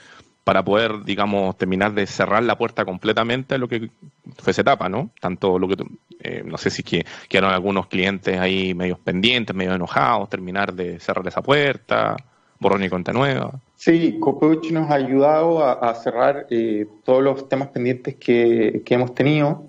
para 0.44 0.64
poder, 0.64 1.04
digamos, 1.04 1.58
terminar 1.58 1.96
de 1.96 2.06
cerrar 2.06 2.44
la 2.44 2.60
puerta 2.60 2.86
completamente 2.86 3.56
a 3.56 3.58
lo 3.58 3.68
que 3.68 3.90
fue 4.38 4.52
esa 4.52 4.62
etapa, 4.62 4.88
¿no? 4.88 5.10
Tanto 5.20 5.58
lo 5.58 5.68
que, 5.68 5.84
eh, 6.20 6.44
no 6.46 6.60
sé 6.60 6.70
si 6.70 6.84
que, 6.84 7.08
quedaron 7.28 7.56
algunos 7.56 7.88
clientes 7.88 8.40
ahí 8.40 8.76
medios 8.76 9.00
pendientes, 9.00 9.56
medio 9.56 9.74
enojados, 9.74 10.30
terminar 10.30 10.72
de 10.72 11.00
cerrar 11.00 11.28
esa 11.28 11.42
puerta, 11.42 12.18
borrón 12.60 12.84
y 12.84 12.90
cuenta 12.90 13.12
nueva. 13.12 13.60
Sí, 13.78 14.20
Copeuch 14.20 14.70
nos 14.70 14.92
ha 14.92 14.94
ayudado 14.94 15.66
a, 15.66 15.92
cerrar 15.96 16.46
eh, 16.52 16.86
todos 17.04 17.24
los 17.24 17.50
temas 17.50 17.70
pendientes 17.70 18.16
que, 18.18 18.84
hemos 18.86 19.16
tenido. 19.16 19.64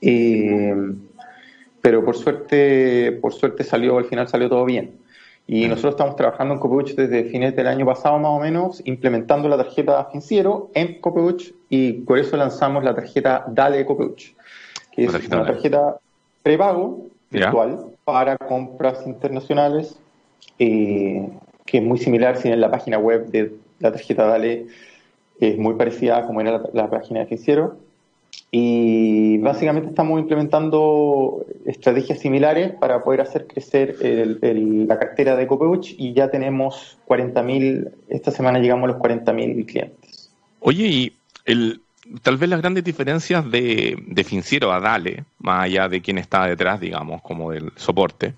Eh, 0.00 0.74
pero 1.84 2.02
por 2.02 2.16
suerte, 2.16 3.12
por 3.20 3.34
suerte 3.34 3.62
salió, 3.62 3.98
al 3.98 4.06
final 4.06 4.26
salió 4.26 4.48
todo 4.48 4.64
bien. 4.64 4.92
Y 5.46 5.68
nosotros 5.68 5.92
estamos 5.92 6.16
trabajando 6.16 6.54
en 6.54 6.60
Copeuch 6.60 6.94
desde 6.94 7.24
fines 7.24 7.54
del 7.54 7.66
año 7.66 7.84
pasado 7.84 8.18
más 8.18 8.30
o 8.30 8.40
menos, 8.40 8.80
implementando 8.86 9.50
la 9.50 9.58
tarjeta 9.58 10.02
financiero 10.06 10.70
en 10.72 10.98
Copeuch 11.02 11.52
y 11.68 11.92
por 11.92 12.18
eso 12.18 12.38
lanzamos 12.38 12.84
la 12.84 12.94
tarjeta 12.94 13.44
Dale 13.48 13.84
Copeuch, 13.84 14.34
que 14.92 15.04
es 15.04 15.28
una 15.28 15.44
tarjeta 15.44 15.98
prepago 16.42 17.08
virtual 17.30 17.84
para 18.04 18.38
compras 18.38 19.06
internacionales, 19.06 19.98
eh, 20.58 21.28
que 21.66 21.78
es 21.78 21.84
muy 21.84 21.98
similar, 21.98 22.38
si 22.38 22.48
en 22.48 22.62
la 22.62 22.70
página 22.70 22.96
web 22.96 23.26
de 23.26 23.52
la 23.80 23.92
tarjeta 23.92 24.24
Dale 24.24 24.68
es 25.38 25.58
muy 25.58 25.74
parecida 25.74 26.16
a 26.16 26.26
como 26.26 26.40
era 26.40 26.52
la, 26.52 26.62
la 26.72 26.88
página 26.88 27.20
de 27.20 27.26
financiero. 27.26 27.76
Y 28.56 29.38
básicamente 29.38 29.88
estamos 29.88 30.20
implementando 30.20 31.44
estrategias 31.66 32.20
similares 32.20 32.70
para 32.78 33.02
poder 33.02 33.22
hacer 33.22 33.48
crecer 33.48 33.96
la 34.00 34.96
cartera 34.96 35.34
de 35.34 35.48
Copeuch 35.48 35.92
y 35.98 36.12
ya 36.12 36.30
tenemos 36.30 36.96
40.000, 37.08 37.90
esta 38.10 38.30
semana 38.30 38.60
llegamos 38.60 38.84
a 38.84 38.92
los 38.92 39.02
40.000 39.02 39.66
clientes. 39.66 40.30
Oye, 40.60 40.86
y 40.86 41.12
el, 41.46 41.80
tal 42.22 42.36
vez 42.36 42.48
las 42.48 42.60
grandes 42.60 42.84
diferencias 42.84 43.50
de, 43.50 44.00
de 44.06 44.22
Finciero 44.22 44.70
a 44.70 44.78
Dale, 44.78 45.24
más 45.40 45.64
allá 45.64 45.88
de 45.88 46.00
quién 46.00 46.18
está 46.18 46.46
detrás, 46.46 46.78
digamos, 46.78 47.22
como 47.22 47.50
del 47.50 47.72
soporte, 47.74 48.34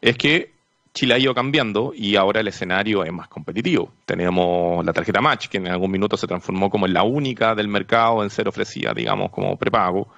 es 0.00 0.16
que 0.16 0.52
Chile 0.96 1.12
ha 1.12 1.18
ido 1.18 1.34
cambiando 1.34 1.92
y 1.94 2.16
ahora 2.16 2.40
el 2.40 2.48
escenario 2.48 3.04
es 3.04 3.12
más 3.12 3.28
competitivo. 3.28 3.92
Tenemos 4.06 4.82
la 4.82 4.94
tarjeta 4.94 5.20
Match, 5.20 5.48
que 5.48 5.58
en 5.58 5.68
algún 5.68 5.90
minuto 5.90 6.16
se 6.16 6.26
transformó 6.26 6.70
como 6.70 6.86
en 6.86 6.94
la 6.94 7.02
única 7.02 7.54
del 7.54 7.68
mercado 7.68 8.24
en 8.24 8.30
ser 8.30 8.48
ofrecida, 8.48 8.94
digamos, 8.94 9.30
como 9.30 9.58
prepago. 9.58 10.08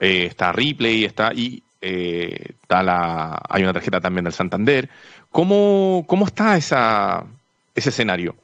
Eh, 0.00 0.26
está 0.26 0.50
Ripley, 0.50 1.04
está 1.04 1.32
y 1.32 1.62
eh, 1.80 2.50
está 2.60 2.82
la, 2.82 3.40
hay 3.48 3.62
una 3.62 3.72
tarjeta 3.72 4.00
también 4.00 4.24
del 4.24 4.32
Santander. 4.32 4.88
¿Cómo, 5.30 6.04
cómo 6.08 6.26
está 6.26 6.56
ese 6.56 7.88
escenario? 7.88 8.34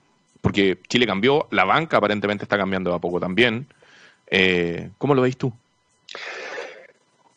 Porque 0.40 0.78
Chile 0.88 1.08
cambió, 1.08 1.48
la 1.50 1.64
banca 1.64 1.96
aparentemente 1.96 2.44
está 2.44 2.56
cambiando 2.56 2.94
a 2.94 3.00
poco 3.00 3.18
también. 3.18 3.66
Eh, 4.30 4.90
¿Cómo 4.96 5.16
lo 5.16 5.22
veis 5.22 5.36
tú? 5.36 5.52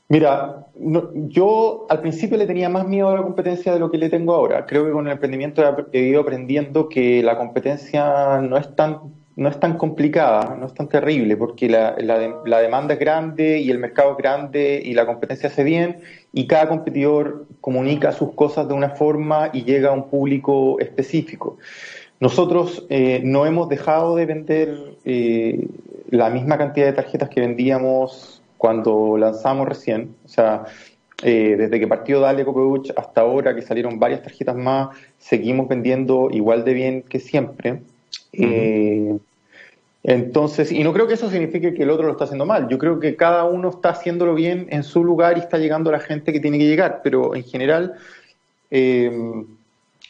Mira, 0.10 0.68
yo 0.74 1.86
al 1.90 2.00
principio 2.00 2.38
le 2.38 2.46
tenía 2.46 2.70
más 2.70 2.88
miedo 2.88 3.10
a 3.10 3.16
la 3.16 3.24
competencia 3.24 3.74
de 3.74 3.80
lo 3.80 3.92
que 3.92 3.98
le 3.98 4.10
tengo 4.10 4.34
ahora. 4.34 4.66
Creo 4.66 4.86
que 4.86 4.92
con 4.92 5.06
el 5.06 5.14
emprendimiento 5.14 5.64
he 5.92 6.00
ido 6.00 6.22
aprendiendo 6.22 6.88
que 6.88 7.22
la 7.22 7.38
competencia 7.38 8.40
no 8.42 8.56
es 8.56 8.74
tan, 8.74 9.00
no 9.36 9.50
es 9.50 9.60
tan 9.60 9.78
complicada, 9.78 10.56
no 10.56 10.68
es 10.68 10.74
tan 10.74 10.88
terrible, 10.88 11.36
porque 11.36 11.68
la, 11.68 11.96
la, 12.00 12.60
demanda 12.62 12.94
es 12.94 13.00
grande 13.02 13.60
y 13.60 13.70
el 13.70 13.80
mercado 13.80 14.12
es 14.12 14.18
grande 14.18 14.82
y 14.84 14.94
la 14.94 15.06
competencia 15.06 15.50
hace 15.50 15.66
bien 15.66 15.98
y 16.32 16.48
cada 16.48 16.70
competidor 16.70 17.46
comunica 17.60 18.14
sus 18.14 18.32
cosas 18.34 18.68
de 18.70 18.74
una 18.76 18.92
forma 18.92 19.50
y 19.52 19.64
llega 19.64 19.90
a 19.90 19.94
un 19.94 20.10
público 20.10 20.80
específico. 20.80 21.58
Nosotros 22.22 22.86
eh, 22.90 23.22
no 23.26 23.46
hemos 23.46 23.68
dejado 23.68 24.16
de 24.16 24.26
vender 24.26 24.74
eh, 25.04 25.68
la 26.10 26.30
misma 26.30 26.58
cantidad 26.58 26.86
de 26.86 26.94
tarjetas 26.94 27.30
que 27.30 27.42
vendíamos 27.42 28.37
cuando 28.58 29.18
lanzamos 29.18 29.68
recién, 29.68 30.16
o 30.26 30.28
sea, 30.28 30.66
eh, 31.24 31.56
desde 31.58 31.80
que 31.80 31.88
partió 31.88 32.20
Dale 32.20 32.46
Copeuch 32.46 32.92
hasta 32.96 33.22
ahora, 33.22 33.56
que 33.56 33.62
salieron 33.62 34.00
varias 34.00 34.22
tarjetas 34.22 34.56
más, 34.56 34.96
seguimos 35.18 35.68
vendiendo 35.68 36.30
igual 36.32 36.64
de 36.64 36.74
bien 36.74 37.02
que 37.02 37.20
siempre. 37.20 37.82
Eh, 38.34 39.18
entonces, 40.04 40.72
y 40.72 40.84
no 40.84 40.94
creo 40.94 41.08
que 41.08 41.16
eso 41.16 41.30
signifique 41.30 41.74
que 41.74 41.84
el 41.84 41.90
otro 41.90 42.06
lo 42.06 42.12
está 42.12 42.26
haciendo 42.26 42.46
mal. 42.46 42.70
Yo 42.70 42.78
creo 42.78 43.00
que 43.00 43.16
cada 43.16 43.46
uno 43.46 43.70
está 43.70 43.90
haciéndolo 43.90 44.36
bien 44.36 44.68
en 44.70 44.84
su 44.84 45.04
lugar 45.04 45.38
y 45.38 45.42
está 45.42 45.58
llegando 45.58 45.90
a 45.90 45.94
la 45.94 46.00
gente 46.00 46.32
que 46.32 46.40
tiene 46.40 46.60
que 46.60 46.68
llegar, 46.68 47.02
pero 47.04 47.36
en 47.36 47.44
general, 47.44 47.96
eh, 48.70 49.12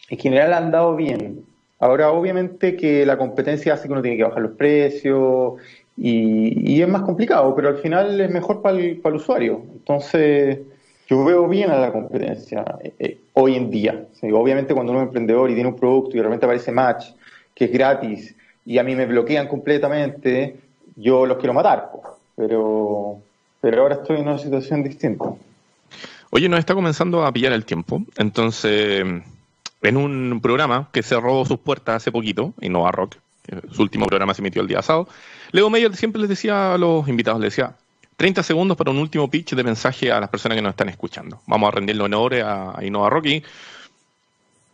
en 0.10 0.18
general 0.18 0.54
han 0.54 0.72
dado 0.72 0.96
bien. 0.96 1.46
Ahora, 1.80 2.12
obviamente 2.12 2.76
que 2.76 3.06
la 3.06 3.18
competencia 3.18 3.74
hace 3.74 3.88
que 3.88 3.94
uno 3.94 4.02
tiene 4.02 4.18
que 4.18 4.24
bajar 4.24 4.42
los 4.42 4.58
precios 4.58 5.54
y, 5.98 6.82
es 6.82 6.88
más 6.88 7.02
complicado, 7.02 7.56
pero 7.56 7.70
al 7.70 7.78
final 7.78 8.22
es 8.22 8.30
mejor 8.30 8.62
para 8.62 8.78
el, 8.78 8.98
para 8.98 9.16
el 9.16 9.22
usuario. 9.22 9.64
Entonces, 9.74 10.60
yo 11.08 11.26
veo 11.26 11.48
bien 11.48 11.72
a 11.72 11.78
la 11.78 11.92
competencia 11.92 12.64
eh, 12.84 12.94
eh, 13.00 13.18
hoy 13.34 13.56
en 13.56 13.72
día. 13.72 14.06
obviamente 14.34 14.74
cuando 14.74 14.92
uno 14.92 15.02
es 15.02 15.08
emprendedor 15.08 15.50
y 15.50 15.56
tiene 15.56 15.70
un 15.70 15.76
producto 15.76 16.12
y 16.12 16.18
de 16.18 16.24
repente 16.24 16.46
aparece 16.46 16.72
Match, 16.72 17.08
que 17.56 17.66
es 17.66 17.72
gratis, 17.72 18.36
y 18.66 18.78
a 18.78 18.84
mí 18.84 18.96
me 18.96 19.06
bloquean 19.06 19.48
completamente, 19.48 20.58
yo 20.96 21.26
los 21.26 21.38
quiero 21.38 21.54
matar. 21.54 21.90
Pero, 22.36 23.20
pero 23.60 23.82
ahora 23.82 23.96
estoy 23.96 24.18
en 24.18 24.28
una 24.28 24.38
situación 24.38 24.84
distinta. 24.84 25.26
Oye, 26.30 26.50
nos 26.50 26.60
está 26.60 26.76
comenzando 26.76 27.26
a 27.26 27.32
pillar 27.32 27.54
el 27.54 27.66
tiempo, 27.66 28.04
entonces 28.18 29.04
en 29.82 29.98
un 29.98 30.40
programa 30.42 30.90
que 30.92 31.02
cerró 31.02 31.46
sus 31.46 31.60
puertas 31.60 31.96
hace 31.96 32.12
poquito, 32.12 32.54
Innova 32.60 32.92
Rock, 32.92 33.16
su 33.72 33.82
último 33.82 34.06
programa 34.06 34.34
se 34.34 34.42
emitió 34.42 34.62
el 34.62 34.68
día 34.68 34.82
sábado, 34.82 35.08
Leo 35.52 35.70
Meyer 35.70 35.96
siempre 35.96 36.22
les 36.22 36.30
decía 36.30 36.74
a 36.74 36.78
los 36.78 37.08
invitados, 37.08 37.40
les 37.40 37.52
decía, 37.52 37.76
30 38.18 38.44
segundos 38.44 38.76
para 38.78 38.92
un 38.92 38.98
último 38.98 39.30
pitch 39.30 39.54
de 39.54 39.64
mensaje 39.64 40.12
a 40.12 40.20
las 40.20 40.30
personas 40.30 40.56
que 40.56 40.62
nos 40.62 40.72
están 40.72 40.90
escuchando. 40.90 41.40
Vamos 41.46 41.68
a 41.68 41.72
rendirle 41.72 42.04
honores 42.04 42.44
a, 42.44 42.78
a 42.78 42.84
Innova 42.84 43.10
Rock 43.10 43.26
y 43.28 43.44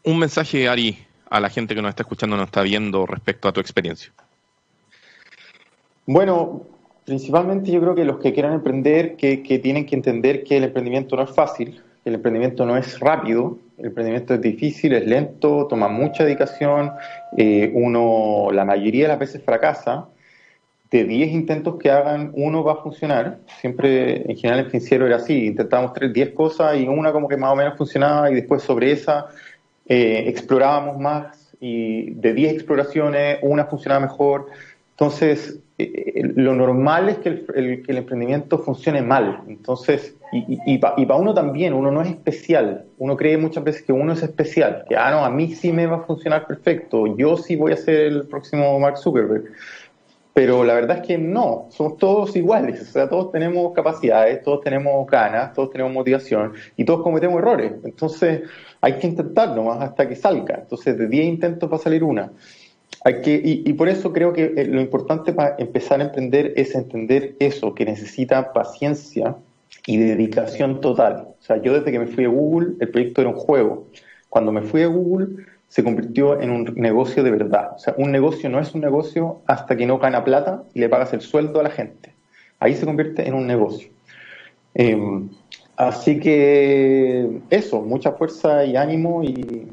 un 0.04 0.20
mensaje, 0.20 0.68
Ari, 0.68 0.98
a 1.30 1.40
la 1.40 1.50
gente 1.50 1.76
que 1.76 1.82
nos 1.82 1.90
está 1.90 2.04
escuchando, 2.04 2.38
nos 2.38 2.46
está 2.46 2.62
viendo 2.62 3.06
respecto 3.06 3.48
a 3.48 3.52
tu 3.52 3.60
experiencia. 3.60 4.12
Bueno, 6.06 6.64
principalmente 7.06 7.72
yo 7.72 7.82
creo 7.82 7.96
que 7.96 8.06
los 8.06 8.20
que 8.20 8.34
quieran 8.34 8.54
emprender, 8.54 9.16
que, 9.16 9.38
tienen 9.62 9.86
que 9.86 9.96
entender 9.96 10.44
que 10.44 10.58
el 10.58 10.66
emprendimiento 10.66 11.16
no 11.16 11.24
es 11.24 11.32
fácil, 11.34 11.82
que 12.04 12.10
el 12.10 12.16
emprendimiento 12.16 12.66
no 12.66 12.78
es 12.78 13.00
rápido, 13.00 13.58
el 13.78 13.86
emprendimiento 13.88 14.34
es 14.34 14.42
difícil, 14.42 14.94
es 14.94 15.06
lento, 15.06 15.68
toma 15.68 15.88
mucha 15.88 16.24
dedicación, 16.24 16.92
eh, 17.38 17.72
uno 17.74 18.50
la 18.52 18.66
mayoría 18.66 19.04
de 19.04 19.08
las 19.10 19.20
veces 19.20 19.42
fracasa, 19.44 20.08
de 20.92 21.06
10 21.06 21.32
intentos 21.32 21.78
que 21.80 21.90
hagan, 21.90 22.32
uno 22.36 22.64
va 22.64 22.74
a 22.74 22.76
funcionar. 22.84 23.40
Siempre, 23.60 24.30
en 24.30 24.38
general, 24.38 24.60
en 24.60 24.66
financiero 24.68 25.08
era 25.08 25.16
así. 25.16 25.48
Intentábamos 25.48 25.94
tres, 25.94 26.14
10 26.14 26.30
cosas 26.36 26.78
y 26.78 26.88
una 26.88 27.12
como 27.12 27.28
que 27.28 27.36
más 27.36 27.52
o 27.52 27.56
menos 27.56 27.76
funcionaba 27.76 28.30
y 28.30 28.36
después 28.36 28.62
sobre 28.62 28.92
esa 28.92 29.26
eh, 29.88 30.26
explorábamos 30.28 31.00
más 31.00 31.56
y 31.60 32.12
de 32.12 32.34
10 32.34 32.54
exploraciones, 32.54 33.40
una 33.42 33.66
funcionaba 33.66 34.02
mejor. 34.02 34.52
Entonces, 35.04 35.60
eh, 35.78 36.14
eh, 36.16 36.32
lo 36.36 36.56
normal 36.56 37.10
es 37.10 37.18
que 37.18 37.28
el, 37.28 37.84
que 37.84 37.92
el, 37.92 37.98
emprendimiento 37.98 38.58
funcione 38.58 39.02
mal. 39.02 39.42
Entonces, 39.50 40.16
y, 40.32 40.58
y, 40.66 40.78
para 40.78 41.16
uno 41.18 41.34
también, 41.34 41.74
uno 41.74 41.92
no 41.92 42.02
es 42.02 42.10
especial. 42.12 42.86
Uno 43.00 43.18
cree 43.18 43.38
muchas 43.38 43.66
veces 43.66 43.82
que 43.82 43.92
uno 43.92 44.14
es 44.14 44.24
especial, 44.24 44.86
que, 44.88 44.96
ah, 44.96 45.12
no, 45.12 45.26
a 45.26 45.30
mí 45.30 45.54
sí 45.56 45.74
me 45.74 45.88
va 45.88 45.98
a 45.98 46.00
funcionar 46.04 46.48
perfecto, 46.48 47.18
yo 47.18 47.36
sí 47.36 47.58
voy 47.58 47.74
a 47.74 47.78
ser 47.78 48.00
el 48.00 48.28
próximo 48.28 48.80
Mark 48.80 48.98
Zuckerberg. 48.98 49.52
Pero 50.34 50.64
la 50.64 50.74
verdad 50.74 51.00
es 51.00 51.08
que 51.08 51.18
no, 51.18 51.68
somos 51.70 51.98
todos 51.98 52.34
iguales, 52.38 52.82
o 52.82 52.86
sea, 52.86 53.10
todos 53.10 53.32
tenemos 53.34 53.74
capacidades, 53.74 54.42
todos 54.42 54.62
tenemos 54.62 55.06
ganas, 55.06 55.54
todos 55.54 55.70
tenemos 55.70 55.94
motivación 55.94 56.54
y 56.78 56.86
todos 56.86 57.04
cometemos 57.04 57.40
errores. 57.40 57.74
Entonces, 57.84 58.44
hay 58.80 58.94
que 58.94 59.08
intentar 59.08 59.54
nomás 59.54 59.82
hasta 59.82 60.08
que 60.08 60.16
salga. 60.16 60.60
Entonces, 60.62 60.98
de 60.98 61.08
10 61.08 61.26
intentos 61.26 61.70
va 61.70 61.76
a 61.76 61.80
salir 61.80 62.04
una. 62.04 62.32
Hay 63.06 63.22
que, 63.22 63.42
y, 63.44 63.74
por 63.74 63.90
eso 63.90 64.14
creo 64.14 64.32
que 64.34 64.54
eh, 64.56 64.66
lo 64.66 64.80
importante 64.80 65.34
para 65.34 65.56
empezar 65.58 66.00
a 66.00 66.06
emprender 66.06 66.54
es 66.56 66.74
entender 66.74 67.36
eso, 67.40 67.76
que 67.76 67.86
necesita 67.86 68.54
paciencia 68.54 69.36
y 69.86 69.98
dedicación 69.98 70.80
total. 70.80 71.28
O 71.40 71.44
sea, 71.44 71.62
yo 71.62 71.74
desde 71.74 71.92
que 71.92 72.00
me 72.00 72.08
fui 72.08 72.26
a 72.26 72.30
Google, 72.30 72.76
el 72.80 72.90
proyecto 72.90 73.22
era 73.22 73.30
un 73.30 73.36
juego. 73.36 73.88
Cuando 74.30 74.52
me 74.52 74.62
fui 74.62 74.84
a 74.84 74.88
Google, 74.88 75.46
se 75.68 75.84
convirtió 75.84 76.40
en 76.40 76.52
un 76.52 76.74
negocio 76.76 77.24
de 77.24 77.32
verdad. 77.32 77.72
O 77.76 77.80
sea, 77.80 77.94
un 77.98 78.12
negocio 78.12 78.50
no 78.50 78.60
es 78.60 78.74
un 78.74 78.82
negocio 78.82 79.42
hasta 79.48 79.76
que 79.76 79.86
no 79.86 79.98
gana 79.98 80.24
plata 80.24 80.64
y 80.74 80.80
le 80.80 80.88
pagas 80.88 81.14
el 81.14 81.22
sueldo 81.22 81.60
a 81.60 81.64
la 81.64 81.72
gente. 81.72 82.14
Ahí 82.60 82.76
se 82.76 82.86
convierte 82.86 83.28
en 83.28 83.34
un 83.34 83.48
negocio. 83.48 83.90
Em, 84.76 85.30
así 85.76 86.20
que 86.20 87.42
eso, 87.50 87.82
mucha 87.82 88.14
fuerza 88.14 88.64
y 88.66 88.76
ánimo 88.76 89.24
y, 89.24 89.68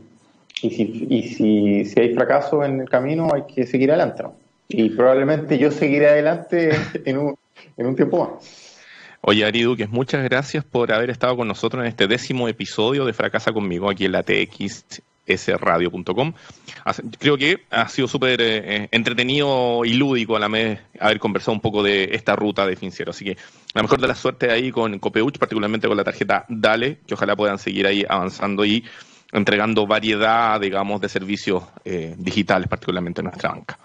y 0.62 0.70
si, 0.70 1.06
y 1.08 1.22
si, 1.22 1.84
si 1.84 2.00
hay 2.00 2.14
fracaso 2.14 2.64
en 2.64 2.80
el 2.80 2.88
camino 2.88 3.28
hay 3.34 3.42
que 3.52 3.66
seguir 3.66 3.90
adelante. 3.90 4.24
Y 4.68 4.90
probablemente 4.90 5.58
yo 5.58 5.70
seguiré 5.70 6.08
adelante 6.08 6.70
en 7.04 7.18
un, 7.18 7.36
en 7.76 7.86
un 7.86 7.96
tiempo 7.96 8.24
más. 8.24 8.76
Oye, 9.22 9.44
Ari 9.44 9.62
Duques, 9.62 9.90
muchas 9.90 10.24
gracias 10.24 10.64
por 10.64 10.92
haber 10.92 11.10
estado 11.10 11.36
con 11.36 11.46
nosotros 11.46 11.82
en 11.82 11.88
este 11.88 12.06
décimo 12.06 12.48
episodio 12.48 13.04
de 13.04 13.12
Fracasa 13.12 13.52
conmigo 13.52 13.90
aquí 13.90 14.06
en 14.06 14.12
la 14.12 14.22
TX 14.22 15.02
sradio.com. 15.36 16.32
Creo 17.18 17.36
que 17.36 17.60
ha 17.70 17.88
sido 17.88 18.08
súper 18.08 18.40
eh, 18.40 18.88
entretenido 18.90 19.84
y 19.84 19.94
lúdico 19.94 20.36
a 20.36 20.40
la 20.40 20.48
vez 20.48 20.80
haber 20.98 21.18
conversado 21.18 21.52
un 21.52 21.60
poco 21.60 21.82
de 21.82 22.10
esta 22.12 22.34
ruta 22.34 22.66
de 22.66 22.76
Finciero. 22.76 23.10
Así 23.10 23.24
que 23.24 23.36
la 23.74 23.82
mejor 23.82 24.00
de 24.00 24.08
la 24.08 24.14
suerte 24.14 24.50
ahí 24.50 24.70
con 24.70 24.98
Copeuch, 24.98 25.38
particularmente 25.38 25.86
con 25.86 25.96
la 25.96 26.04
tarjeta 26.04 26.44
Dale, 26.48 26.98
que 27.06 27.14
ojalá 27.14 27.36
puedan 27.36 27.58
seguir 27.58 27.86
ahí 27.86 28.04
avanzando 28.08 28.64
y 28.64 28.84
entregando 29.32 29.86
variedad, 29.86 30.60
digamos, 30.60 31.00
de 31.00 31.08
servicios 31.08 31.62
eh, 31.84 32.14
digitales, 32.18 32.68
particularmente 32.68 33.20
en 33.20 33.26
nuestra 33.26 33.50
banca. 33.50 33.78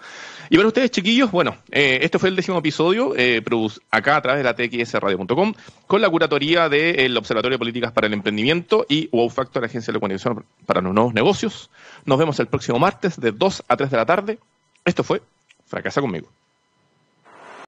Y 0.48 0.56
para 0.56 0.68
ustedes, 0.68 0.90
chiquillos, 0.90 1.30
bueno, 1.30 1.56
eh, 1.70 1.98
este 2.02 2.18
fue 2.18 2.28
el 2.28 2.36
décimo 2.36 2.58
episodio, 2.58 3.14
eh, 3.16 3.42
acá 3.90 4.16
a 4.16 4.22
través 4.22 4.44
de 4.44 4.44
la 4.44 4.54
txsradio.com, 4.54 5.54
con 5.86 6.00
la 6.00 6.08
curatoría 6.08 6.68
del 6.68 7.16
Observatorio 7.16 7.56
de 7.56 7.58
Políticas 7.58 7.92
para 7.92 8.06
el 8.06 8.12
Emprendimiento 8.12 8.86
y 8.88 9.08
Wow 9.08 9.30
Factor, 9.30 9.64
Agencia 9.64 9.92
de 9.92 9.98
Comunicación 9.98 10.44
para 10.64 10.80
los 10.80 10.94
Nuevos 10.94 11.14
Negocios. 11.14 11.70
Nos 12.04 12.18
vemos 12.18 12.38
el 12.38 12.46
próximo 12.46 12.78
martes 12.78 13.18
de 13.18 13.32
2 13.32 13.64
a 13.66 13.76
3 13.76 13.90
de 13.90 13.96
la 13.96 14.06
tarde. 14.06 14.38
Esto 14.84 15.02
fue 15.02 15.20
Fracasa 15.66 16.00
conmigo. 16.00 16.28